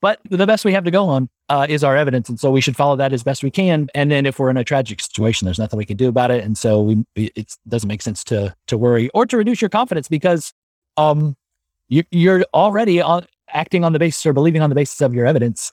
But 0.00 0.20
the 0.30 0.46
best 0.46 0.64
we 0.64 0.72
have 0.72 0.84
to 0.84 0.90
go 0.90 1.06
on 1.08 1.28
uh, 1.48 1.66
is 1.68 1.84
our 1.84 1.96
evidence. 1.96 2.28
And 2.28 2.40
so 2.40 2.50
we 2.50 2.60
should 2.60 2.76
follow 2.76 2.96
that 2.96 3.12
as 3.12 3.22
best 3.22 3.42
we 3.42 3.50
can. 3.50 3.88
And 3.94 4.10
then 4.10 4.24
if 4.24 4.38
we're 4.38 4.50
in 4.50 4.56
a 4.56 4.64
tragic 4.64 5.00
situation, 5.00 5.44
there's 5.44 5.58
nothing 5.58 5.76
we 5.76 5.84
can 5.84 5.96
do 5.96 6.08
about 6.08 6.30
it. 6.30 6.42
And 6.42 6.56
so 6.56 6.80
we, 6.80 7.04
it 7.16 7.54
doesn't 7.68 7.88
make 7.88 8.00
sense 8.00 8.24
to, 8.24 8.54
to 8.68 8.78
worry 8.78 9.10
or 9.10 9.26
to 9.26 9.36
reduce 9.36 9.60
your 9.60 9.68
confidence 9.68 10.08
because 10.08 10.54
um, 10.96 11.36
you, 11.88 12.04
you're 12.10 12.44
already 12.54 13.00
on, 13.02 13.26
acting 13.52 13.84
on 13.84 13.92
the 13.92 13.98
basis 13.98 14.24
or 14.24 14.32
believing 14.32 14.62
on 14.62 14.70
the 14.70 14.76
basis 14.76 15.00
of 15.02 15.12
your 15.12 15.26
evidence. 15.26 15.72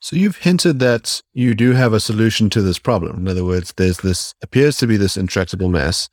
So 0.00 0.16
you've 0.16 0.38
hinted 0.38 0.80
that 0.80 1.22
you 1.32 1.54
do 1.54 1.72
have 1.72 1.92
a 1.92 2.00
solution 2.00 2.50
to 2.50 2.60
this 2.60 2.78
problem. 2.78 3.18
In 3.18 3.28
other 3.28 3.44
words, 3.44 3.72
there's 3.76 3.98
this 3.98 4.34
appears 4.42 4.76
to 4.78 4.88
be 4.88 4.96
this 4.96 5.16
intractable 5.16 5.68
mess, 5.68 6.08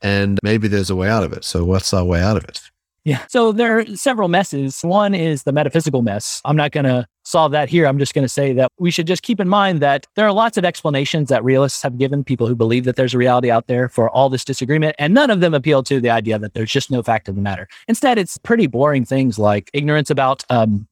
and 0.00 0.38
maybe 0.42 0.66
there's 0.66 0.88
a 0.88 0.96
way 0.96 1.10
out 1.10 1.24
of 1.24 1.34
it. 1.34 1.44
So 1.44 1.62
what's 1.62 1.92
our 1.92 2.06
way 2.06 2.22
out 2.22 2.38
of 2.38 2.44
it? 2.44 2.62
Yeah. 3.04 3.22
So 3.28 3.52
there 3.52 3.78
are 3.78 3.86
several 3.96 4.28
messes. 4.28 4.80
One 4.80 5.14
is 5.14 5.42
the 5.42 5.52
metaphysical 5.52 6.00
mess. 6.00 6.40
I'm 6.46 6.56
not 6.56 6.72
going 6.72 6.84
to 6.84 7.06
solve 7.22 7.52
that 7.52 7.68
here. 7.68 7.86
I'm 7.86 7.98
just 7.98 8.14
going 8.14 8.24
to 8.24 8.30
say 8.30 8.54
that 8.54 8.72
we 8.78 8.90
should 8.90 9.06
just 9.06 9.22
keep 9.22 9.40
in 9.40 9.48
mind 9.48 9.80
that 9.80 10.06
there 10.16 10.26
are 10.26 10.32
lots 10.32 10.56
of 10.56 10.64
explanations 10.64 11.28
that 11.28 11.44
realists 11.44 11.82
have 11.82 11.98
given 11.98 12.24
people 12.24 12.46
who 12.46 12.56
believe 12.56 12.84
that 12.84 12.96
there's 12.96 13.12
a 13.12 13.18
reality 13.18 13.50
out 13.50 13.66
there 13.66 13.90
for 13.90 14.08
all 14.08 14.30
this 14.30 14.44
disagreement, 14.44 14.96
and 14.98 15.12
none 15.12 15.30
of 15.30 15.40
them 15.40 15.52
appeal 15.52 15.82
to 15.82 16.00
the 16.00 16.10
idea 16.10 16.38
that 16.38 16.54
there's 16.54 16.72
just 16.72 16.90
no 16.90 17.02
fact 17.02 17.28
of 17.28 17.34
the 17.34 17.42
matter. 17.42 17.68
Instead, 17.88 18.16
it's 18.16 18.38
pretty 18.38 18.66
boring 18.66 19.04
things 19.04 19.38
like 19.38 19.70
ignorance 19.74 20.08
about 20.08 20.42
um, 20.48 20.86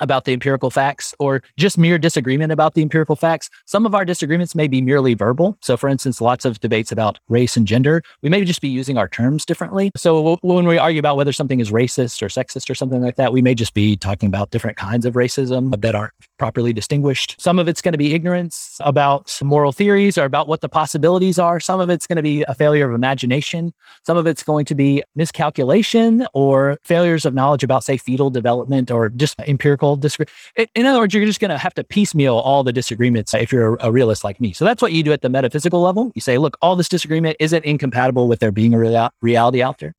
about 0.00 0.24
the 0.24 0.32
empirical 0.32 0.70
facts 0.70 1.14
or 1.18 1.42
just 1.56 1.78
mere 1.78 1.98
disagreement 1.98 2.52
about 2.52 2.74
the 2.74 2.82
empirical 2.82 3.16
facts. 3.16 3.50
Some 3.66 3.86
of 3.86 3.94
our 3.94 4.04
disagreements 4.04 4.54
may 4.54 4.68
be 4.68 4.80
merely 4.80 5.14
verbal. 5.14 5.56
So, 5.62 5.76
for 5.76 5.88
instance, 5.88 6.20
lots 6.20 6.44
of 6.44 6.60
debates 6.60 6.92
about 6.92 7.18
race 7.28 7.56
and 7.56 7.66
gender, 7.66 8.02
we 8.22 8.28
may 8.28 8.44
just 8.44 8.60
be 8.60 8.68
using 8.68 8.98
our 8.98 9.08
terms 9.08 9.44
differently. 9.44 9.90
So, 9.96 10.38
when 10.42 10.66
we 10.66 10.78
argue 10.78 10.98
about 10.98 11.16
whether 11.16 11.32
something 11.32 11.60
is 11.60 11.70
racist 11.70 12.22
or 12.22 12.28
sexist 12.28 12.70
or 12.70 12.74
something 12.74 13.02
like 13.02 13.16
that, 13.16 13.32
we 13.32 13.42
may 13.42 13.54
just 13.54 13.74
be 13.74 13.96
talking 13.96 14.26
about 14.26 14.50
different 14.50 14.76
kinds 14.76 15.06
of 15.06 15.14
racism 15.14 15.80
that 15.80 15.94
aren't 15.94 16.12
properly 16.38 16.72
distinguished. 16.72 17.36
Some 17.38 17.58
of 17.58 17.68
it's 17.68 17.82
going 17.82 17.92
to 17.92 17.98
be 17.98 18.14
ignorance 18.14 18.78
about 18.80 19.38
moral 19.42 19.72
theories 19.72 20.16
or 20.16 20.24
about 20.24 20.48
what 20.48 20.60
the 20.60 20.68
possibilities 20.68 21.38
are. 21.38 21.60
Some 21.60 21.80
of 21.80 21.90
it's 21.90 22.06
going 22.06 22.16
to 22.16 22.22
be 22.22 22.42
a 22.48 22.54
failure 22.54 22.88
of 22.88 22.94
imagination. 22.94 23.72
Some 24.06 24.16
of 24.16 24.26
it's 24.26 24.42
going 24.42 24.64
to 24.66 24.74
be 24.74 25.02
miscalculation 25.14 26.26
or 26.32 26.78
failures 26.82 27.24
of 27.24 27.34
knowledge 27.34 27.62
about, 27.62 27.84
say, 27.84 27.96
fetal 27.96 28.30
development 28.30 28.90
or 28.90 29.10
just 29.10 29.38
empirical 29.40 29.89
disagree. 29.96 30.26
In 30.74 30.86
other 30.86 30.98
words, 30.98 31.14
you're 31.14 31.24
just 31.26 31.40
going 31.40 31.50
to 31.50 31.58
have 31.58 31.74
to 31.74 31.84
piecemeal 31.84 32.36
all 32.36 32.64
the 32.64 32.72
disagreements 32.72 33.34
if 33.34 33.52
you're 33.52 33.76
a 33.80 33.90
realist 33.90 34.24
like 34.24 34.40
me. 34.40 34.52
So 34.52 34.64
that's 34.64 34.82
what 34.82 34.92
you 34.92 35.02
do 35.02 35.12
at 35.12 35.22
the 35.22 35.28
metaphysical 35.28 35.80
level. 35.80 36.12
You 36.14 36.20
say, 36.20 36.38
look, 36.38 36.56
all 36.62 36.76
this 36.76 36.88
disagreement 36.88 37.36
isn't 37.40 37.64
incompatible 37.64 38.28
with 38.28 38.40
there 38.40 38.52
being 38.52 38.74
a 38.74 38.78
real- 38.78 39.10
reality 39.22 39.62
out 39.62 39.78
there. 39.78 39.94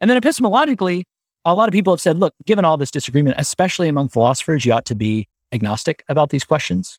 And 0.00 0.10
then 0.10 0.20
epistemologically, 0.20 1.04
a 1.44 1.54
lot 1.54 1.68
of 1.68 1.72
people 1.72 1.92
have 1.92 2.00
said, 2.00 2.18
look, 2.18 2.34
given 2.46 2.64
all 2.64 2.76
this 2.76 2.90
disagreement, 2.90 3.36
especially 3.38 3.88
among 3.88 4.08
philosophers, 4.08 4.64
you 4.64 4.72
ought 4.72 4.84
to 4.86 4.94
be 4.94 5.28
agnostic 5.52 6.04
about 6.08 6.30
these 6.30 6.44
questions. 6.44 6.98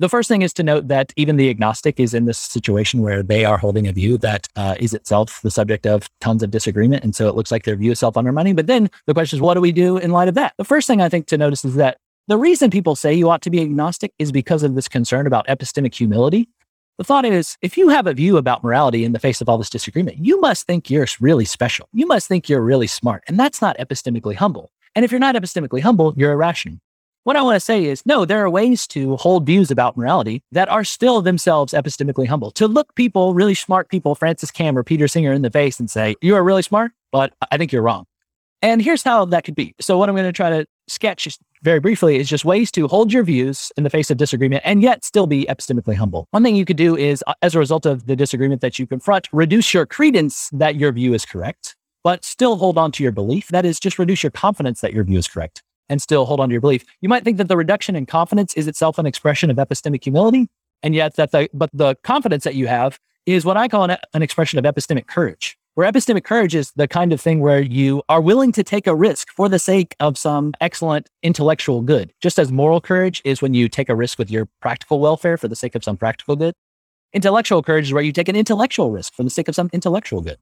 The 0.00 0.08
first 0.08 0.28
thing 0.28 0.42
is 0.42 0.52
to 0.54 0.62
note 0.62 0.86
that 0.88 1.12
even 1.16 1.36
the 1.36 1.50
agnostic 1.50 1.98
is 1.98 2.14
in 2.14 2.26
this 2.26 2.38
situation 2.38 3.02
where 3.02 3.20
they 3.20 3.44
are 3.44 3.58
holding 3.58 3.88
a 3.88 3.92
view 3.92 4.16
that 4.18 4.46
uh, 4.54 4.76
is 4.78 4.94
itself 4.94 5.40
the 5.42 5.50
subject 5.50 5.86
of 5.86 6.08
tons 6.20 6.44
of 6.44 6.52
disagreement. 6.52 7.02
And 7.02 7.16
so 7.16 7.28
it 7.28 7.34
looks 7.34 7.50
like 7.50 7.64
their 7.64 7.74
view 7.74 7.90
is 7.90 7.98
self 7.98 8.16
undermining. 8.16 8.54
But 8.54 8.68
then 8.68 8.90
the 9.06 9.14
question 9.14 9.38
is, 9.38 9.40
what 9.40 9.54
do 9.54 9.60
we 9.60 9.72
do 9.72 9.96
in 9.96 10.12
light 10.12 10.28
of 10.28 10.34
that? 10.34 10.54
The 10.56 10.64
first 10.64 10.86
thing 10.86 11.00
I 11.00 11.08
think 11.08 11.26
to 11.28 11.38
notice 11.38 11.64
is 11.64 11.74
that 11.74 11.98
the 12.28 12.38
reason 12.38 12.70
people 12.70 12.94
say 12.94 13.12
you 13.12 13.28
ought 13.28 13.42
to 13.42 13.50
be 13.50 13.60
agnostic 13.60 14.12
is 14.20 14.30
because 14.30 14.62
of 14.62 14.76
this 14.76 14.86
concern 14.86 15.26
about 15.26 15.48
epistemic 15.48 15.94
humility. 15.94 16.48
The 16.98 17.04
thought 17.04 17.24
is, 17.24 17.56
if 17.60 17.76
you 17.76 17.88
have 17.88 18.06
a 18.06 18.12
view 18.12 18.36
about 18.36 18.62
morality 18.62 19.04
in 19.04 19.12
the 19.12 19.18
face 19.18 19.40
of 19.40 19.48
all 19.48 19.58
this 19.58 19.70
disagreement, 19.70 20.18
you 20.18 20.40
must 20.40 20.66
think 20.66 20.90
you're 20.90 21.06
really 21.20 21.44
special. 21.44 21.88
You 21.92 22.06
must 22.06 22.28
think 22.28 22.48
you're 22.48 22.60
really 22.60 22.86
smart. 22.86 23.24
And 23.26 23.38
that's 23.38 23.60
not 23.60 23.78
epistemically 23.78 24.34
humble. 24.34 24.70
And 24.94 25.04
if 25.04 25.10
you're 25.10 25.20
not 25.20 25.34
epistemically 25.34 25.80
humble, 25.80 26.14
you're 26.16 26.32
irrational. 26.32 26.78
What 27.28 27.36
I 27.36 27.42
want 27.42 27.56
to 27.56 27.60
say 27.60 27.84
is, 27.84 28.06
no, 28.06 28.24
there 28.24 28.42
are 28.42 28.48
ways 28.48 28.86
to 28.86 29.16
hold 29.16 29.44
views 29.44 29.70
about 29.70 29.98
morality 29.98 30.42
that 30.50 30.70
are 30.70 30.82
still 30.82 31.20
themselves 31.20 31.74
epistemically 31.74 32.26
humble. 32.26 32.50
To 32.52 32.66
look 32.66 32.94
people, 32.94 33.34
really 33.34 33.52
smart 33.52 33.90
people, 33.90 34.14
Frances 34.14 34.50
Kamm 34.50 34.78
or 34.78 34.82
Peter 34.82 35.06
Singer 35.06 35.34
in 35.34 35.42
the 35.42 35.50
face 35.50 35.78
and 35.78 35.90
say, 35.90 36.16
you 36.22 36.34
are 36.36 36.42
really 36.42 36.62
smart, 36.62 36.92
but 37.12 37.34
I 37.50 37.58
think 37.58 37.70
you're 37.70 37.82
wrong. 37.82 38.06
And 38.62 38.80
here's 38.80 39.02
how 39.02 39.26
that 39.26 39.44
could 39.44 39.54
be. 39.54 39.74
So 39.78 39.98
what 39.98 40.08
I'm 40.08 40.14
going 40.14 40.24
to 40.24 40.32
try 40.32 40.48
to 40.48 40.64
sketch 40.88 41.38
very 41.62 41.80
briefly 41.80 42.16
is 42.16 42.30
just 42.30 42.46
ways 42.46 42.72
to 42.72 42.88
hold 42.88 43.12
your 43.12 43.24
views 43.24 43.70
in 43.76 43.84
the 43.84 43.90
face 43.90 44.10
of 44.10 44.16
disagreement 44.16 44.62
and 44.64 44.80
yet 44.80 45.04
still 45.04 45.26
be 45.26 45.44
epistemically 45.50 45.96
humble. 45.96 46.28
One 46.30 46.42
thing 46.42 46.56
you 46.56 46.64
could 46.64 46.78
do 46.78 46.96
is, 46.96 47.22
uh, 47.26 47.34
as 47.42 47.54
a 47.54 47.58
result 47.58 47.84
of 47.84 48.06
the 48.06 48.16
disagreement 48.16 48.62
that 48.62 48.78
you 48.78 48.86
confront, 48.86 49.28
reduce 49.34 49.74
your 49.74 49.84
credence 49.84 50.48
that 50.54 50.76
your 50.76 50.92
view 50.92 51.12
is 51.12 51.26
correct, 51.26 51.76
but 52.02 52.24
still 52.24 52.56
hold 52.56 52.78
on 52.78 52.90
to 52.92 53.02
your 53.02 53.12
belief. 53.12 53.48
That 53.48 53.66
is, 53.66 53.78
just 53.78 53.98
reduce 53.98 54.22
your 54.22 54.32
confidence 54.32 54.80
that 54.80 54.94
your 54.94 55.04
view 55.04 55.18
is 55.18 55.28
correct 55.28 55.62
and 55.88 56.00
still 56.02 56.26
hold 56.26 56.40
on 56.40 56.48
to 56.48 56.52
your 56.52 56.60
belief. 56.60 56.84
You 57.00 57.08
might 57.08 57.24
think 57.24 57.38
that 57.38 57.48
the 57.48 57.56
reduction 57.56 57.96
in 57.96 58.06
confidence 58.06 58.54
is 58.54 58.66
itself 58.66 58.98
an 58.98 59.06
expression 59.06 59.50
of 59.50 59.56
epistemic 59.56 60.04
humility, 60.04 60.48
and 60.82 60.94
yet 60.94 61.16
that 61.16 61.32
the 61.32 61.48
but 61.52 61.70
the 61.72 61.96
confidence 62.02 62.44
that 62.44 62.54
you 62.54 62.66
have 62.66 62.98
is 63.26 63.44
what 63.44 63.56
I 63.56 63.68
call 63.68 63.84
an, 63.84 63.96
an 64.14 64.22
expression 64.22 64.58
of 64.58 64.64
epistemic 64.64 65.06
courage. 65.06 65.56
Where 65.74 65.90
epistemic 65.90 66.24
courage 66.24 66.56
is 66.56 66.72
the 66.74 66.88
kind 66.88 67.12
of 67.12 67.20
thing 67.20 67.38
where 67.38 67.60
you 67.60 68.02
are 68.08 68.20
willing 68.20 68.50
to 68.52 68.64
take 68.64 68.88
a 68.88 68.96
risk 68.96 69.28
for 69.30 69.48
the 69.48 69.60
sake 69.60 69.94
of 70.00 70.18
some 70.18 70.52
excellent 70.60 71.08
intellectual 71.22 71.82
good. 71.82 72.12
Just 72.20 72.38
as 72.38 72.50
moral 72.50 72.80
courage 72.80 73.22
is 73.24 73.40
when 73.40 73.54
you 73.54 73.68
take 73.68 73.88
a 73.88 73.94
risk 73.94 74.18
with 74.18 74.28
your 74.28 74.48
practical 74.60 74.98
welfare 74.98 75.36
for 75.36 75.46
the 75.46 75.54
sake 75.54 75.76
of 75.76 75.84
some 75.84 75.96
practical 75.96 76.34
good. 76.34 76.52
Intellectual 77.12 77.62
courage 77.62 77.86
is 77.86 77.92
where 77.92 78.02
you 78.02 78.12
take 78.12 78.28
an 78.28 78.34
intellectual 78.34 78.90
risk 78.90 79.14
for 79.14 79.22
the 79.22 79.30
sake 79.30 79.46
of 79.46 79.54
some 79.54 79.70
intellectual 79.72 80.20
good. 80.20 80.38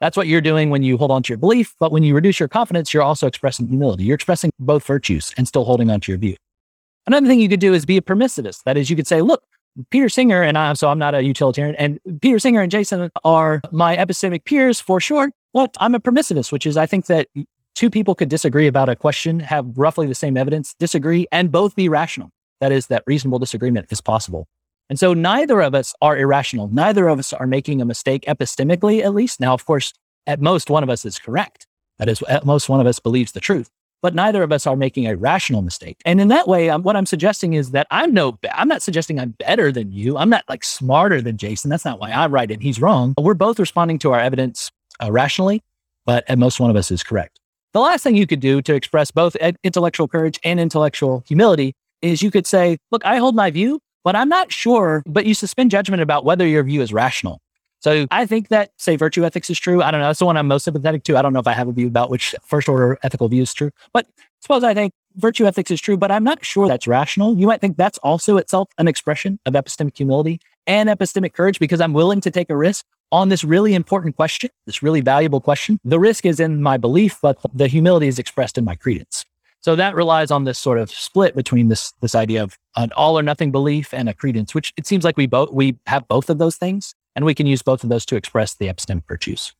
That's 0.00 0.16
what 0.16 0.26
you're 0.26 0.40
doing 0.40 0.70
when 0.70 0.82
you 0.82 0.96
hold 0.96 1.10
on 1.10 1.22
to 1.24 1.28
your 1.28 1.38
belief. 1.38 1.74
But 1.78 1.92
when 1.92 2.02
you 2.02 2.14
reduce 2.14 2.40
your 2.40 2.48
confidence, 2.48 2.94
you're 2.94 3.02
also 3.02 3.26
expressing 3.26 3.68
humility. 3.68 4.04
You're 4.04 4.14
expressing 4.14 4.50
both 4.58 4.84
virtues 4.84 5.32
and 5.36 5.46
still 5.46 5.64
holding 5.64 5.90
on 5.90 6.00
to 6.00 6.12
your 6.12 6.18
view. 6.18 6.36
Another 7.06 7.26
thing 7.26 7.40
you 7.40 7.48
could 7.48 7.60
do 7.60 7.74
is 7.74 7.84
be 7.84 7.96
a 7.96 8.02
permissivist. 8.02 8.62
That 8.64 8.76
is, 8.76 8.88
you 8.88 8.96
could 8.96 9.06
say, 9.06 9.20
look, 9.20 9.42
Peter 9.90 10.08
Singer 10.08 10.42
and 10.42 10.58
I, 10.58 10.72
so 10.72 10.88
I'm 10.88 10.98
not 10.98 11.14
a 11.14 11.22
utilitarian, 11.22 11.76
and 11.76 12.00
Peter 12.20 12.38
Singer 12.38 12.60
and 12.60 12.70
Jason 12.70 13.10
are 13.24 13.60
my 13.70 13.96
epistemic 13.96 14.44
peers 14.44 14.80
for 14.80 15.00
sure. 15.00 15.30
Well, 15.52 15.68
I'm 15.78 15.94
a 15.94 16.00
permissivist, 16.00 16.50
which 16.50 16.66
is 16.66 16.76
I 16.76 16.86
think 16.86 17.06
that 17.06 17.28
two 17.74 17.88
people 17.88 18.14
could 18.14 18.28
disagree 18.28 18.66
about 18.66 18.88
a 18.88 18.96
question, 18.96 19.40
have 19.40 19.66
roughly 19.76 20.06
the 20.06 20.14
same 20.14 20.36
evidence, 20.36 20.74
disagree, 20.78 21.26
and 21.30 21.52
both 21.52 21.76
be 21.76 21.88
rational. 21.88 22.30
That 22.60 22.72
is, 22.72 22.88
that 22.88 23.04
reasonable 23.06 23.38
disagreement 23.38 23.86
is 23.90 24.00
possible. 24.00 24.46
And 24.90 24.98
so 24.98 25.14
neither 25.14 25.62
of 25.62 25.74
us 25.74 25.94
are 26.02 26.18
irrational. 26.18 26.68
Neither 26.68 27.08
of 27.08 27.18
us 27.18 27.32
are 27.32 27.46
making 27.46 27.80
a 27.80 27.86
mistake 27.86 28.24
epistemically, 28.28 29.02
at 29.02 29.14
least. 29.14 29.40
Now, 29.40 29.54
of 29.54 29.64
course, 29.64 29.94
at 30.26 30.42
most, 30.42 30.68
one 30.68 30.82
of 30.82 30.90
us 30.90 31.06
is 31.06 31.18
correct. 31.18 31.66
That 31.98 32.08
is, 32.08 32.20
at 32.22 32.44
most, 32.44 32.68
one 32.68 32.80
of 32.80 32.86
us 32.86 32.98
believes 32.98 33.32
the 33.32 33.40
truth 33.40 33.70
but 34.02 34.14
neither 34.14 34.42
of 34.42 34.52
us 34.52 34.66
are 34.66 34.76
making 34.76 35.06
a 35.06 35.16
rational 35.16 35.62
mistake. 35.62 36.00
And 36.04 36.20
in 36.20 36.28
that 36.28 36.48
way, 36.48 36.70
um, 36.70 36.82
what 36.82 36.96
I'm 36.96 37.06
suggesting 37.06 37.54
is 37.54 37.72
that 37.72 37.86
I'm 37.90 38.12
no, 38.14 38.38
I'm 38.52 38.68
not 38.68 38.82
suggesting 38.82 39.18
I'm 39.18 39.30
better 39.30 39.70
than 39.70 39.92
you. 39.92 40.16
I'm 40.16 40.30
not 40.30 40.44
like 40.48 40.64
smarter 40.64 41.20
than 41.20 41.36
Jason. 41.36 41.70
That's 41.70 41.84
not 41.84 42.00
why 42.00 42.10
I'm 42.10 42.32
right 42.32 42.50
and 42.50 42.62
he's 42.62 42.80
wrong. 42.80 43.14
We're 43.18 43.34
both 43.34 43.58
responding 43.58 43.98
to 44.00 44.12
our 44.12 44.20
evidence 44.20 44.70
uh, 45.02 45.12
rationally, 45.12 45.62
but 46.06 46.28
at 46.28 46.38
most 46.38 46.60
one 46.60 46.70
of 46.70 46.76
us 46.76 46.90
is 46.90 47.02
correct. 47.02 47.38
The 47.72 47.80
last 47.80 48.02
thing 48.02 48.16
you 48.16 48.26
could 48.26 48.40
do 48.40 48.60
to 48.62 48.74
express 48.74 49.10
both 49.10 49.36
intellectual 49.62 50.08
courage 50.08 50.40
and 50.42 50.58
intellectual 50.58 51.22
humility 51.26 51.74
is 52.02 52.22
you 52.22 52.30
could 52.30 52.46
say, 52.46 52.78
look, 52.90 53.04
I 53.04 53.18
hold 53.18 53.36
my 53.36 53.50
view, 53.50 53.80
but 54.04 54.16
I'm 54.16 54.28
not 54.28 54.52
sure, 54.52 55.02
but 55.06 55.26
you 55.26 55.34
suspend 55.34 55.70
judgment 55.70 56.02
about 56.02 56.24
whether 56.24 56.46
your 56.46 56.62
view 56.62 56.80
is 56.82 56.92
rational. 56.92 57.40
So 57.80 58.06
I 58.10 58.26
think 58.26 58.48
that, 58.48 58.72
say, 58.76 58.96
virtue 58.96 59.24
ethics 59.24 59.48
is 59.48 59.58
true. 59.58 59.82
I 59.82 59.90
don't 59.90 60.00
know. 60.00 60.08
That's 60.08 60.18
the 60.18 60.26
one 60.26 60.36
I'm 60.36 60.48
most 60.48 60.64
sympathetic 60.64 61.02
to. 61.04 61.16
I 61.16 61.22
don't 61.22 61.32
know 61.32 61.40
if 61.40 61.46
I 61.46 61.52
have 61.52 61.66
a 61.66 61.72
view 61.72 61.86
about 61.86 62.10
which 62.10 62.34
first 62.44 62.68
order 62.68 62.98
ethical 63.02 63.26
view 63.28 63.42
is 63.42 63.54
true. 63.54 63.70
But 63.94 64.06
suppose 64.40 64.62
I 64.62 64.74
think 64.74 64.92
virtue 65.16 65.46
ethics 65.46 65.70
is 65.70 65.80
true, 65.80 65.96
but 65.96 66.10
I'm 66.10 66.22
not 66.22 66.44
sure 66.44 66.68
that's 66.68 66.86
rational. 66.86 67.36
You 67.38 67.46
might 67.46 67.62
think 67.62 67.78
that's 67.78 67.96
also 67.98 68.36
itself 68.36 68.68
an 68.76 68.86
expression 68.86 69.38
of 69.46 69.54
epistemic 69.54 69.96
humility 69.96 70.40
and 70.66 70.90
epistemic 70.90 71.32
courage 71.32 71.58
because 71.58 71.80
I'm 71.80 71.94
willing 71.94 72.20
to 72.20 72.30
take 72.30 72.50
a 72.50 72.56
risk 72.56 72.84
on 73.12 73.30
this 73.30 73.44
really 73.44 73.74
important 73.74 74.14
question, 74.14 74.50
this 74.66 74.82
really 74.82 75.00
valuable 75.00 75.40
question. 75.40 75.80
The 75.82 75.98
risk 75.98 76.26
is 76.26 76.38
in 76.38 76.62
my 76.62 76.76
belief, 76.76 77.18
but 77.22 77.38
the 77.54 77.66
humility 77.66 78.08
is 78.08 78.18
expressed 78.18 78.58
in 78.58 78.64
my 78.64 78.76
credence. 78.76 79.24
So 79.60 79.76
that 79.76 79.94
relies 79.94 80.30
on 80.30 80.44
this 80.44 80.58
sort 80.58 80.78
of 80.78 80.90
split 80.90 81.34
between 81.36 81.68
this 81.68 81.92
this 82.00 82.14
idea 82.14 82.42
of 82.42 82.58
an 82.76 82.92
all 82.96 83.18
or 83.18 83.22
nothing 83.22 83.50
belief 83.52 83.92
and 83.92 84.08
a 84.08 84.14
credence, 84.14 84.54
which 84.54 84.72
it 84.76 84.86
seems 84.86 85.04
like 85.04 85.16
we 85.16 85.26
both 85.26 85.52
we 85.52 85.76
have 85.86 86.08
both 86.08 86.30
of 86.30 86.38
those 86.38 86.56
things. 86.56 86.94
And 87.16 87.24
we 87.24 87.34
can 87.34 87.46
use 87.46 87.60
both 87.60 87.82
of 87.82 87.90
those 87.90 88.06
to 88.06 88.16
express 88.16 88.54
the 88.54 88.68
epistemic 88.68 89.02
virtues. 89.08 89.52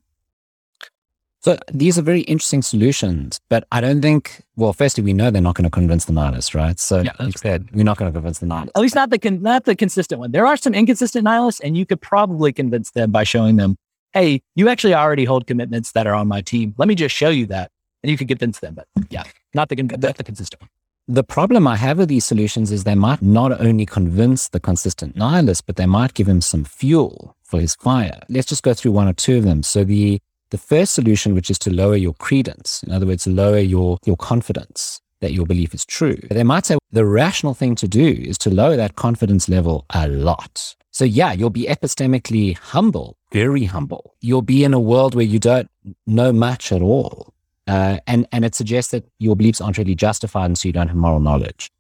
So 1.43 1.59
these 1.73 1.99
are 1.99 2.03
very 2.03 2.21
interesting 2.23 2.61
solutions, 2.61 3.41
but 3.49 3.67
I 3.73 3.81
don't 3.81 4.03
think. 4.03 4.43
Well, 4.57 4.75
firstly, 4.75 5.03
we 5.03 5.15
know 5.15 5.31
they're 5.31 5.41
not 5.41 5.55
going 5.55 5.65
to 5.65 5.71
convince 5.71 6.05
the 6.05 6.13
nihilists, 6.13 6.55
right? 6.55 6.79
So 6.79 7.01
yeah, 7.01 7.13
you 7.19 7.33
said 7.33 7.69
we're 7.73 7.83
not 7.83 7.97
going 7.97 8.13
to 8.13 8.17
convince 8.17 8.41
the 8.41 8.47
nihilists. 8.47 8.73
At 8.77 8.83
least 8.83 8.95
not 8.95 9.09
the 9.09 9.19
con- 9.19 9.41
not 9.41 9.65
the 9.65 9.75
consistent 9.75 10.21
one. 10.21 10.33
There 10.33 10.47
are 10.47 10.57
some 10.59 10.75
inconsistent 10.75 11.25
nihilists, 11.25 11.61
and 11.61 11.79
you 11.79 11.87
could 11.87 12.01
probably 12.03 12.53
convince 12.53 12.91
them 12.91 13.11
by 13.11 13.25
showing 13.25 13.57
them, 13.57 13.77
"Hey, 14.13 14.43
you 14.55 14.69
actually 14.69 14.95
already 14.95 15.25
hold 15.25 15.47
commitments 15.47 15.93
that 15.93 16.07
are 16.07 16.15
on 16.15 16.29
my 16.29 16.43
team. 16.43 16.75
Let 16.77 16.89
me 16.89 16.95
just 16.95 17.17
show 17.17 17.31
you 17.31 17.47
that," 17.47 17.71
and 18.03 18.11
you 18.11 18.19
could 18.19 18.29
convince 18.29 18.59
them. 18.59 18.75
But 18.75 18.87
yeah, 19.09 19.25
not 19.55 19.69
the, 19.69 19.77
the, 19.77 20.15
the 20.17 20.25
consistent 20.25 20.63
one. 20.63 20.69
The 21.09 21.25
problem 21.25 21.67
I 21.67 21.77
have 21.77 21.99
with 21.99 22.09
these 22.09 22.25
solutions 22.25 22.71
is 22.71 22.85
they 22.85 22.95
might 22.95 23.21
not 23.21 23.61
only 23.61 23.85
convince 23.85 24.49
the 24.49 24.61
consistent 24.61 25.17
nihilist, 25.17 25.67
but 25.67 25.77
they 25.77 25.87
might 25.87 26.15
give 26.15 26.29
him 26.29 26.41
some 26.41 26.65
fuel 26.65 27.37
for 27.43 27.61
his 27.61 27.75
fire. 27.75 28.21
Let's 28.29 28.47
just 28.47 28.63
go 28.63 28.75
through 28.75 28.93
one 28.93 29.09
or 29.09 29.13
two 29.13 29.39
of 29.39 29.45
them. 29.45 29.63
So 29.63 29.83
the 29.85 30.21
the 30.51 30.59
first 30.59 30.93
solution, 30.93 31.35
which 31.35 31.49
is 31.49 31.59
to 31.61 31.73
lower 31.73 31.97
your 31.97 32.15
credence, 32.15 32.83
in 32.83 32.93
other 32.93 33.07
words, 33.07 33.27
lower 33.27 33.59
your 33.59 33.99
your 34.05 34.17
confidence 34.17 35.01
that 35.21 35.33
your 35.33 35.47
belief 35.47 35.75
is 35.75 35.85
true. 35.85 36.17
They 36.31 36.45
might 36.45 36.67
say 36.67 36.79
the 36.93 37.05
rational 37.05 37.55
thing 37.55 37.75
to 37.77 37.89
do 37.89 38.07
is 38.07 38.39
to 38.39 38.51
lower 38.51 38.77
that 38.77 38.97
confidence 38.97 39.49
level 39.49 39.85
a 39.91 40.09
lot. 40.09 40.75
So 40.93 41.05
yeah, 41.05 41.33
you'll 41.33 41.51
be 41.51 41.67
epistemically 41.67 42.57
humble, 42.57 43.17
very 43.33 43.65
humble. 43.65 44.15
You'll 44.21 44.43
be 44.43 44.65
in 44.65 44.75
a 44.75 44.81
world 44.81 45.15
where 45.15 45.25
you 45.25 45.39
don't 45.39 45.69
know 46.07 46.33
much 46.33 46.73
at 46.73 46.83
all. 46.83 47.33
Uh, 47.67 47.99
and, 48.07 48.27
and 48.33 48.45
it 48.45 48.55
suggests 48.55 48.91
that 48.93 49.05
your 49.19 49.37
beliefs 49.37 49.61
aren't 49.61 49.79
really 49.79 49.95
justified 49.95 50.47
and 50.47 50.59
so 50.59 50.69
you 50.69 50.73
don't 50.73 50.89
have 50.89 50.97
moral 50.97 51.21
knowledge. 51.21 51.71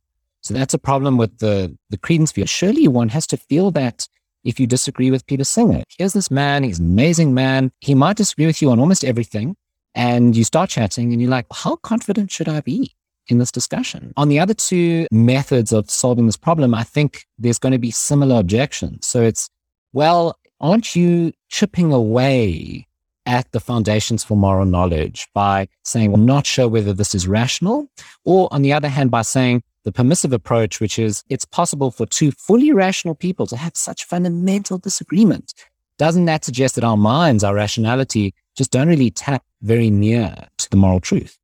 So 0.42 0.54
that's 0.54 0.74
a 0.74 0.78
problem 0.78 1.16
with 1.16 1.38
the, 1.38 1.76
the 1.90 1.98
credence 1.98 2.32
view. 2.32 2.46
Surely 2.46 2.88
one 2.88 3.08
has 3.08 3.26
to 3.28 3.36
feel 3.36 3.70
that 3.72 4.06
if 4.44 4.58
you 4.58 4.66
disagree 4.66 5.10
with 5.10 5.26
Peter 5.26 5.44
Singer. 5.44 5.82
Here's 5.98 6.12
this 6.12 6.30
man, 6.30 6.64
he's 6.64 6.78
an 6.78 6.86
amazing 6.86 7.34
man. 7.34 7.72
He 7.80 7.94
might 7.94 8.16
disagree 8.16 8.46
with 8.46 8.62
you 8.62 8.70
on 8.70 8.80
almost 8.80 9.04
everything. 9.04 9.56
And 9.94 10.36
you 10.36 10.44
start 10.44 10.70
chatting 10.70 11.12
and 11.12 11.20
you're 11.20 11.30
like, 11.30 11.46
how 11.52 11.76
confident 11.76 12.30
should 12.30 12.48
I 12.48 12.60
be 12.60 12.94
in 13.26 13.38
this 13.38 13.50
discussion? 13.50 14.12
On 14.16 14.28
the 14.28 14.38
other 14.38 14.54
two 14.54 15.06
methods 15.10 15.72
of 15.72 15.90
solving 15.90 16.26
this 16.26 16.36
problem, 16.36 16.74
I 16.74 16.84
think 16.84 17.26
there's 17.38 17.58
going 17.58 17.72
to 17.72 17.78
be 17.78 17.90
similar 17.90 18.38
objections. 18.38 19.06
So 19.06 19.22
it's, 19.22 19.50
well, 19.92 20.38
aren't 20.60 20.94
you 20.94 21.32
chipping 21.48 21.92
away 21.92 22.86
at 23.26 23.50
the 23.52 23.60
foundations 23.60 24.24
for 24.24 24.36
moral 24.36 24.64
knowledge 24.64 25.28
by 25.34 25.68
saying, 25.84 26.10
well, 26.10 26.20
not 26.20 26.46
sure 26.46 26.68
whether 26.68 26.92
this 26.92 27.14
is 27.14 27.28
rational, 27.28 27.90
or 28.24 28.48
on 28.52 28.62
the 28.62 28.72
other 28.72 28.88
hand, 28.88 29.10
by 29.10 29.22
saying 29.22 29.62
the 29.84 29.92
permissive 29.92 30.32
approach, 30.32 30.80
which 30.80 30.98
is 30.98 31.22
it's 31.28 31.44
possible 31.44 31.90
for 31.90 32.06
two 32.06 32.30
fully 32.32 32.72
rational 32.72 33.14
people 33.14 33.46
to 33.46 33.56
have 33.56 33.76
such 33.76 34.04
fundamental 34.04 34.78
disagreement. 34.78 35.54
Doesn't 35.98 36.24
that 36.26 36.44
suggest 36.44 36.74
that 36.76 36.84
our 36.84 36.96
minds, 36.96 37.44
our 37.44 37.54
rationality, 37.54 38.34
just 38.56 38.70
don't 38.70 38.88
really 38.88 39.10
tap 39.10 39.44
very 39.62 39.90
near 39.90 40.34
to 40.58 40.70
the 40.70 40.76
moral 40.76 41.00
truth? 41.00 41.38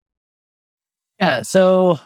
Yeah. 1.21 1.43
So 1.43 1.99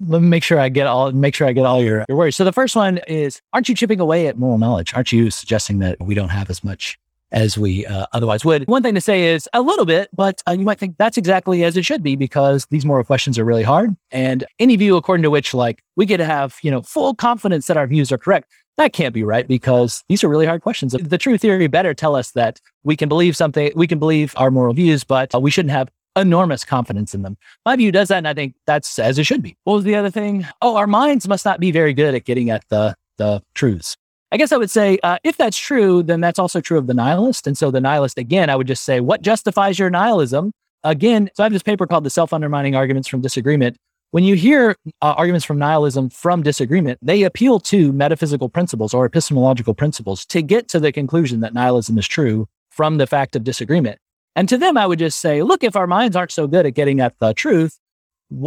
let 0.00 0.20
me 0.20 0.28
make 0.28 0.42
sure 0.42 0.58
I 0.58 0.68
get 0.68 0.86
all 0.86 1.12
make 1.12 1.34
sure 1.34 1.46
I 1.46 1.52
get 1.52 1.64
all 1.64 1.82
your, 1.82 2.04
your 2.08 2.18
worries. 2.18 2.36
So 2.36 2.44
the 2.44 2.52
first 2.52 2.74
one 2.74 2.98
is, 3.08 3.40
aren't 3.52 3.68
you 3.68 3.74
chipping 3.74 4.00
away 4.00 4.26
at 4.26 4.38
moral 4.38 4.58
knowledge? 4.58 4.94
Aren't 4.94 5.12
you 5.12 5.30
suggesting 5.30 5.78
that 5.78 6.00
we 6.00 6.14
don't 6.14 6.30
have 6.30 6.50
as 6.50 6.64
much 6.64 6.98
as 7.32 7.58
we 7.58 7.84
uh, 7.86 8.06
otherwise 8.12 8.44
would. 8.44 8.66
One 8.68 8.82
thing 8.82 8.94
to 8.94 9.00
say 9.00 9.34
is 9.34 9.48
a 9.52 9.62
little 9.62 9.84
bit, 9.84 10.08
but 10.12 10.42
uh, 10.46 10.52
you 10.52 10.64
might 10.64 10.78
think 10.78 10.96
that's 10.98 11.16
exactly 11.16 11.64
as 11.64 11.76
it 11.76 11.84
should 11.84 12.02
be 12.02 12.14
because 12.14 12.66
these 12.66 12.84
moral 12.84 13.04
questions 13.04 13.38
are 13.38 13.44
really 13.44 13.62
hard. 13.62 13.96
And 14.10 14.44
any 14.58 14.76
view 14.76 14.96
according 14.96 15.22
to 15.24 15.30
which, 15.30 15.54
like, 15.54 15.82
we 15.96 16.06
get 16.06 16.18
to 16.18 16.24
have, 16.24 16.58
you 16.62 16.70
know, 16.70 16.82
full 16.82 17.14
confidence 17.14 17.66
that 17.66 17.76
our 17.76 17.86
views 17.86 18.12
are 18.12 18.18
correct, 18.18 18.50
that 18.78 18.92
can't 18.92 19.14
be 19.14 19.24
right 19.24 19.46
because 19.46 20.04
these 20.08 20.24
are 20.24 20.28
really 20.28 20.46
hard 20.46 20.62
questions. 20.62 20.92
The 20.92 21.18
true 21.18 21.36
theory 21.38 21.66
better 21.66 21.94
tell 21.94 22.16
us 22.16 22.30
that 22.32 22.60
we 22.84 22.96
can 22.96 23.08
believe 23.08 23.36
something, 23.36 23.72
we 23.74 23.86
can 23.86 23.98
believe 23.98 24.34
our 24.36 24.50
moral 24.50 24.74
views, 24.74 25.04
but 25.04 25.34
uh, 25.34 25.40
we 25.40 25.50
shouldn't 25.50 25.72
have 25.72 25.88
enormous 26.16 26.64
confidence 26.64 27.14
in 27.14 27.22
them. 27.22 27.36
My 27.64 27.76
view 27.76 27.92
does 27.92 28.08
that, 28.08 28.18
and 28.18 28.28
I 28.28 28.34
think 28.34 28.54
that's 28.66 28.98
as 28.98 29.18
it 29.18 29.24
should 29.24 29.42
be. 29.42 29.56
What 29.64 29.74
was 29.74 29.84
the 29.84 29.94
other 29.94 30.10
thing? 30.10 30.46
Oh, 30.60 30.76
our 30.76 30.86
minds 30.86 31.26
must 31.26 31.44
not 31.44 31.60
be 31.60 31.70
very 31.70 31.94
good 31.94 32.14
at 32.14 32.24
getting 32.24 32.50
at 32.50 32.64
the 32.68 32.94
the 33.18 33.42
truths. 33.54 33.96
I 34.32 34.38
guess 34.38 34.50
I 34.50 34.56
would 34.56 34.70
say 34.70 34.98
uh, 35.02 35.18
if 35.24 35.36
that's 35.36 35.58
true, 35.58 36.02
then 36.02 36.22
that's 36.22 36.38
also 36.38 36.62
true 36.62 36.78
of 36.78 36.86
the 36.86 36.94
nihilist. 36.94 37.46
And 37.46 37.56
so 37.56 37.70
the 37.70 37.82
nihilist, 37.82 38.16
again, 38.16 38.48
I 38.48 38.56
would 38.56 38.66
just 38.66 38.82
say, 38.82 38.98
what 38.98 39.20
justifies 39.20 39.78
your 39.78 39.90
nihilism? 39.90 40.52
Again, 40.84 41.30
so 41.34 41.42
I 41.42 41.44
have 41.44 41.52
this 41.52 41.62
paper 41.62 41.86
called 41.86 42.04
The 42.04 42.10
Self 42.10 42.32
Undermining 42.32 42.74
Arguments 42.74 43.08
from 43.08 43.20
Disagreement. 43.20 43.76
When 44.10 44.24
you 44.24 44.34
hear 44.34 44.74
uh, 45.02 45.14
arguments 45.18 45.44
from 45.44 45.58
nihilism 45.58 46.08
from 46.08 46.42
disagreement, 46.42 46.98
they 47.02 47.24
appeal 47.24 47.60
to 47.60 47.92
metaphysical 47.92 48.48
principles 48.48 48.94
or 48.94 49.04
epistemological 49.04 49.74
principles 49.74 50.24
to 50.26 50.40
get 50.40 50.66
to 50.68 50.80
the 50.80 50.92
conclusion 50.92 51.40
that 51.40 51.52
nihilism 51.52 51.98
is 51.98 52.08
true 52.08 52.48
from 52.70 52.96
the 52.96 53.06
fact 53.06 53.36
of 53.36 53.44
disagreement. 53.44 53.98
And 54.34 54.48
to 54.48 54.56
them, 54.56 54.78
I 54.78 54.86
would 54.86 54.98
just 54.98 55.18
say, 55.18 55.42
look, 55.42 55.62
if 55.62 55.76
our 55.76 55.86
minds 55.86 56.16
aren't 56.16 56.32
so 56.32 56.46
good 56.46 56.64
at 56.64 56.74
getting 56.74 57.00
at 57.00 57.18
the 57.18 57.34
truth, 57.34 57.78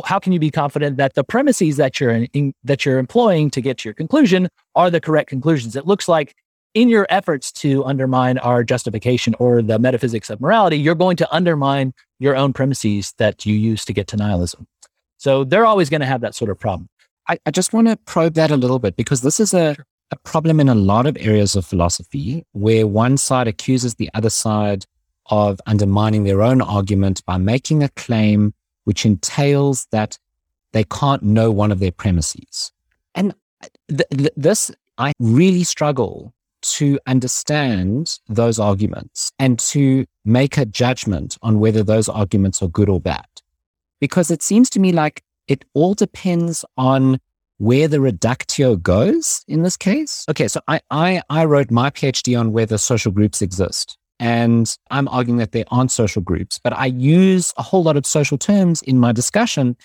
how 0.06 0.20
can 0.20 0.34
you 0.34 0.40
be 0.40 0.52
confident 0.52 0.98
that 0.98 1.14
the 1.16 1.24
premises 1.24 1.78
that 1.78 2.00
you're 2.00 2.12
in, 2.12 2.26
in, 2.34 2.54
that 2.64 2.86
you're 2.86 3.00
employing 3.00 3.50
to 3.52 3.62
get 3.62 3.80
to 3.80 3.90
your 3.90 3.94
conclusion 3.94 4.50
are 4.76 4.90
the 4.90 5.02
correct 5.02 5.30
conclusions? 5.30 5.76
It 5.76 5.86
looks 5.86 6.08
like 6.08 6.36
in 6.74 6.90
your 6.90 7.08
efforts 7.10 7.52
to 7.54 7.84
undermine 7.86 8.38
our 8.40 8.64
justification 8.64 9.34
or 9.40 9.62
the 9.62 9.80
metaphysics 9.80 10.30
of 10.30 10.42
morality, 10.42 10.78
you're 10.78 10.94
going 10.94 11.16
to 11.18 11.34
undermine 11.34 11.94
your 12.20 12.36
own 12.36 12.54
premises 12.54 13.14
that 13.18 13.46
you 13.46 13.56
use 13.56 13.86
to 13.86 13.94
get 13.94 14.08
to 14.08 14.18
nihilism. 14.18 14.68
So 15.18 15.44
they're 15.44 15.66
always 15.66 15.90
going 15.90 16.02
to 16.02 16.08
have 16.08 16.22
that 16.22 16.36
sort 16.36 16.52
of 16.52 16.60
problem. 16.60 16.90
I, 17.28 17.40
I 17.46 17.52
just 17.52 17.74
want 17.74 17.88
to 17.88 17.96
probe 18.06 18.36
that 18.36 18.52
a 18.52 18.58
little 18.58 18.78
bit 18.80 18.98
because 18.98 19.22
this 19.22 19.40
is 19.40 19.54
a, 19.54 19.76
a 20.12 20.18
problem 20.18 20.60
in 20.60 20.70
a 20.70 20.76
lot 20.76 21.08
of 21.08 21.18
areas 21.20 21.56
of 21.56 21.66
philosophy 21.66 22.46
where 22.52 22.86
one 22.86 23.18
side 23.18 23.48
accuses 23.48 23.96
the 23.96 24.10
other 24.14 24.30
side 24.30 24.86
of 25.28 25.60
undermining 25.66 26.24
their 26.24 26.42
own 26.42 26.62
argument 26.62 27.26
by 27.26 27.38
making 27.38 27.84
a 27.84 27.90
claim 27.90 28.54
which 28.86 29.06
entails 29.06 29.88
that 29.92 30.18
they 30.72 30.84
can't 30.86 31.24
know 31.24 31.52
one 31.52 31.72
of 31.72 31.80
their 31.80 31.92
premises. 31.92 32.72
And 33.14 33.36
th- 33.90 34.10
th- 34.10 34.34
this, 34.36 34.72
I 34.98 35.14
really 35.20 35.64
struggle 35.64 36.34
to 36.62 37.00
understand 37.06 38.20
those 38.28 38.60
arguments 38.60 39.32
and 39.38 39.60
to 39.60 40.06
make 40.24 40.58
a 40.58 40.66
judgment 40.66 41.38
on 41.42 41.60
whether 41.60 41.84
those 41.84 42.10
arguments 42.10 42.62
are 42.62 42.68
good 42.68 42.90
or 42.90 43.00
bad. 43.00 43.26
Because 44.00 44.32
it 44.32 44.42
seems 44.42 44.70
to 44.72 44.80
me 44.80 44.92
like 44.92 45.24
it 45.48 45.64
all 45.74 45.94
depends 45.94 46.66
on 46.78 47.20
where 47.58 47.88
the 47.88 48.02
reductio 48.02 48.76
goes 48.76 49.44
in 49.48 49.64
this 49.64 49.78
case. 49.78 50.26
Okay, 50.30 50.48
so 50.48 50.60
I, 50.68 50.82
I, 50.92 51.22
I 51.30 51.46
wrote 51.46 51.72
my 51.72 51.90
PhD 51.90 52.38
on 52.38 52.52
whether 52.52 52.78
social 52.78 53.12
groups 53.12 53.42
exist. 53.42 53.98
And 54.20 54.76
I'm 54.92 55.08
arguing 55.10 55.38
that 55.40 55.52
there 55.52 55.66
aren't 55.70 55.92
social 55.92 56.22
groups, 56.22 56.60
but 56.64 56.74
I 56.74 56.86
use 56.86 57.54
a 57.58 57.64
whole 57.64 57.84
lot 57.84 57.98
of 57.98 58.06
social 58.06 58.38
terms 58.38 58.82
in 58.82 59.00
my 59.00 59.12
discussion 59.12 59.76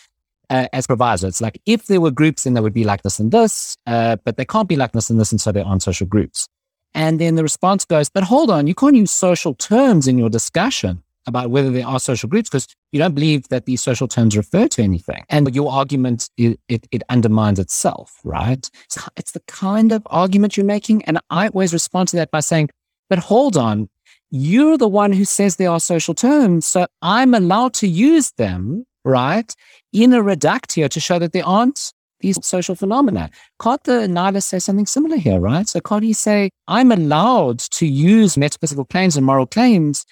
uh, 0.51 0.69
as 0.73 0.87
proviso. 0.87 1.27
It's 1.27 1.41
like 1.41 1.61
if 1.67 1.87
there 1.87 2.01
were 2.01 2.11
groups, 2.11 2.45
then 2.45 2.55
there 2.55 2.63
would 2.63 2.75
be 2.75 2.85
like 2.85 3.03
this 3.03 3.19
and 3.19 3.33
this, 3.33 3.77
uh, 3.87 4.17
but 4.25 4.37
they 4.37 4.45
can't 4.45 4.69
be 4.69 4.77
like 4.77 4.93
this 4.93 5.11
and 5.11 5.19
this, 5.19 5.33
and 5.33 5.41
so 5.41 5.53
there 5.53 5.65
aren't 5.65 5.83
social 5.83 6.07
groups. 6.07 6.49
And 6.95 7.21
then 7.21 7.37
the 7.37 7.43
response 7.43 7.85
goes, 7.85 8.09
but 8.09 8.25
hold 8.25 8.51
on, 8.51 8.67
you 8.67 8.75
can't 8.75 8.97
use 8.97 9.13
social 9.13 9.55
terms 9.55 10.09
in 10.09 10.19
your 10.19 10.29
discussion 10.29 11.03
about 11.27 11.51
whether 11.51 11.71
there 11.71 11.87
are 11.87 12.01
social 12.01 12.29
groups 12.29 12.49
because 12.49 12.67
you 12.93 12.99
don't 12.99 13.15
believe 13.15 13.49
that 13.49 13.67
these 13.67 13.81
social 13.81 14.09
terms 14.09 14.37
refer 14.37 14.67
to 14.69 14.83
anything. 14.83 15.25
And 15.29 15.55
your 15.55 15.71
argument, 15.71 16.31
it, 16.37 16.59
it, 16.69 16.89
it 16.91 17.03
undermines 17.09 17.59
itself, 17.59 18.19
right? 18.25 18.69
So 18.89 19.03
it's 19.17 19.33
the 19.33 19.41
kind 19.47 19.93
of 19.93 20.03
argument 20.07 20.57
you're 20.57 20.67
making. 20.67 21.05
And 21.05 21.21
I 21.31 21.49
always 21.49 21.73
respond 21.73 22.09
to 22.09 22.17
that 22.17 22.31
by 22.31 22.41
saying, 22.41 22.71
but 23.09 23.19
hold 23.19 23.57
on, 23.57 23.89
you're 24.31 24.79
the 24.79 24.89
one 24.89 25.13
who 25.13 25.25
says 25.25 25.57
there 25.57 25.71
are 25.71 25.81
social 25.81 26.15
terms. 26.15 26.67
So 26.67 26.87
I'm 27.03 27.35
allowed 27.35 27.75
to 27.75 27.89
use 27.89 28.33
them, 28.33 28.85
right? 29.05 29.55
In 29.93 30.13
a 30.13 30.23
reductio 30.23 30.89
to 30.89 31.01
show 31.01 31.19
that 31.19 31.33
there 31.33 31.47
aren't 31.47 31.93
these 32.21 32.39
social 32.45 32.75
phenomena. 32.75 33.31
Can't 33.61 33.83
the 33.85 34.07
nihilist 34.07 34.49
say 34.49 34.59
something 34.59 34.87
similar 34.87 35.17
here, 35.17 35.41
right? 35.41 35.69
So 35.69 35.81
can't 35.81 36.05
he 36.05 36.13
say, 36.13 36.51
I'm 36.69 36.93
allowed 36.93 37.61
to 37.61 37.87
use 37.87 38.37
metaphysical 38.37 38.85
claims 38.85 39.17
and 39.17 39.25
moral 39.25 39.47
claims 39.47 40.05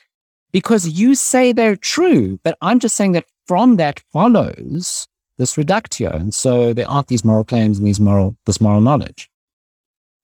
because 0.53 0.89
you 0.89 1.15
say 1.15 1.53
they're 1.53 1.77
true, 1.77 2.41
but 2.43 2.57
I'm 2.63 2.81
just 2.81 2.97
saying 2.97 3.13
that 3.13 3.27
from 3.47 3.77
that 3.77 4.01
follows 4.13 5.07
this 5.37 5.57
reductio. 5.57 6.11
And 6.11 6.35
so 6.35 6.73
there 6.73 6.89
aren't 6.89 7.09
these 7.09 7.25
moral 7.25 7.45
claims 7.45 7.79
and 7.79 7.87
these 7.87 8.01
moral, 8.01 8.37
this 8.47 8.61
moral 8.61 8.81
knowledge. 8.81 9.31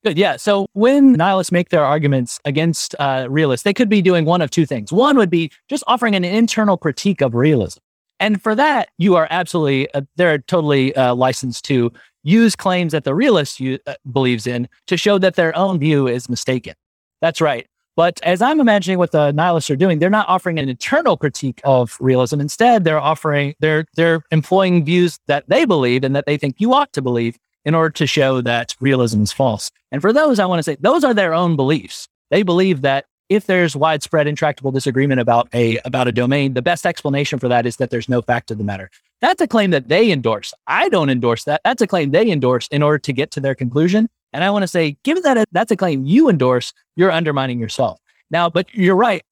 Good. 0.05 0.18
Yeah. 0.18 0.36
So 0.36 0.66
when 0.74 1.14
nihilists 1.14 1.50
make 1.50 1.70
their 1.70 1.84
arguments 1.84 2.38
against 2.44 2.94
uh, 2.98 3.26
realists, 3.30 3.64
they 3.64 3.72
could 3.72 3.88
be 3.88 4.02
doing 4.02 4.26
one 4.26 4.42
of 4.42 4.50
two 4.50 4.66
things. 4.66 4.92
One 4.92 5.16
would 5.16 5.30
be 5.30 5.50
just 5.70 5.82
offering 5.86 6.14
an 6.14 6.24
internal 6.24 6.76
critique 6.76 7.22
of 7.22 7.34
realism. 7.34 7.80
And 8.20 8.40
for 8.42 8.55
that, 8.55 8.90
you 8.98 9.16
are 9.16 9.26
absolutely, 9.30 9.92
uh, 9.94 10.02
they're 10.16 10.38
totally 10.38 10.94
uh, 10.94 11.14
licensed 11.14 11.64
to 11.66 11.90
use 12.22 12.55
claims 12.55 12.92
that 12.92 13.05
the 13.05 13.14
realist 13.14 13.61
u- 13.61 13.78
uh, 13.86 13.94
believes 14.12 14.46
in 14.46 14.68
to 14.88 14.98
show 14.98 15.18
that 15.18 15.36
their 15.36 15.57
own 15.57 15.78
view 15.78 16.07
is 16.07 16.28
mistaken. 16.28 16.74
That's 17.22 17.40
right. 17.40 17.66
But 17.96 18.20
as 18.24 18.42
I'm 18.42 18.61
imagining 18.61 18.98
what 18.98 19.12
the 19.12 19.32
nihilists 19.32 19.70
are 19.70 19.76
doing, 19.76 20.00
they're 20.00 20.11
not 20.11 20.28
offering 20.28 20.59
an 20.59 20.68
internal 20.68 21.16
critique 21.16 21.61
of 21.64 21.96
realism. 21.98 22.40
Instead, 22.40 22.84
they're 22.84 23.00
offering, 23.00 23.55
they're, 23.61 23.86
they're 23.96 24.22
employing 24.30 24.84
views 24.84 25.18
that 25.28 25.48
they 25.48 25.64
believe 25.64 26.05
and 26.05 26.14
that 26.14 26.26
they 26.26 26.36
think 26.36 26.57
you 26.59 26.74
ought 26.74 26.92
to 26.92 27.00
believe 27.00 27.38
in 27.64 27.74
order 27.74 27.90
to 27.90 28.06
show 28.06 28.40
that 28.40 28.74
realism 28.80 29.22
is 29.22 29.32
false. 29.32 29.70
And 29.90 30.02
for 30.02 30.12
those, 30.12 30.38
I 30.38 30.46
want 30.46 30.58
to 30.58 30.62
say 30.62 30.76
those 30.80 31.04
are 31.04 31.14
their 31.14 31.34
own 31.34 31.56
beliefs. 31.56 32.08
They 32.30 32.42
believe 32.42 32.82
that 32.82 33.06
if 33.28 33.46
there's 33.46 33.74
widespread 33.74 34.26
intractable 34.26 34.70
disagreement 34.70 35.20
about 35.20 35.48
a 35.54 35.78
about 35.84 36.08
a 36.08 36.12
domain, 36.12 36.54
the 36.54 36.62
best 36.62 36.84
explanation 36.84 37.38
for 37.38 37.48
that 37.48 37.66
is 37.66 37.76
that 37.76 37.90
there's 37.90 38.08
no 38.08 38.20
fact 38.20 38.50
of 38.50 38.58
the 38.58 38.64
matter. 38.64 38.90
That's 39.20 39.40
a 39.40 39.46
claim 39.46 39.70
that 39.70 39.88
they 39.88 40.10
endorse. 40.10 40.52
I 40.66 40.88
don't 40.88 41.08
endorse 41.08 41.44
that. 41.44 41.62
That's 41.64 41.80
a 41.80 41.86
claim 41.86 42.10
they 42.10 42.30
endorse 42.30 42.68
in 42.68 42.82
order 42.82 42.98
to 42.98 43.12
get 43.12 43.30
to 43.32 43.40
their 43.40 43.54
conclusion. 43.54 44.08
And 44.32 44.44
I 44.44 44.50
want 44.50 44.64
to 44.64 44.68
say, 44.68 44.96
given 45.04 45.22
that 45.22 45.38
a, 45.38 45.46
that's 45.52 45.70
a 45.70 45.76
claim 45.76 46.04
you 46.04 46.28
endorse, 46.28 46.72
you're 46.96 47.10
undermining 47.10 47.58
yourself. 47.58 48.00
Now, 48.30 48.50
but 48.50 48.66
you're 48.74 48.96
right. 48.96 49.22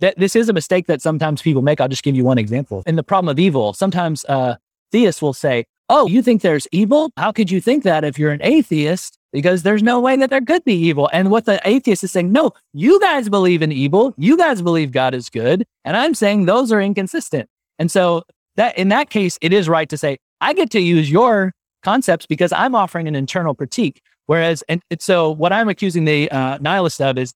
That 0.00 0.18
this 0.18 0.34
is 0.34 0.48
a 0.48 0.52
mistake 0.52 0.88
that 0.88 1.00
sometimes 1.00 1.40
people 1.40 1.62
make. 1.62 1.80
I'll 1.80 1.88
just 1.88 2.02
give 2.02 2.16
you 2.16 2.24
one 2.24 2.38
example. 2.38 2.82
In 2.86 2.96
the 2.96 3.04
problem 3.04 3.30
of 3.30 3.38
evil, 3.38 3.72
sometimes 3.72 4.24
uh, 4.24 4.56
theists 4.90 5.22
will 5.22 5.32
say, 5.32 5.66
oh, 5.90 6.06
you 6.06 6.22
think 6.22 6.40
there's 6.40 6.68
evil? 6.72 7.10
How 7.16 7.32
could 7.32 7.50
you 7.50 7.60
think 7.60 7.82
that 7.82 8.04
if 8.04 8.18
you're 8.18 8.30
an 8.30 8.40
atheist? 8.42 9.18
Because 9.32 9.64
there's 9.64 9.82
no 9.82 10.00
way 10.00 10.16
that 10.16 10.30
there 10.30 10.40
could 10.40 10.64
be 10.64 10.74
evil. 10.74 11.10
And 11.12 11.30
what 11.30 11.44
the 11.44 11.60
atheist 11.64 12.04
is 12.04 12.12
saying, 12.12 12.32
no, 12.32 12.52
you 12.72 12.98
guys 13.00 13.28
believe 13.28 13.60
in 13.60 13.72
evil. 13.72 14.14
You 14.16 14.36
guys 14.36 14.62
believe 14.62 14.92
God 14.92 15.14
is 15.14 15.28
good. 15.28 15.66
And 15.84 15.96
I'm 15.96 16.14
saying 16.14 16.46
those 16.46 16.72
are 16.72 16.80
inconsistent. 16.80 17.48
And 17.78 17.90
so 17.90 18.22
that 18.56 18.78
in 18.78 18.88
that 18.88 19.10
case, 19.10 19.36
it 19.42 19.52
is 19.52 19.68
right 19.68 19.88
to 19.88 19.96
say, 19.96 20.18
I 20.40 20.54
get 20.54 20.70
to 20.70 20.80
use 20.80 21.10
your 21.10 21.52
concepts 21.82 22.26
because 22.26 22.52
I'm 22.52 22.74
offering 22.74 23.08
an 23.08 23.16
internal 23.16 23.54
critique. 23.54 24.00
Whereas, 24.26 24.62
and 24.68 24.80
so 25.00 25.30
what 25.30 25.52
I'm 25.52 25.68
accusing 25.68 26.04
the 26.04 26.30
uh, 26.30 26.58
nihilist 26.58 27.00
of 27.00 27.18
is 27.18 27.34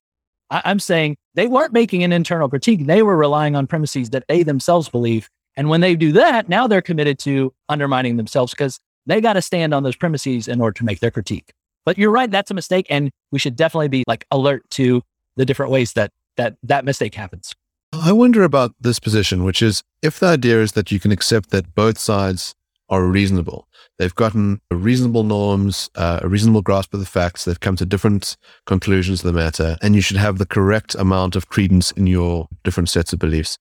I, 0.51 0.63
am 0.71 0.79
saying 0.79 1.17
they 1.35 1.49
weren't 1.49 1.73
making 1.73 2.05
an 2.05 2.13
internal 2.13 2.49
critique. 2.49 2.87
They 2.87 3.03
were 3.03 3.17
relying 3.17 3.57
on 3.57 3.67
premises 3.67 4.11
that 4.11 4.25
they 4.29 4.45
themselves 4.45 4.89
believe 4.89 5.29
and 5.57 5.69
when 5.69 5.81
they 5.81 5.95
do 5.95 6.13
that, 6.13 6.49
now 6.49 6.67
they're 6.67 6.83
committed 6.83 7.19
to 7.21 7.53
undermining 7.69 8.17
themselves 8.17 8.53
because 8.53 8.81
they 9.07 9.21
got 9.21 9.35
to 9.35 9.43
stand 9.43 9.75
on 9.75 9.83
those 9.83 9.97
premises 9.97 10.49
in 10.49 10.61
order 10.61 10.77
to 10.79 10.85
make 10.85 11.01
their 11.01 11.11
critique. 11.11 11.53
But 11.85 11.99
you're 11.99 12.11
right, 12.11 12.31
that's 12.31 12.51
a 12.51 12.55
mistake. 12.55 12.87
And 12.89 13.11
we 13.31 13.39
should 13.39 13.57
definitely 13.57 13.89
be 13.89 14.05
like 14.07 14.27
alert 14.31 14.69
to 14.71 15.03
the 15.37 15.45
different 15.45 15.71
ways 15.71 15.93
that 15.93 16.13
that, 16.37 16.57
that 16.63 16.85
mistake 16.85 17.15
happens. 17.15 17.55
I 17.93 18.11
wonder 18.11 18.43
about 18.43 18.73
this 18.81 18.99
position, 18.99 19.45
which 19.45 19.63
is 19.63 19.83
if 20.03 20.19
the 20.19 20.27
idea 20.27 20.61
is 20.61 20.73
that 20.73 20.91
you 20.91 20.99
can 20.99 21.13
accept 21.13 21.51
that 21.51 21.75
both 21.75 21.99
sides 21.99 22.55
are 22.89 23.05
reasonable, 23.05 23.69
they've 23.99 24.15
gotten 24.15 24.61
reasonable 24.71 25.23
norms, 25.23 25.91
uh, 25.95 26.21
a 26.23 26.29
reasonable 26.29 26.63
grasp 26.63 26.93
of 26.93 27.01
the 27.01 27.07
facts, 27.07 27.45
they've 27.45 27.61
come 27.61 27.77
to 27.77 27.87
different 27.87 28.37
conclusions 28.67 29.25
of 29.25 29.33
the 29.33 29.39
matter, 29.39 29.77
and 29.81 29.95
you 29.95 30.01
should 30.01 30.17
have 30.17 30.39
the 30.39 30.47
correct 30.47 30.97
amount 30.97 31.37
of 31.37 31.49
credence 31.49 31.93
in 31.93 32.09
your 32.09 32.49
different 32.65 32.89
sets 32.89 33.13
of 33.13 33.21
beliefs 33.21 33.59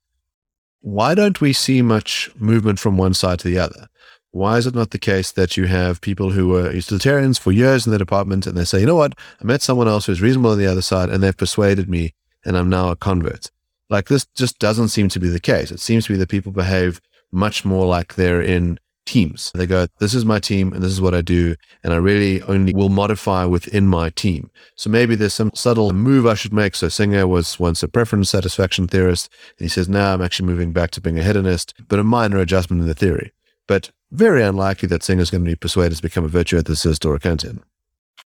why 0.83 1.15
don't 1.15 1.39
we 1.39 1.53
see 1.53 1.81
much 1.81 2.29
movement 2.35 2.77
from 2.77 2.97
one 2.97 3.13
side 3.13 3.39
to 3.39 3.47
the 3.47 3.57
other? 3.57 3.87
Why 4.31 4.57
is 4.57 4.67
it 4.67 4.75
not 4.75 4.89
the 4.89 4.99
case 4.99 5.31
that 5.31 5.55
you 5.55 5.65
have 5.65 6.01
people 6.01 6.31
who 6.31 6.49
were 6.49 6.73
utilitarians 6.73 7.37
for 7.37 7.53
years 7.53 7.85
in 7.85 7.93
the 7.93 7.97
department 7.97 8.45
and 8.45 8.57
they 8.57 8.65
say, 8.65 8.81
you 8.81 8.85
know 8.85 8.97
what, 8.97 9.13
I 9.41 9.45
met 9.45 9.61
someone 9.61 9.87
else 9.87 10.07
who's 10.07 10.21
reasonable 10.21 10.51
on 10.51 10.57
the 10.57 10.67
other 10.67 10.81
side 10.81 11.09
and 11.09 11.23
they've 11.23 11.37
persuaded 11.37 11.89
me 11.89 12.13
and 12.43 12.57
I'm 12.57 12.69
now 12.69 12.89
a 12.89 12.97
convert? 12.97 13.49
Like 13.89 14.09
this 14.09 14.25
just 14.35 14.59
doesn't 14.59 14.89
seem 14.89 15.07
to 15.09 15.21
be 15.21 15.29
the 15.29 15.39
case. 15.39 15.71
It 15.71 15.79
seems 15.79 16.05
to 16.07 16.13
be 16.13 16.17
that 16.17 16.27
people 16.27 16.51
behave 16.51 16.99
much 17.31 17.63
more 17.63 17.85
like 17.85 18.15
they're 18.15 18.41
in 18.41 18.77
teams. 19.05 19.51
They 19.53 19.65
go, 19.65 19.87
this 19.99 20.13
is 20.13 20.25
my 20.25 20.39
team 20.39 20.73
and 20.73 20.81
this 20.81 20.91
is 20.91 21.01
what 21.01 21.13
I 21.13 21.21
do. 21.21 21.55
And 21.83 21.93
I 21.93 21.97
really 21.97 22.41
only 22.43 22.73
will 22.73 22.89
modify 22.89 23.45
within 23.45 23.87
my 23.87 24.09
team. 24.09 24.49
So 24.75 24.89
maybe 24.89 25.15
there's 25.15 25.33
some 25.33 25.51
subtle 25.53 25.93
move 25.93 26.25
I 26.25 26.33
should 26.33 26.53
make. 26.53 26.75
So 26.75 26.89
Singer 26.89 27.27
was 27.27 27.59
once 27.59 27.83
a 27.83 27.87
preference 27.87 28.29
satisfaction 28.29 28.87
theorist. 28.87 29.29
And 29.57 29.65
he 29.65 29.69
says, 29.69 29.89
now 29.89 30.13
I'm 30.13 30.21
actually 30.21 30.47
moving 30.47 30.71
back 30.71 30.91
to 30.91 31.01
being 31.01 31.19
a 31.19 31.23
hedonist, 31.23 31.73
but 31.87 31.99
a 31.99 32.03
minor 32.03 32.37
adjustment 32.37 32.81
in 32.81 32.87
the 32.87 32.93
theory. 32.93 33.31
But 33.67 33.91
very 34.11 34.43
unlikely 34.43 34.87
that 34.89 35.03
Singer's 35.03 35.29
going 35.29 35.43
to 35.43 35.49
be 35.49 35.55
persuaded 35.55 35.95
to 35.95 36.01
become 36.01 36.25
a 36.25 36.29
virtue 36.29 36.59
ethicist 36.59 37.05
or 37.05 37.15
a 37.15 37.19
Kantian. 37.19 37.59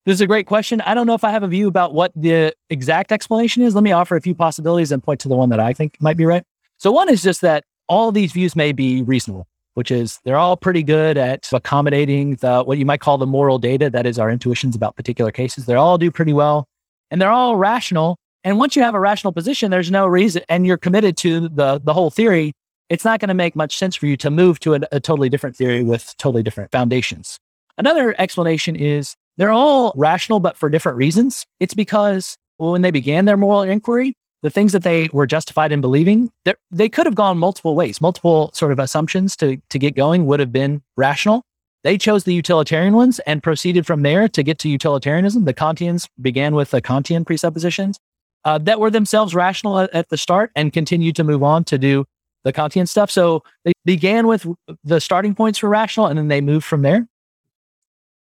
This 0.07 0.15
is 0.15 0.21
a 0.21 0.27
great 0.27 0.47
question. 0.47 0.81
I 0.83 0.93
don't 0.93 1.07
know 1.07 1.15
if 1.15 1.25
I 1.25 1.31
have 1.31 1.43
a 1.43 1.49
view 1.49 1.67
about 1.67 1.95
what 1.95 2.13
the 2.15 2.55
exact 2.69 3.11
explanation 3.11 3.63
is. 3.63 3.75
Let 3.75 3.85
me 3.85 3.93
offer 3.93 4.17
a 4.17 4.21
few 4.21 4.35
possibilities 4.35 4.93
and 4.93 5.03
point 5.03 5.21
to 5.21 5.29
the 5.29 5.37
one 5.37 5.49
that 5.49 5.61
I 5.61 5.73
think 5.73 5.97
might 6.01 6.17
be 6.17 6.27
right. 6.27 6.45
So 6.77 6.93
one 6.93 7.09
is 7.09 7.23
just 7.23 7.41
that 7.41 7.65
all 7.89 8.13
these 8.13 8.33
views 8.33 8.55
may 8.55 8.73
be 8.73 9.03
reasonable 9.03 9.47
which 9.75 9.91
is 9.91 10.21
they're 10.25 10.37
all 10.37 10.57
pretty 10.57 10.83
good 10.83 11.17
at 11.17 11.49
accommodating 11.53 12.37
the 12.37 12.63
what 12.63 12.79
you 12.79 12.87
might 12.87 13.01
call 13.01 13.19
the 13.19 13.27
moral 13.27 13.59
data 13.59 13.91
that 13.91 14.07
is 14.07 14.19
our 14.19 14.31
intuitions 14.31 14.75
about 14.75 14.97
particular 14.97 15.31
cases. 15.31 15.67
They 15.67 15.75
all 15.75 15.99
do 15.99 16.11
pretty 16.11 16.33
well 16.33 16.67
and 17.11 17.21
they're 17.21 17.31
all 17.31 17.57
rational. 17.57 18.17
And 18.43 18.59
once 18.59 18.77
you 18.77 18.83
have 18.83 18.95
a 18.95 19.01
rational 19.01 19.33
position 19.33 19.71
there's 19.71 19.91
no 19.91 20.07
reason 20.07 20.43
and 20.49 20.67
you're 20.67 20.77
committed 20.77 21.17
to 21.19 21.49
the 21.49 21.81
the 21.83 21.93
whole 21.93 22.11
theory 22.11 22.53
it's 22.89 23.05
not 23.05 23.19
going 23.19 23.29
to 23.29 23.35
make 23.35 23.57
much 23.57 23.77
sense 23.77 23.97
for 23.97 24.07
you 24.07 24.17
to 24.19 24.31
move 24.31 24.61
to 24.61 24.75
a, 24.75 24.81
a 24.93 25.01
totally 25.01 25.29
different 25.29 25.57
theory 25.57 25.83
with 25.83 26.15
totally 26.19 26.43
different 26.43 26.71
foundations. 26.71 27.39
Another 27.79 28.15
explanation 28.19 28.77
is 28.77 29.17
they're 29.37 29.51
all 29.51 29.93
rational 29.97 30.39
but 30.39 30.57
for 30.57 30.69
different 30.69 30.99
reasons. 30.99 31.47
It's 31.61 31.75
because 31.75 32.37
when 32.59 32.83
they 32.83 32.91
began 32.91 33.25
their 33.25 33.37
moral 33.37 33.63
inquiry 33.63 34.15
the 34.45 34.51
things 34.51 34.73
that 34.73 34.83
they 34.83 35.09
were 35.11 35.27
justified 35.27 35.73
in 35.73 35.81
believing, 35.81 36.31
they 36.71 36.91
could 36.91 37.07
have 37.07 37.15
gone 37.15 37.39
multiple 37.39 37.75
ways. 37.75 38.03
Multiple 38.03 38.51
sort 38.53 38.73
of 38.73 38.79
assumptions 38.79 39.37
to, 39.37 39.57
to 39.71 39.79
get 39.79 39.97
going 39.97 40.27
would 40.27 40.39
have 40.39 40.53
been 40.53 40.83
rational. 40.99 41.43
They 41.83 41.97
chose 41.97 42.25
the 42.25 42.35
utilitarian 42.35 42.93
ones 42.93 43.21
and 43.21 43.43
proceeded 43.43 43.87
from 43.87 44.03
there 44.03 44.29
to 44.29 44.43
get 44.43 44.59
to 44.59 44.69
utilitarianism. 44.69 45.47
The 45.47 45.55
Kantians 45.55 46.11
began 46.21 46.55
with 46.55 46.73
the 46.73 46.83
Kantian 46.83 47.25
presuppositions 47.25 47.99
uh, 48.45 48.59
that 48.59 48.79
were 48.79 48.91
themselves 48.91 49.35
rational 49.35 49.79
at, 49.79 49.95
at 49.95 50.11
the 50.11 50.19
start 50.19 50.51
and 50.55 50.75
continued 50.75 51.17
to 51.17 51.25
move 51.25 51.43
on 51.43 51.65
to 51.65 51.79
do 51.79 52.05
the 52.43 52.53
Kantian 52.53 52.87
stuff. 52.87 53.11
So 53.11 53.43
they 53.65 53.73
began 53.87 54.27
with 54.27 54.47
the 54.85 55.01
starting 55.01 55.35
points 55.35 55.59
for 55.59 55.71
rational 55.71 56.07
and 56.07 56.19
then 56.19 56.29
they 56.29 56.43
moved 56.43 56.67
from 56.67 56.83
there. 56.83 57.09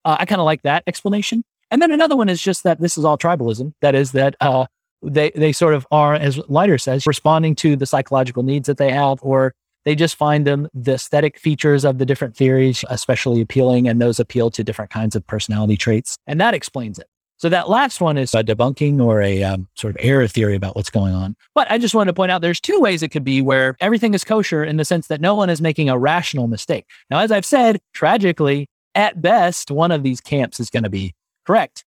Uh, 0.04 0.18
I 0.20 0.26
kind 0.26 0.40
of 0.40 0.44
like 0.44 0.62
that 0.62 0.84
explanation. 0.86 1.42
And 1.72 1.82
then 1.82 1.90
another 1.90 2.14
one 2.14 2.28
is 2.28 2.40
just 2.40 2.62
that 2.62 2.80
this 2.80 2.96
is 2.96 3.04
all 3.04 3.18
tribalism. 3.18 3.72
That 3.80 3.96
is 3.96 4.12
that 4.12 4.36
uh, 4.40 4.66
they 5.04 5.30
they 5.34 5.52
sort 5.52 5.74
of 5.74 5.86
are, 5.90 6.14
as 6.14 6.38
Leiter 6.48 6.78
says, 6.78 7.06
responding 7.06 7.54
to 7.56 7.76
the 7.76 7.86
psychological 7.86 8.42
needs 8.42 8.66
that 8.66 8.78
they 8.78 8.90
have, 8.90 9.18
or 9.22 9.54
They 9.84 9.94
just 9.94 10.16
find 10.16 10.46
them 10.46 10.68
the 10.74 10.94
aesthetic 10.94 11.38
features 11.38 11.84
of 11.84 11.98
the 11.98 12.06
different 12.06 12.36
theories 12.36 12.84
especially 12.88 13.40
appealing, 13.40 13.86
and 13.86 14.00
those 14.00 14.18
appeal 14.18 14.50
to 14.52 14.64
different 14.64 14.90
kinds 14.90 15.14
of 15.14 15.26
personality 15.26 15.76
traits. 15.76 16.16
And 16.26 16.40
that 16.40 16.54
explains 16.54 16.98
it. 16.98 17.06
So 17.36 17.48
that 17.50 17.68
last 17.68 18.00
one 18.00 18.16
is 18.16 18.32
a 18.34 18.42
debunking 18.42 19.04
or 19.04 19.20
a 19.20 19.42
um, 19.42 19.68
sort 19.74 19.94
of 19.94 20.00
error 20.00 20.26
theory 20.26 20.54
about 20.54 20.76
what's 20.76 20.88
going 20.88 21.12
on. 21.12 21.36
But 21.54 21.70
I 21.70 21.78
just 21.78 21.94
wanted 21.94 22.12
to 22.12 22.14
point 22.14 22.30
out 22.30 22.40
there's 22.40 22.60
two 22.60 22.80
ways 22.80 23.02
it 23.02 23.08
could 23.08 23.24
be 23.24 23.42
where 23.42 23.76
everything 23.80 24.14
is 24.14 24.24
kosher 24.24 24.64
in 24.64 24.76
the 24.76 24.84
sense 24.84 25.08
that 25.08 25.20
no 25.20 25.34
one 25.34 25.50
is 25.50 25.60
making 25.60 25.90
a 25.90 25.98
rational 25.98 26.46
mistake. 26.46 26.86
Now, 27.10 27.18
as 27.18 27.30
I've 27.30 27.44
said, 27.44 27.80
tragically, 27.92 28.68
at 28.94 29.20
best, 29.20 29.70
one 29.70 29.90
of 29.90 30.04
these 30.04 30.20
camps 30.20 30.60
is 30.60 30.70
going 30.70 30.84
to 30.84 30.90
be 30.90 31.12
correct. 31.44 31.84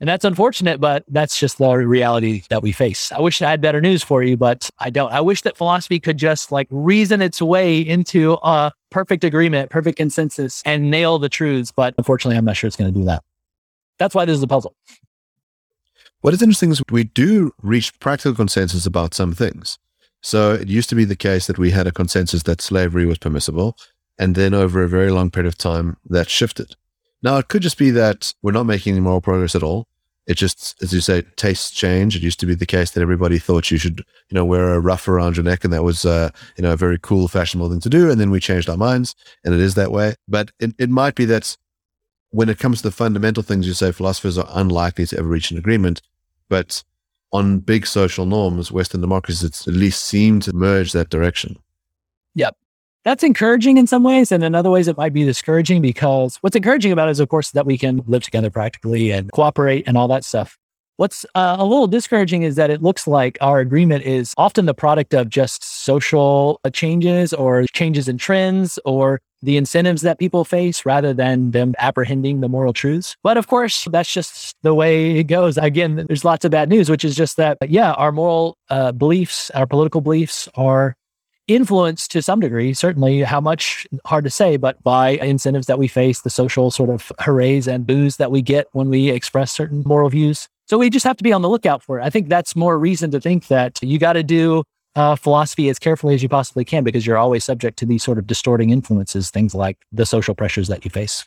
And 0.00 0.08
that's 0.08 0.24
unfortunate, 0.24 0.80
but 0.80 1.04
that's 1.08 1.38
just 1.38 1.58
the 1.58 1.70
reality 1.76 2.42
that 2.48 2.62
we 2.62 2.72
face. 2.72 3.12
I 3.12 3.20
wish 3.20 3.42
I 3.42 3.50
had 3.50 3.60
better 3.60 3.82
news 3.82 4.02
for 4.02 4.22
you, 4.22 4.34
but 4.34 4.70
I 4.78 4.88
don't. 4.88 5.12
I 5.12 5.20
wish 5.20 5.42
that 5.42 5.58
philosophy 5.58 6.00
could 6.00 6.16
just 6.16 6.50
like 6.50 6.68
reason 6.70 7.20
its 7.20 7.42
way 7.42 7.80
into 7.80 8.38
a 8.42 8.72
perfect 8.90 9.24
agreement, 9.24 9.70
perfect 9.70 9.98
consensus, 9.98 10.62
and 10.64 10.90
nail 10.90 11.18
the 11.18 11.28
truths. 11.28 11.70
But 11.70 11.94
unfortunately, 11.98 12.38
I'm 12.38 12.46
not 12.46 12.56
sure 12.56 12.66
it's 12.66 12.76
going 12.76 12.92
to 12.92 12.98
do 12.98 13.04
that. 13.04 13.22
That's 13.98 14.14
why 14.14 14.24
this 14.24 14.38
is 14.38 14.42
a 14.42 14.46
puzzle. 14.46 14.74
What 16.22 16.32
is 16.32 16.40
interesting 16.40 16.70
is 16.70 16.82
we 16.90 17.04
do 17.04 17.52
reach 17.60 17.98
practical 18.00 18.34
consensus 18.34 18.86
about 18.86 19.12
some 19.12 19.34
things. 19.34 19.78
So 20.22 20.54
it 20.54 20.68
used 20.68 20.88
to 20.90 20.94
be 20.94 21.04
the 21.04 21.16
case 21.16 21.46
that 21.46 21.58
we 21.58 21.70
had 21.70 21.86
a 21.86 21.92
consensus 21.92 22.42
that 22.44 22.62
slavery 22.62 23.04
was 23.04 23.18
permissible. 23.18 23.76
And 24.18 24.34
then 24.34 24.52
over 24.54 24.82
a 24.82 24.88
very 24.88 25.10
long 25.10 25.30
period 25.30 25.48
of 25.48 25.56
time, 25.56 25.96
that 26.06 26.28
shifted. 26.28 26.76
Now, 27.22 27.36
it 27.38 27.48
could 27.48 27.62
just 27.62 27.78
be 27.78 27.90
that 27.90 28.34
we're 28.42 28.52
not 28.52 28.64
making 28.64 28.92
any 28.92 29.00
moral 29.00 29.20
progress 29.20 29.54
at 29.54 29.62
all. 29.62 29.86
It 30.26 30.34
just, 30.34 30.80
as 30.82 30.92
you 30.92 31.00
say, 31.00 31.22
tastes 31.36 31.70
change. 31.70 32.14
It 32.14 32.22
used 32.22 32.38
to 32.40 32.46
be 32.46 32.54
the 32.54 32.66
case 32.66 32.92
that 32.92 33.00
everybody 33.00 33.38
thought 33.38 33.70
you 33.70 33.78
should, 33.78 33.98
you 33.98 34.34
know, 34.34 34.44
wear 34.44 34.74
a 34.74 34.80
ruff 34.80 35.08
around 35.08 35.36
your 35.36 35.44
neck, 35.44 35.64
and 35.64 35.72
that 35.72 35.82
was, 35.82 36.04
uh, 36.04 36.30
you 36.56 36.62
know, 36.62 36.72
a 36.72 36.76
very 36.76 36.98
cool, 36.98 37.26
fashionable 37.26 37.70
thing 37.70 37.80
to 37.80 37.88
do. 37.88 38.10
And 38.10 38.20
then 38.20 38.30
we 38.30 38.38
changed 38.38 38.68
our 38.68 38.76
minds, 38.76 39.14
and 39.44 39.54
it 39.54 39.60
is 39.60 39.74
that 39.74 39.90
way. 39.90 40.14
But 40.28 40.52
it, 40.60 40.74
it 40.78 40.90
might 40.90 41.14
be 41.14 41.24
that 41.24 41.56
when 42.30 42.48
it 42.48 42.58
comes 42.58 42.78
to 42.78 42.88
the 42.88 42.92
fundamental 42.92 43.42
things, 43.42 43.66
you 43.66 43.74
say 43.74 43.92
philosophers 43.92 44.38
are 44.38 44.48
unlikely 44.50 45.06
to 45.06 45.18
ever 45.18 45.28
reach 45.28 45.50
an 45.50 45.58
agreement. 45.58 46.00
But 46.48 46.84
on 47.32 47.58
big 47.58 47.86
social 47.86 48.26
norms, 48.26 48.70
Western 48.70 49.00
democracies 49.00 49.66
at 49.66 49.74
least 49.74 50.04
seem 50.04 50.40
to 50.40 50.52
merge 50.52 50.92
that 50.92 51.10
direction. 51.10 51.58
Yep. 52.34 52.56
That's 53.04 53.22
encouraging 53.22 53.78
in 53.78 53.86
some 53.86 54.02
ways. 54.02 54.30
And 54.30 54.44
in 54.44 54.54
other 54.54 54.70
ways, 54.70 54.86
it 54.86 54.96
might 54.96 55.14
be 55.14 55.24
discouraging 55.24 55.80
because 55.80 56.36
what's 56.42 56.56
encouraging 56.56 56.92
about 56.92 57.08
it 57.08 57.12
is, 57.12 57.20
of 57.20 57.28
course, 57.28 57.50
that 57.52 57.64
we 57.64 57.78
can 57.78 58.02
live 58.06 58.22
together 58.22 58.50
practically 58.50 59.10
and 59.10 59.32
cooperate 59.32 59.84
and 59.86 59.96
all 59.96 60.08
that 60.08 60.24
stuff. 60.24 60.58
What's 60.98 61.24
uh, 61.34 61.56
a 61.58 61.64
little 61.64 61.86
discouraging 61.86 62.42
is 62.42 62.56
that 62.56 62.68
it 62.68 62.82
looks 62.82 63.06
like 63.06 63.38
our 63.40 63.58
agreement 63.60 64.04
is 64.04 64.34
often 64.36 64.66
the 64.66 64.74
product 64.74 65.14
of 65.14 65.30
just 65.30 65.64
social 65.64 66.60
uh, 66.62 66.68
changes 66.68 67.32
or 67.32 67.64
changes 67.72 68.06
in 68.06 68.18
trends 68.18 68.78
or 68.84 69.22
the 69.42 69.56
incentives 69.56 70.02
that 70.02 70.18
people 70.18 70.44
face 70.44 70.84
rather 70.84 71.14
than 71.14 71.52
them 71.52 71.74
apprehending 71.78 72.42
the 72.42 72.50
moral 72.50 72.74
truths. 72.74 73.16
But 73.22 73.38
of 73.38 73.46
course, 73.46 73.88
that's 73.90 74.12
just 74.12 74.54
the 74.60 74.74
way 74.74 75.12
it 75.16 75.24
goes. 75.24 75.56
Again, 75.56 76.04
there's 76.06 76.22
lots 76.26 76.44
of 76.44 76.50
bad 76.50 76.68
news, 76.68 76.90
which 76.90 77.06
is 77.06 77.16
just 77.16 77.38
that, 77.38 77.56
yeah, 77.66 77.92
our 77.92 78.12
moral 78.12 78.58
uh, 78.68 78.92
beliefs, 78.92 79.50
our 79.52 79.66
political 79.66 80.02
beliefs 80.02 80.50
are 80.54 80.96
influenced 81.54 82.10
to 82.12 82.22
some 82.22 82.40
degree, 82.40 82.72
certainly 82.74 83.20
how 83.22 83.40
much 83.40 83.86
hard 84.04 84.24
to 84.24 84.30
say, 84.30 84.56
but 84.56 84.82
by 84.82 85.10
incentives 85.10 85.66
that 85.66 85.78
we 85.78 85.88
face, 85.88 86.20
the 86.20 86.30
social 86.30 86.70
sort 86.70 86.90
of 86.90 87.12
hoorays 87.20 87.66
and 87.66 87.86
boos 87.86 88.16
that 88.16 88.30
we 88.30 88.42
get 88.42 88.68
when 88.72 88.88
we 88.88 89.10
express 89.10 89.52
certain 89.52 89.82
moral 89.84 90.08
views. 90.08 90.48
So 90.66 90.78
we 90.78 90.90
just 90.90 91.04
have 91.04 91.16
to 91.16 91.24
be 91.24 91.32
on 91.32 91.42
the 91.42 91.48
lookout 91.48 91.82
for 91.82 91.98
it. 91.98 92.04
I 92.04 92.10
think 92.10 92.28
that's 92.28 92.54
more 92.54 92.78
reason 92.78 93.10
to 93.10 93.20
think 93.20 93.48
that 93.48 93.82
you 93.82 93.98
got 93.98 94.12
to 94.12 94.22
do 94.22 94.62
uh, 94.94 95.16
philosophy 95.16 95.68
as 95.68 95.78
carefully 95.78 96.14
as 96.14 96.22
you 96.22 96.28
possibly 96.28 96.64
can 96.64 96.84
because 96.84 97.06
you're 97.06 97.18
always 97.18 97.44
subject 97.44 97.78
to 97.78 97.86
these 97.86 98.02
sort 98.02 98.18
of 98.18 98.26
distorting 98.26 98.70
influences, 98.70 99.30
things 99.30 99.54
like 99.54 99.78
the 99.92 100.06
social 100.06 100.34
pressures 100.34 100.68
that 100.68 100.84
you 100.84 100.90
face. 100.90 101.26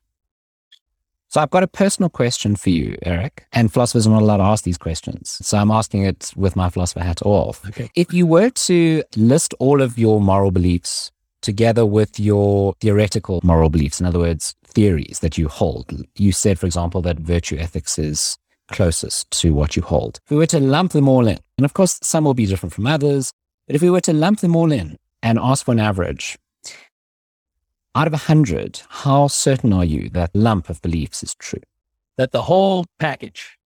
So 1.34 1.42
I've 1.42 1.50
got 1.50 1.64
a 1.64 1.68
personal 1.68 2.10
question 2.10 2.56
for 2.56 2.70
you, 2.70 2.96
Eric. 3.02 3.48
And 3.54 3.74
philosophers 3.74 4.06
are 4.06 4.12
not 4.12 4.22
allowed 4.22 4.38
to 4.38 4.44
ask 4.44 4.66
these 4.66 4.78
questions. 4.78 5.40
So 5.42 5.58
I'm 5.58 5.72
asking 5.72 6.04
it 6.04 6.32
with 6.36 6.56
my 6.56 6.70
philosopher 6.70 7.00
hat 7.00 7.24
off. 7.24 7.68
Okay. 7.70 7.90
If 7.96 8.14
you 8.14 8.28
were 8.28 8.52
to 8.52 9.02
list 9.16 9.56
all 9.58 9.82
of 9.82 9.98
your 9.98 10.22
moral 10.22 10.52
beliefs 10.52 11.12
together 11.42 11.88
with 11.88 12.20
your 12.20 12.76
theoretical 12.82 13.40
moral 13.44 13.72
beliefs, 13.72 14.00
in 14.00 14.06
other 14.06 14.20
words, 14.20 14.54
theories 14.64 15.22
that 15.22 15.36
you 15.36 15.48
hold, 15.48 16.06
you 16.18 16.32
said, 16.32 16.60
for 16.60 16.68
example, 16.68 17.02
that 17.02 17.18
virtue 17.18 17.58
ethics 17.58 17.98
is 17.98 18.38
closest 18.72 19.32
to 19.32 19.56
what 19.56 19.76
you 19.76 19.82
hold. 19.82 20.20
If 20.26 20.30
we 20.30 20.38
were 20.38 20.46
to 20.46 20.60
lump 20.60 20.92
them 20.92 21.10
all 21.10 21.28
in, 21.28 21.40
and 21.58 21.66
of 21.66 21.74
course, 21.74 21.98
some 22.04 22.26
will 22.26 22.36
be 22.36 22.46
different 22.46 22.74
from 22.74 22.86
others, 22.86 23.34
but 23.66 23.76
if 23.76 23.82
we 23.82 23.90
were 23.90 24.02
to 24.02 24.14
lump 24.14 24.42
them 24.42 24.56
all 24.56 24.72
in 24.72 25.00
and 25.24 25.40
ask 25.40 25.66
for 25.66 25.72
an 25.72 25.80
average, 25.80 26.38
out 27.96 28.08
of 28.08 28.14
100, 28.14 28.82
how 28.90 29.28
certain 29.28 29.72
are 29.74 29.86
you 29.86 30.10
that 30.10 30.32
lump 30.34 30.70
of 30.70 30.82
beliefs 30.82 31.24
is 31.24 31.36
true? 31.36 31.62
That 32.18 32.32
the 32.32 32.42
whole 32.44 32.86
package. 33.00 33.58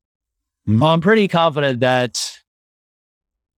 Mhm. 0.68 0.80
Well, 0.80 0.92
I'm 0.92 1.02
pretty 1.02 1.28
confident 1.28 1.80
that 1.82 2.40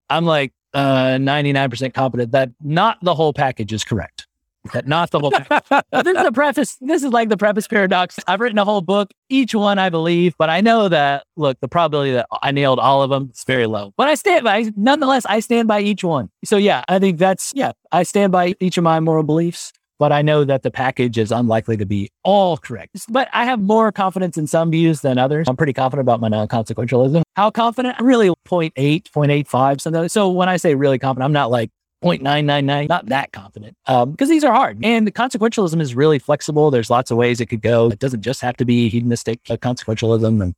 I'm 0.09 0.25
like 0.25 0.53
uh, 0.73 1.17
99% 1.19 1.93
confident 1.93 2.31
that 2.31 2.51
not 2.61 2.97
the 3.01 3.15
whole 3.15 3.33
package 3.33 3.73
is 3.73 3.83
correct. 3.83 4.27
That 4.73 4.87
not 4.87 5.09
the 5.09 5.19
whole 5.19 5.31
package. 5.31 5.83
This 5.91 6.07
is 6.17 6.25
a 6.27 6.31
preface. 6.31 6.77
This 6.81 7.03
is 7.03 7.11
like 7.11 7.29
the 7.29 7.37
preface 7.37 7.67
paradox. 7.67 8.19
I've 8.27 8.39
written 8.39 8.59
a 8.59 8.65
whole 8.65 8.81
book, 8.81 9.09
each 9.29 9.55
one 9.55 9.79
I 9.79 9.89
believe, 9.89 10.35
but 10.37 10.49
I 10.49 10.61
know 10.61 10.87
that, 10.89 11.23
look, 11.37 11.59
the 11.59 11.67
probability 11.67 12.11
that 12.11 12.27
I 12.43 12.51
nailed 12.51 12.77
all 12.77 13.01
of 13.01 13.09
them 13.09 13.31
is 13.33 13.43
very 13.45 13.65
low. 13.65 13.93
But 13.97 14.07
I 14.09 14.15
stand 14.15 14.43
by, 14.43 14.71
nonetheless, 14.75 15.25
I 15.25 15.39
stand 15.39 15.67
by 15.67 15.79
each 15.81 16.03
one. 16.03 16.29
So 16.45 16.57
yeah, 16.57 16.83
I 16.87 16.99
think 16.99 17.17
that's, 17.17 17.51
yeah, 17.55 17.71
I 17.91 18.03
stand 18.03 18.31
by 18.31 18.53
each 18.59 18.77
of 18.77 18.83
my 18.83 18.99
moral 18.99 19.23
beliefs, 19.23 19.71
but 19.99 20.11
I 20.11 20.21
know 20.21 20.43
that 20.45 20.63
the 20.63 20.71
package 20.71 21.17
is 21.17 21.31
unlikely 21.31 21.77
to 21.77 21.85
be 21.85 22.09
all 22.23 22.57
correct. 22.57 23.05
But 23.09 23.27
I 23.33 23.45
have 23.45 23.59
more 23.59 23.91
confidence 23.91 24.37
in 24.37 24.47
some 24.47 24.71
views 24.71 25.01
than 25.01 25.17
others. 25.17 25.47
I'm 25.47 25.57
pretty 25.57 25.73
confident 25.73 26.05
about 26.05 26.21
my 26.21 26.29
non-consequentialism. 26.29 27.21
How 27.35 27.51
confident? 27.51 27.99
Really 27.99 28.29
0.8, 28.29 28.71
0.85, 28.75 29.81
something. 29.81 30.09
So 30.09 30.29
when 30.29 30.49
I 30.49 30.57
say 30.57 30.73
really 30.73 30.97
confident, 30.97 31.25
I'm 31.25 31.33
not 31.33 31.51
like 31.51 31.69
0.999, 32.03 32.87
not 32.87 33.07
that 33.07 33.33
confident, 33.33 33.75
because 33.85 34.29
these 34.29 34.45
are 34.45 34.53
hard. 34.53 34.79
And 34.83 35.05
the 35.05 35.11
consequentialism 35.11 35.81
is 35.81 35.93
really 35.95 36.17
flexible. 36.17 36.71
There's 36.71 36.89
lots 36.89 37.11
of 37.11 37.17
ways 37.17 37.41
it 37.41 37.47
could 37.47 37.61
go. 37.61 37.89
It 37.89 37.99
doesn't 37.99 38.21
just 38.21 38.39
have 38.41 38.55
to 38.57 38.65
be 38.65 38.87
hedonistic 38.87 39.41
uh, 39.49 39.57
consequentialism. 39.57 40.41
And 40.41 40.55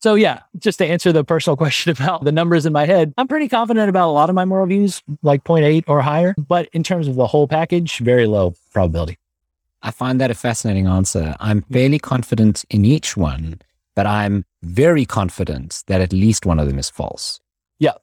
so, 0.00 0.14
yeah, 0.14 0.40
just 0.58 0.78
to 0.78 0.86
answer 0.86 1.12
the 1.12 1.24
personal 1.24 1.56
question 1.64 1.92
about 1.92 2.24
the 2.24 2.32
numbers 2.32 2.66
in 2.66 2.72
my 2.72 2.86
head, 2.86 3.12
I'm 3.18 3.28
pretty 3.28 3.48
confident 3.48 3.88
about 3.88 4.08
a 4.08 4.12
lot 4.12 4.30
of 4.30 4.34
my 4.34 4.44
moral 4.44 4.66
views, 4.66 5.02
like 5.22 5.44
0.8 5.44 5.84
or 5.86 6.00
higher. 6.00 6.34
But 6.38 6.68
in 6.72 6.82
terms 6.82 7.06
of 7.06 7.16
the 7.16 7.26
whole 7.26 7.46
package, 7.46 7.98
very 7.98 8.26
low 8.26 8.54
probability. 8.72 9.18
I 9.82 9.90
find 9.90 10.20
that 10.20 10.30
a 10.30 10.34
fascinating 10.34 10.86
answer. 10.86 11.34
I'm 11.40 11.62
fairly 11.62 11.98
confident 11.98 12.64
in 12.70 12.84
each 12.84 13.16
one, 13.16 13.60
but 13.94 14.06
I'm 14.06 14.44
very 14.62 15.04
confident 15.06 15.82
that 15.86 16.00
at 16.00 16.12
least 16.12 16.44
one 16.44 16.58
of 16.58 16.66
them 16.66 16.78
is 16.78 16.90
false. 16.90 17.40
Yeah, 17.78 17.94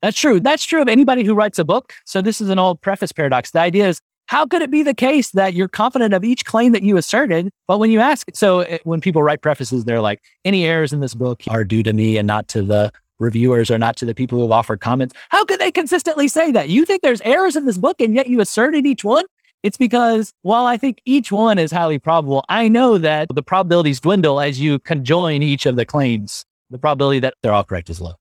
that's 0.00 0.18
true. 0.18 0.40
That's 0.40 0.64
true 0.64 0.82
of 0.82 0.88
anybody 0.88 1.22
who 1.22 1.34
writes 1.34 1.60
a 1.60 1.64
book. 1.64 1.94
So 2.04 2.22
this 2.22 2.40
is 2.40 2.48
an 2.48 2.58
old 2.58 2.80
preface 2.80 3.12
paradox. 3.12 3.52
The 3.52 3.60
idea 3.60 3.88
is, 3.88 4.00
how 4.32 4.46
could 4.46 4.62
it 4.62 4.70
be 4.70 4.82
the 4.82 4.94
case 4.94 5.32
that 5.32 5.52
you're 5.52 5.68
confident 5.68 6.14
of 6.14 6.24
each 6.24 6.46
claim 6.46 6.72
that 6.72 6.82
you 6.82 6.96
asserted, 6.96 7.50
but 7.68 7.76
when 7.76 7.90
you 7.90 8.00
ask, 8.00 8.26
so 8.32 8.60
it, 8.60 8.80
when 8.84 8.98
people 8.98 9.22
write 9.22 9.42
prefaces, 9.42 9.84
they're 9.84 10.00
like, 10.00 10.22
any 10.42 10.64
errors 10.64 10.90
in 10.90 11.00
this 11.00 11.12
book 11.12 11.42
are 11.48 11.64
due 11.64 11.82
to 11.82 11.92
me 11.92 12.16
and 12.16 12.26
not 12.26 12.48
to 12.48 12.62
the 12.62 12.90
reviewers 13.18 13.70
or 13.70 13.76
not 13.76 13.94
to 13.98 14.06
the 14.06 14.14
people 14.14 14.38
who 14.38 14.44
have 14.44 14.50
offered 14.50 14.80
comments. 14.80 15.14
How 15.28 15.44
could 15.44 15.60
they 15.60 15.70
consistently 15.70 16.28
say 16.28 16.50
that? 16.50 16.70
You 16.70 16.86
think 16.86 17.02
there's 17.02 17.20
errors 17.26 17.56
in 17.56 17.66
this 17.66 17.76
book 17.76 18.00
and 18.00 18.14
yet 18.14 18.26
you 18.26 18.40
asserted 18.40 18.86
each 18.86 19.04
one? 19.04 19.26
It's 19.62 19.76
because 19.76 20.32
while 20.40 20.64
I 20.64 20.78
think 20.78 21.02
each 21.04 21.30
one 21.30 21.58
is 21.58 21.70
highly 21.70 21.98
probable, 21.98 22.42
I 22.48 22.68
know 22.68 22.96
that 22.96 23.28
the 23.34 23.42
probabilities 23.42 24.00
dwindle 24.00 24.40
as 24.40 24.58
you 24.58 24.78
conjoin 24.78 25.42
each 25.42 25.66
of 25.66 25.76
the 25.76 25.84
claims. 25.84 26.46
The 26.70 26.78
probability 26.78 27.20
that 27.20 27.34
they're 27.42 27.52
all 27.52 27.64
correct 27.64 27.90
is 27.90 28.00
low. 28.00 28.14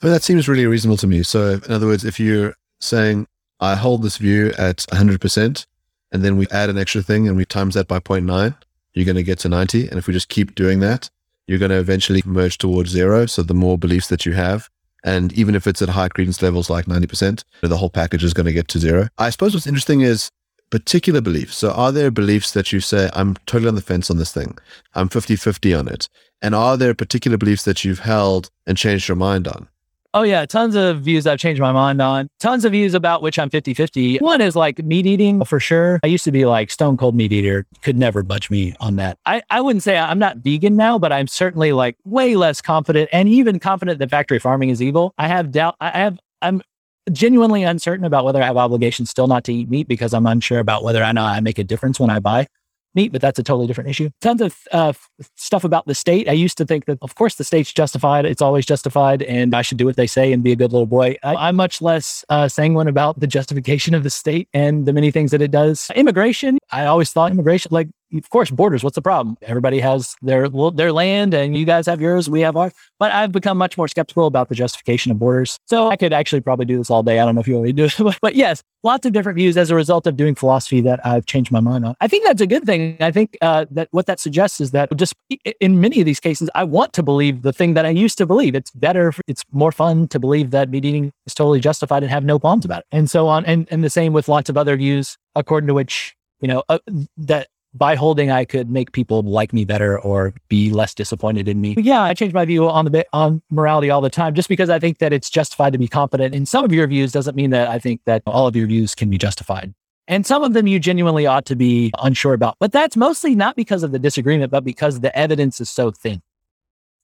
But 0.00 0.10
that 0.10 0.22
seems 0.22 0.46
really 0.46 0.66
reasonable 0.66 0.98
to 0.98 1.08
me. 1.08 1.24
So, 1.24 1.60
in 1.66 1.72
other 1.72 1.88
words, 1.88 2.04
if 2.04 2.20
you're 2.20 2.54
saying, 2.80 3.26
I 3.62 3.76
hold 3.76 4.02
this 4.02 4.16
view 4.16 4.52
at 4.58 4.78
100%, 4.90 5.66
and 6.10 6.24
then 6.24 6.36
we 6.36 6.48
add 6.48 6.68
an 6.68 6.76
extra 6.76 7.00
thing 7.00 7.28
and 7.28 7.36
we 7.36 7.44
times 7.44 7.74
that 7.74 7.86
by 7.86 8.00
0.9, 8.00 8.56
you're 8.92 9.04
going 9.06 9.16
to 9.16 9.22
get 9.22 9.38
to 9.38 9.48
90. 9.48 9.88
And 9.88 9.98
if 9.98 10.08
we 10.08 10.12
just 10.12 10.28
keep 10.28 10.56
doing 10.56 10.80
that, 10.80 11.08
you're 11.46 11.60
going 11.60 11.70
to 11.70 11.78
eventually 11.78 12.22
merge 12.26 12.58
towards 12.58 12.90
zero. 12.90 13.24
So, 13.26 13.42
the 13.42 13.54
more 13.54 13.78
beliefs 13.78 14.08
that 14.08 14.26
you 14.26 14.32
have, 14.32 14.68
and 15.04 15.32
even 15.32 15.54
if 15.54 15.66
it's 15.66 15.80
at 15.80 15.90
high 15.90 16.08
credence 16.08 16.42
levels 16.42 16.70
like 16.70 16.86
90%, 16.86 17.44
the 17.62 17.76
whole 17.76 17.90
package 17.90 18.24
is 18.24 18.34
going 18.34 18.46
to 18.46 18.52
get 18.52 18.68
to 18.68 18.78
zero. 18.80 19.08
I 19.16 19.30
suppose 19.30 19.54
what's 19.54 19.66
interesting 19.66 20.00
is 20.00 20.28
particular 20.70 21.20
beliefs. 21.20 21.56
So, 21.56 21.70
are 21.70 21.92
there 21.92 22.10
beliefs 22.10 22.52
that 22.52 22.72
you 22.72 22.80
say, 22.80 23.10
I'm 23.12 23.36
totally 23.46 23.68
on 23.68 23.76
the 23.76 23.80
fence 23.80 24.10
on 24.10 24.18
this 24.18 24.32
thing? 24.32 24.58
I'm 24.94 25.08
50 25.08 25.36
50 25.36 25.72
on 25.74 25.86
it. 25.86 26.08
And 26.40 26.54
are 26.54 26.76
there 26.76 26.94
particular 26.94 27.36
beliefs 27.36 27.64
that 27.64 27.84
you've 27.84 28.00
held 28.00 28.50
and 28.66 28.76
changed 28.76 29.08
your 29.08 29.16
mind 29.16 29.46
on? 29.46 29.68
Oh, 30.14 30.24
yeah. 30.24 30.44
Tons 30.44 30.74
of 30.74 31.00
views 31.00 31.26
I've 31.26 31.38
changed 31.38 31.60
my 31.60 31.72
mind 31.72 32.02
on. 32.02 32.28
Tons 32.38 32.66
of 32.66 32.72
views 32.72 32.92
about 32.92 33.22
which 33.22 33.38
I'm 33.38 33.48
50 33.48 33.72
50. 33.72 34.18
One 34.18 34.42
is 34.42 34.54
like 34.54 34.78
meat 34.84 35.06
eating 35.06 35.42
for 35.44 35.58
sure. 35.58 36.00
I 36.04 36.08
used 36.08 36.24
to 36.24 36.32
be 36.32 36.44
like 36.44 36.70
stone 36.70 36.98
cold 36.98 37.14
meat 37.14 37.32
eater, 37.32 37.66
could 37.80 37.96
never 37.96 38.22
budge 38.22 38.50
me 38.50 38.74
on 38.78 38.96
that. 38.96 39.16
I, 39.24 39.42
I 39.48 39.62
wouldn't 39.62 39.82
say 39.82 39.96
I'm 39.96 40.18
not 40.18 40.38
vegan 40.38 40.76
now, 40.76 40.98
but 40.98 41.12
I'm 41.12 41.26
certainly 41.26 41.72
like 41.72 41.96
way 42.04 42.36
less 42.36 42.60
confident 42.60 43.08
and 43.12 43.26
even 43.28 43.58
confident 43.58 43.98
that 44.00 44.10
factory 44.10 44.38
farming 44.38 44.68
is 44.68 44.82
evil. 44.82 45.14
I 45.16 45.28
have 45.28 45.50
doubt. 45.50 45.76
I 45.80 45.90
have, 45.90 46.18
I'm 46.42 46.62
genuinely 47.10 47.62
uncertain 47.62 48.04
about 48.04 48.24
whether 48.26 48.42
I 48.42 48.46
have 48.46 48.58
obligations 48.58 49.08
still 49.08 49.26
not 49.26 49.44
to 49.44 49.52
eat 49.54 49.70
meat 49.70 49.88
because 49.88 50.12
I'm 50.12 50.26
unsure 50.26 50.58
about 50.58 50.84
whether 50.84 51.02
or 51.02 51.12
not 51.12 51.34
I 51.34 51.40
make 51.40 51.58
a 51.58 51.64
difference 51.64 51.98
when 51.98 52.10
I 52.10 52.20
buy 52.20 52.46
meat, 52.94 53.12
but 53.12 53.20
that's 53.20 53.38
a 53.38 53.42
totally 53.42 53.66
different 53.66 53.90
issue. 53.90 54.10
Tons 54.20 54.40
of 54.40 54.56
uh, 54.72 54.92
stuff 55.36 55.64
about 55.64 55.86
the 55.86 55.94
state. 55.94 56.28
I 56.28 56.32
used 56.32 56.58
to 56.58 56.64
think 56.64 56.86
that, 56.86 56.98
of 57.02 57.14
course, 57.14 57.36
the 57.36 57.44
state's 57.44 57.72
justified. 57.72 58.24
It's 58.24 58.42
always 58.42 58.66
justified, 58.66 59.22
and 59.22 59.54
I 59.54 59.62
should 59.62 59.78
do 59.78 59.86
what 59.86 59.96
they 59.96 60.06
say 60.06 60.32
and 60.32 60.42
be 60.42 60.52
a 60.52 60.56
good 60.56 60.72
little 60.72 60.86
boy. 60.86 61.16
I, 61.22 61.48
am 61.48 61.56
much 61.56 61.82
less 61.82 62.24
uh, 62.28 62.48
sanguine 62.48 62.88
about 62.88 63.20
the 63.20 63.26
justification 63.26 63.94
of 63.94 64.02
the 64.02 64.10
state 64.10 64.48
and 64.52 64.86
the 64.86 64.92
many 64.92 65.10
things 65.10 65.30
that 65.30 65.42
it 65.42 65.50
does. 65.50 65.90
Immigration, 65.94 66.58
I 66.70 66.86
always 66.86 67.12
thought 67.12 67.30
immigration, 67.30 67.70
like 67.72 67.88
of 68.12 68.30
course, 68.30 68.50
borders. 68.50 68.84
What's 68.84 68.94
the 68.94 69.02
problem? 69.02 69.36
Everybody 69.42 69.80
has 69.80 70.16
their 70.22 70.48
their 70.48 70.92
land, 70.92 71.34
and 71.34 71.56
you 71.56 71.64
guys 71.64 71.86
have 71.86 72.00
yours. 72.00 72.28
We 72.28 72.40
have 72.40 72.56
ours. 72.56 72.72
But 72.98 73.12
I've 73.12 73.32
become 73.32 73.58
much 73.58 73.76
more 73.76 73.88
skeptical 73.88 74.26
about 74.26 74.48
the 74.48 74.54
justification 74.54 75.12
of 75.12 75.18
borders. 75.18 75.58
So 75.66 75.88
I 75.88 75.96
could 75.96 76.12
actually 76.12 76.40
probably 76.40 76.66
do 76.66 76.76
this 76.76 76.90
all 76.90 77.02
day. 77.02 77.18
I 77.18 77.24
don't 77.24 77.34
know 77.34 77.40
if 77.40 77.48
you 77.48 77.54
want 77.54 77.66
me 77.66 77.72
to 77.72 77.88
do 77.88 78.06
it, 78.08 78.18
but 78.22 78.34
yes, 78.34 78.62
lots 78.82 79.06
of 79.06 79.12
different 79.12 79.36
views 79.36 79.56
as 79.56 79.70
a 79.70 79.74
result 79.74 80.06
of 80.06 80.16
doing 80.16 80.34
philosophy 80.34 80.80
that 80.82 81.04
I've 81.06 81.26
changed 81.26 81.50
my 81.50 81.60
mind 81.60 81.84
on. 81.84 81.94
I 82.00 82.08
think 82.08 82.24
that's 82.24 82.40
a 82.40 82.46
good 82.46 82.64
thing. 82.64 82.96
I 83.00 83.10
think 83.10 83.36
uh, 83.40 83.66
that 83.70 83.88
what 83.92 84.06
that 84.06 84.20
suggests 84.20 84.60
is 84.60 84.72
that 84.72 84.94
just 84.96 85.14
in 85.60 85.80
many 85.80 86.00
of 86.00 86.06
these 86.06 86.20
cases, 86.20 86.50
I 86.54 86.64
want 86.64 86.92
to 86.94 87.02
believe 87.02 87.42
the 87.42 87.52
thing 87.52 87.74
that 87.74 87.86
I 87.86 87.90
used 87.90 88.18
to 88.18 88.26
believe. 88.26 88.54
It's 88.54 88.70
better. 88.70 89.12
It's 89.26 89.44
more 89.52 89.72
fun 89.72 90.08
to 90.08 90.18
believe 90.18 90.50
that 90.50 90.70
meat 90.70 90.84
eating 90.84 91.12
is 91.26 91.34
totally 91.34 91.60
justified 91.60 92.02
and 92.02 92.10
have 92.10 92.24
no 92.24 92.38
qualms 92.38 92.64
about 92.64 92.80
it, 92.80 92.86
and 92.92 93.10
so 93.10 93.28
on. 93.28 93.44
And 93.46 93.66
and 93.70 93.82
the 93.82 93.90
same 93.90 94.12
with 94.12 94.28
lots 94.28 94.48
of 94.48 94.56
other 94.56 94.76
views 94.76 95.16
according 95.34 95.68
to 95.68 95.74
which 95.74 96.14
you 96.40 96.48
know 96.48 96.62
uh, 96.68 96.78
that 97.16 97.48
by 97.74 97.94
holding 97.94 98.30
I 98.30 98.44
could 98.44 98.70
make 98.70 98.92
people 98.92 99.22
like 99.22 99.52
me 99.52 99.64
better 99.64 99.98
or 99.98 100.34
be 100.48 100.70
less 100.70 100.94
disappointed 100.94 101.48
in 101.48 101.60
me. 101.60 101.74
But 101.74 101.84
yeah, 101.84 102.02
I 102.02 102.14
change 102.14 102.32
my 102.32 102.44
view 102.44 102.68
on 102.68 102.84
the 102.84 103.06
on 103.12 103.42
morality 103.50 103.90
all 103.90 104.00
the 104.00 104.10
time 104.10 104.34
just 104.34 104.48
because 104.48 104.68
I 104.68 104.78
think 104.78 104.98
that 104.98 105.12
it's 105.12 105.30
justified 105.30 105.72
to 105.72 105.78
be 105.78 105.88
competent 105.88 106.34
in 106.34 106.46
some 106.46 106.64
of 106.64 106.72
your 106.72 106.86
views 106.86 107.12
doesn't 107.12 107.34
mean 107.34 107.50
that 107.50 107.68
I 107.68 107.78
think 107.78 108.02
that 108.04 108.22
all 108.26 108.46
of 108.46 108.56
your 108.56 108.66
views 108.66 108.94
can 108.94 109.08
be 109.08 109.18
justified. 109.18 109.74
And 110.08 110.26
some 110.26 110.42
of 110.42 110.52
them 110.52 110.66
you 110.66 110.78
genuinely 110.78 111.26
ought 111.26 111.46
to 111.46 111.56
be 111.56 111.92
unsure 112.02 112.34
about. 112.34 112.56
But 112.58 112.72
that's 112.72 112.96
mostly 112.96 113.34
not 113.34 113.56
because 113.56 113.82
of 113.82 113.92
the 113.92 113.98
disagreement, 113.98 114.50
but 114.50 114.64
because 114.64 115.00
the 115.00 115.16
evidence 115.16 115.60
is 115.60 115.70
so 115.70 115.90
thin. 115.90 116.20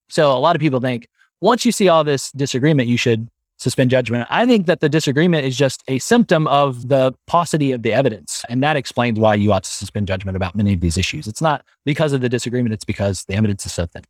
So 0.09 0.37
a 0.37 0.41
lot 0.41 0.57
of 0.57 0.61
people 0.61 0.81
think 0.81 1.09
once 1.41 1.65
you 1.65 1.73
see 1.73 1.89
all 1.89 2.05
this 2.05 2.33
disagreement, 2.33 2.89
you 2.89 2.97
should 2.97 3.29
suspend 3.59 3.91
judgment. 3.91 4.27
I 4.31 4.47
think 4.47 4.67
that 4.67 4.81
the 4.81 4.89
disagreement 4.89 5.45
is 5.45 5.57
just 5.57 5.83
a 5.89 5.99
symptom 5.99 6.47
of 6.47 6.89
the 6.89 7.13
paucity 7.27 7.73
of 7.73 7.83
the 7.83 7.93
evidence. 7.93 8.45
And 8.49 8.63
that 8.63 8.77
explains 8.77 9.19
why 9.19 9.35
you 9.35 9.53
ought 9.53 9.65
to 9.65 9.71
suspend 9.71 10.07
judgment 10.07 10.37
about 10.37 10.55
many 10.55 10.73
of 10.73 10.81
these 10.81 10.97
issues. 10.97 11.27
It's 11.27 11.43
not 11.43 11.65
because 11.85 12.13
of 12.13 12.21
the 12.21 12.29
disagreement, 12.29 12.73
it's 12.73 12.85
because 12.85 13.25
the 13.25 13.35
evidence 13.35 13.67
is 13.67 13.73
so 13.73 13.87
thin. 13.87 14.05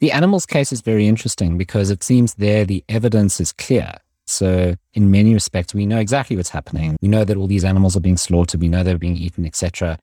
The 0.00 0.12
animals 0.12 0.46
case 0.46 0.72
is 0.72 0.80
very 0.80 1.06
interesting 1.06 1.58
because 1.58 1.90
it 1.90 2.02
seems 2.02 2.34
there 2.34 2.64
the 2.64 2.84
evidence 2.88 3.40
is 3.40 3.52
clear. 3.52 3.94
So 4.26 4.76
in 4.94 5.10
many 5.10 5.34
respects, 5.34 5.74
we 5.74 5.86
know 5.86 5.98
exactly 5.98 6.36
what's 6.36 6.50
happening. 6.50 6.96
We 7.02 7.08
know 7.08 7.24
that 7.24 7.36
all 7.36 7.46
these 7.46 7.64
animals 7.64 7.96
are 7.96 8.00
being 8.00 8.16
slaughtered. 8.16 8.60
We 8.60 8.68
know 8.68 8.82
they're 8.82 8.98
being 8.98 9.16
eaten, 9.16 9.44
etc. 9.44 9.98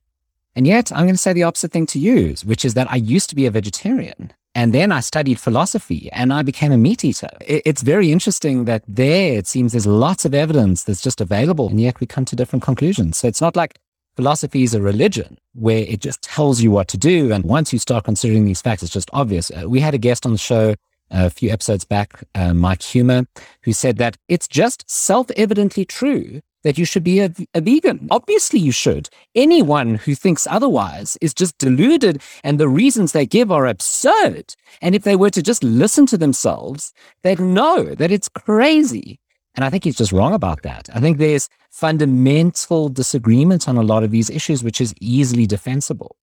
And 0.54 0.66
yet 0.66 0.92
I'm 0.92 1.04
going 1.04 1.14
to 1.14 1.18
say 1.18 1.32
the 1.32 1.42
opposite 1.42 1.72
thing 1.72 1.86
to 1.86 1.98
you, 1.98 2.34
which 2.44 2.64
is 2.64 2.74
that 2.74 2.90
I 2.90 2.96
used 2.96 3.28
to 3.30 3.34
be 3.34 3.46
a 3.46 3.50
vegetarian. 3.50 4.32
And 4.58 4.72
then 4.72 4.90
I 4.90 4.98
studied 4.98 5.38
philosophy 5.38 6.10
and 6.10 6.32
I 6.32 6.42
became 6.42 6.72
a 6.72 6.76
meat 6.76 7.04
eater. 7.04 7.28
It's 7.42 7.82
very 7.82 8.10
interesting 8.10 8.64
that 8.64 8.82
there 8.88 9.38
it 9.38 9.46
seems 9.46 9.70
there's 9.70 9.86
lots 9.86 10.24
of 10.24 10.34
evidence 10.34 10.82
that's 10.82 11.00
just 11.00 11.20
available, 11.20 11.68
and 11.68 11.80
yet 11.80 12.00
we 12.00 12.08
come 12.08 12.24
to 12.24 12.34
different 12.34 12.64
conclusions. 12.64 13.18
So 13.18 13.28
it's 13.28 13.40
not 13.40 13.54
like 13.54 13.78
philosophy 14.16 14.64
is 14.64 14.74
a 14.74 14.82
religion 14.82 15.38
where 15.54 15.84
it 15.86 16.00
just 16.00 16.22
tells 16.22 16.60
you 16.60 16.72
what 16.72 16.88
to 16.88 16.98
do. 16.98 17.32
And 17.32 17.44
once 17.44 17.72
you 17.72 17.78
start 17.78 18.02
considering 18.02 18.46
these 18.46 18.60
facts, 18.60 18.82
it's 18.82 18.92
just 18.92 19.10
obvious. 19.12 19.52
Uh, 19.52 19.68
we 19.68 19.78
had 19.78 19.94
a 19.94 20.04
guest 20.06 20.26
on 20.26 20.32
the 20.32 20.38
show 20.38 20.74
a 21.12 21.30
few 21.30 21.50
episodes 21.50 21.84
back, 21.84 22.24
uh, 22.34 22.52
Mike 22.52 22.80
Huemer, 22.80 23.26
who 23.62 23.72
said 23.72 23.98
that 23.98 24.16
it's 24.26 24.48
just 24.48 24.90
self 24.90 25.30
evidently 25.36 25.84
true 25.84 26.40
that 26.62 26.78
you 26.78 26.84
should 26.84 27.04
be 27.04 27.20
a, 27.20 27.32
a, 27.54 27.60
vegan. 27.60 28.08
Obviously, 28.10 28.58
you 28.58 28.72
should. 28.72 29.08
Anyone 29.34 29.96
who 29.96 30.14
thinks 30.14 30.46
otherwise 30.46 31.16
is 31.20 31.34
just 31.34 31.56
deluded, 31.58 32.20
and 32.42 32.58
the 32.58 32.68
reasons 32.68 33.12
they 33.12 33.26
give 33.26 33.52
are 33.52 33.66
absurd. 33.66 34.54
And 34.82 34.94
if 34.94 35.02
they 35.02 35.16
were 35.16 35.30
to 35.30 35.42
just 35.42 35.62
listen 35.62 36.06
to 36.06 36.18
themselves, 36.18 36.92
they'd 37.22 37.40
know 37.40 37.94
that 37.94 38.10
it's 38.10 38.28
crazy. 38.28 39.20
And 39.54 39.64
I 39.64 39.70
think 39.70 39.84
he's 39.84 39.96
just 39.96 40.12
wrong 40.12 40.34
about 40.34 40.62
that. 40.62 40.88
I 40.94 41.00
think 41.00 41.18
there's 41.18 41.48
fundamental 41.70 42.88
disagreement 42.88 43.68
on 43.68 43.76
a 43.76 43.82
lot 43.82 44.04
of 44.04 44.10
these 44.10 44.30
issues, 44.30 44.62
which 44.62 44.80
is 44.80 44.94
easily 45.00 45.46
defensible. 45.46 46.16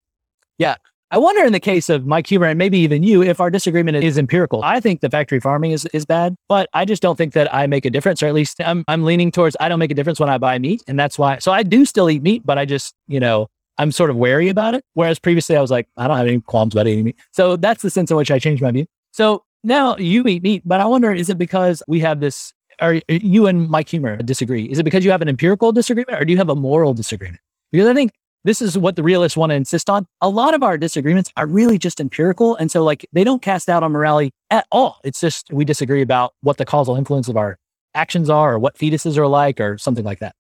Yeah. 0.58 0.76
I 1.12 1.20
wonder 1.20 1.46
in 1.46 1.54
the 1.54 1.60
case 1.60 1.90
of 1.90 2.08
Mike 2.08 2.26
Huemer 2.26 2.50
and 2.50 2.58
maybe 2.58 2.80
even 2.80 3.04
you, 3.04 3.22
if 3.22 3.40
our 3.40 3.52
disagreement 3.52 3.98
is 3.98 4.18
empirical. 4.18 4.64
I 4.64 4.80
think 4.80 5.02
the 5.02 5.10
factory 5.10 5.40
farming 5.40 5.72
is, 5.72 5.86
is 5.94 6.04
bad, 6.04 6.36
but 6.50 6.68
I 6.74 6.84
just 6.84 7.02
don't 7.02 7.16
think 7.16 7.34
that 7.34 7.54
I 7.54 7.68
make 7.68 7.86
a 7.86 7.92
difference, 7.92 8.24
or 8.24 8.28
at 8.28 8.34
least 8.34 8.60
I'm, 8.60 8.84
I'm 8.88 9.04
leaning 9.04 9.32
towards 9.32 9.56
I 9.60 9.70
don't 9.70 9.78
make 9.78 9.92
a 9.92 9.94
difference 9.94 10.20
when 10.20 10.30
I 10.30 10.40
buy 10.40 10.58
meat. 10.58 10.84
And 10.88 11.00
that's 11.00 11.20
why, 11.20 11.38
so 11.38 11.52
I 11.52 11.62
do 11.62 11.86
still 11.86 12.10
eat 12.10 12.24
meat, 12.24 12.42
but 12.44 12.58
I 12.58 12.66
just, 12.66 12.96
you 13.08 13.20
know, 13.20 13.48
I'm 13.78 13.92
sort 13.92 14.10
of 14.10 14.16
wary 14.16 14.50
about 14.50 14.74
it. 14.74 14.84
Whereas 14.94 15.20
previously 15.20 15.56
I 15.56 15.62
was 15.62 15.70
like, 15.70 15.88
I 15.96 16.08
don't 16.08 16.18
have 16.18 16.28
any 16.28 16.42
qualms 16.42 16.74
about 16.74 16.88
eating 16.88 17.06
meat. 17.06 17.18
So 17.34 17.56
that's 17.56 17.84
the 17.84 17.92
sense 17.92 18.10
in 18.10 18.18
which 18.18 18.32
I 18.32 18.40
changed 18.40 18.64
my 18.64 18.72
view. 18.72 18.88
So 19.12 19.44
now 19.64 19.96
you 19.98 20.26
eat 20.26 20.42
meat, 20.42 20.64
but 20.66 20.82
I 20.82 20.86
wonder, 20.86 21.14
is 21.14 21.30
it 21.30 21.38
because 21.38 21.84
we 21.88 22.00
have 22.00 22.20
this, 22.20 22.52
or 22.82 23.00
you 23.08 23.46
and 23.46 23.70
Mike 23.70 23.90
Huemer 23.90 24.26
disagree? 24.26 24.66
Is 24.66 24.80
it 24.80 24.84
because 24.84 25.06
you 25.06 25.12
have 25.12 25.22
an 25.22 25.30
empirical 25.30 25.72
disagreement 25.72 26.20
or 26.20 26.26
do 26.26 26.32
you 26.32 26.38
have 26.38 26.50
a 26.50 26.56
moral 26.56 26.96
disagreement? 26.96 27.42
Because 27.72 27.88
I 27.88 27.94
think 27.94 28.12
this 28.46 28.62
is 28.62 28.78
what 28.78 28.96
the 28.96 29.04
realists 29.04 29.36
want 29.36 29.50
to 29.50 29.56
insist 29.56 29.90
on. 29.90 30.08
A 30.22 30.30
lot 30.30 30.54
of 30.54 30.64
our 30.64 30.78
disagreements 30.78 31.32
are 31.36 31.48
really 31.48 31.78
just 31.78 32.00
empirical. 32.00 32.56
And 32.56 32.72
so, 32.72 32.84
like, 32.84 33.06
they 33.12 33.24
don't 33.24 33.42
cast 33.42 33.68
out 33.70 33.84
on 33.84 33.92
morality 33.92 34.32
at 34.52 34.68
all. 34.72 35.00
It's 35.04 35.20
just 35.20 35.52
we 35.52 35.66
disagree 35.66 36.02
about 36.02 36.34
what 36.42 36.58
the 36.58 36.66
causal 36.66 36.96
influence 36.96 37.28
of 37.28 37.36
our 37.36 37.58
actions 37.96 38.30
are 38.30 38.54
or 38.54 38.60
what 38.60 38.78
fetuses 38.78 39.18
are 39.18 39.28
like 39.28 39.60
or 39.60 39.78
something 39.78 40.06
like 40.06 40.20
that. 40.20 40.36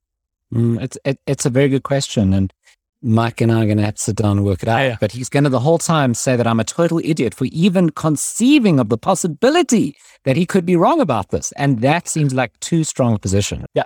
Mm, 0.53 0.81
it's, 0.81 0.97
it, 1.03 1.19
it's 1.25 1.45
a 1.45 1.49
very 1.49 1.67
good 1.67 1.83
question. 1.83 2.33
And 2.33 2.53
Mike 3.01 3.41
and 3.41 3.51
I 3.51 3.63
are 3.63 3.65
going 3.65 3.77
to 3.77 3.85
have 3.85 3.95
to 3.95 4.01
sit 4.01 4.15
down 4.17 4.37
and 4.37 4.45
work 4.45 4.61
it 4.61 4.69
out. 4.69 4.79
Yeah. 4.79 4.97
But 4.99 5.11
he's 5.11 5.29
going 5.29 5.43
to 5.43 5.49
the 5.49 5.59
whole 5.59 5.79
time 5.79 6.13
say 6.13 6.35
that 6.35 6.45
I'm 6.45 6.59
a 6.59 6.63
total 6.63 6.99
idiot 7.03 7.33
for 7.33 7.45
even 7.45 7.89
conceiving 7.89 8.79
of 8.79 8.89
the 8.89 8.97
possibility 8.97 9.95
that 10.25 10.35
he 10.35 10.45
could 10.45 10.65
be 10.65 10.75
wrong 10.75 11.01
about 11.01 11.29
this. 11.29 11.51
And 11.53 11.81
that 11.81 12.07
seems 12.07 12.33
like 12.33 12.59
too 12.59 12.83
strong 12.83 13.15
a 13.15 13.19
position. 13.19 13.65
Yeah. 13.73 13.83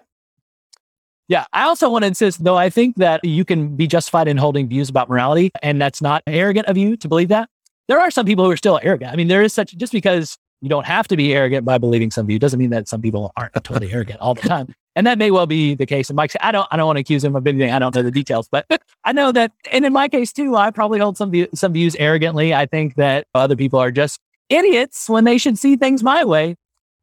Yeah. 1.30 1.46
I 1.54 1.64
also 1.64 1.90
want 1.90 2.04
to 2.04 2.08
insist, 2.08 2.44
though, 2.44 2.58
I 2.58 2.70
think 2.70 2.98
that 2.98 3.24
you 3.24 3.46
can 3.46 3.76
be 3.76 3.88
justified 3.88 4.28
in 4.28 4.36
holding 4.36 4.68
views 4.68 4.90
about 4.90 5.10
morality, 5.10 5.52
and 5.62 5.80
that's 5.80 6.02
not 6.02 6.24
arrogant 6.28 6.68
of 6.68 6.76
you 6.76 6.98
to 6.98 7.08
believe 7.08 7.30
that. 7.30 7.50
There 7.88 8.00
are 8.00 8.12
some 8.12 8.26
people 8.26 8.44
who 8.44 8.52
are 8.52 8.58
still 8.58 8.80
arrogant. 8.84 9.14
I 9.14 9.16
mean, 9.16 9.28
there 9.28 9.44
is 9.44 9.54
such, 9.54 9.78
just 9.78 9.94
because 9.94 10.38
you 10.62 10.70
don't 10.70 10.86
have 10.86 11.08
to 11.08 11.16
be 11.16 11.34
arrogant 11.34 11.66
by 11.66 11.78
believing 11.78 12.12
some 12.12 12.28
view 12.28 12.40
doesn't 12.40 12.60
mean 12.60 12.72
that 12.72 12.88
some 12.88 13.02
people 13.02 13.32
aren't 13.38 13.54
totally 13.64 13.92
arrogant 13.94 14.20
all 14.20 14.34
the 14.34 14.42
time. 14.42 14.74
And 14.96 15.06
that 15.08 15.18
may 15.18 15.32
well 15.32 15.46
be 15.46 15.76
the 15.76 15.86
case. 15.86 16.10
And 16.10 16.18
Mike 16.18 16.32
said, 16.32 16.42
I 16.42 16.52
don't, 16.52 16.68
I 16.72 16.78
don't 16.78 16.88
want 16.88 16.98
to 16.98 17.02
accuse 17.02 17.24
him 17.24 17.36
of 17.36 17.46
anything. 17.46 17.72
I 17.72 17.80
don't 17.80 17.94
know 17.96 18.02
the 18.02 18.12
details, 18.12 18.50
but 18.52 18.66
I 19.06 19.14
know 19.14 19.32
that, 19.32 19.52
and 19.72 19.86
in 19.86 19.94
my 19.94 20.10
case 20.10 20.34
too, 20.34 20.56
I 20.56 20.72
probably 20.72 21.00
hold 21.00 21.16
some 21.16 21.32
view, 21.32 21.48
some 21.54 21.74
views 21.74 21.96
arrogantly. 21.98 22.54
I 22.56 22.66
think 22.66 22.96
that 22.96 23.28
other 23.36 23.56
people 23.56 23.80
are 23.80 23.92
just 23.92 24.20
idiots 24.50 25.08
when 25.08 25.26
they 25.26 25.38
should 25.38 25.60
see 25.60 25.76
things 25.76 26.02
my 26.02 26.26
way. 26.26 26.56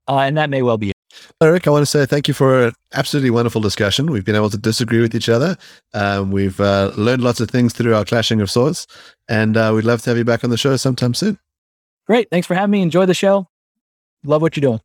Uh, 0.08 0.18
and 0.18 0.36
that 0.36 0.50
may 0.50 0.62
well 0.62 0.78
be 0.78 0.92
Eric, 1.42 1.66
I 1.66 1.70
want 1.70 1.82
to 1.82 1.86
say 1.86 2.06
thank 2.06 2.28
you 2.28 2.34
for 2.34 2.66
an 2.66 2.72
absolutely 2.94 3.30
wonderful 3.30 3.60
discussion. 3.60 4.10
We've 4.10 4.24
been 4.24 4.36
able 4.36 4.50
to 4.50 4.58
disagree 4.58 5.00
with 5.00 5.14
each 5.14 5.28
other. 5.28 5.56
Um, 5.94 6.30
we've 6.30 6.58
uh, 6.60 6.92
learned 6.96 7.22
lots 7.22 7.40
of 7.40 7.50
things 7.50 7.72
through 7.72 7.94
our 7.94 8.04
clashing 8.04 8.40
of 8.40 8.50
swords, 8.50 8.86
and 9.28 9.56
uh, 9.56 9.72
we'd 9.74 9.84
love 9.84 10.02
to 10.02 10.10
have 10.10 10.18
you 10.18 10.24
back 10.24 10.44
on 10.44 10.50
the 10.50 10.56
show 10.56 10.76
sometime 10.76 11.14
soon. 11.14 11.38
Great. 12.06 12.30
Thanks 12.30 12.46
for 12.46 12.54
having 12.54 12.70
me. 12.70 12.82
Enjoy 12.82 13.06
the 13.06 13.14
show. 13.14 13.48
Love 14.24 14.42
what 14.42 14.56
you're 14.56 14.62
doing. 14.62 14.80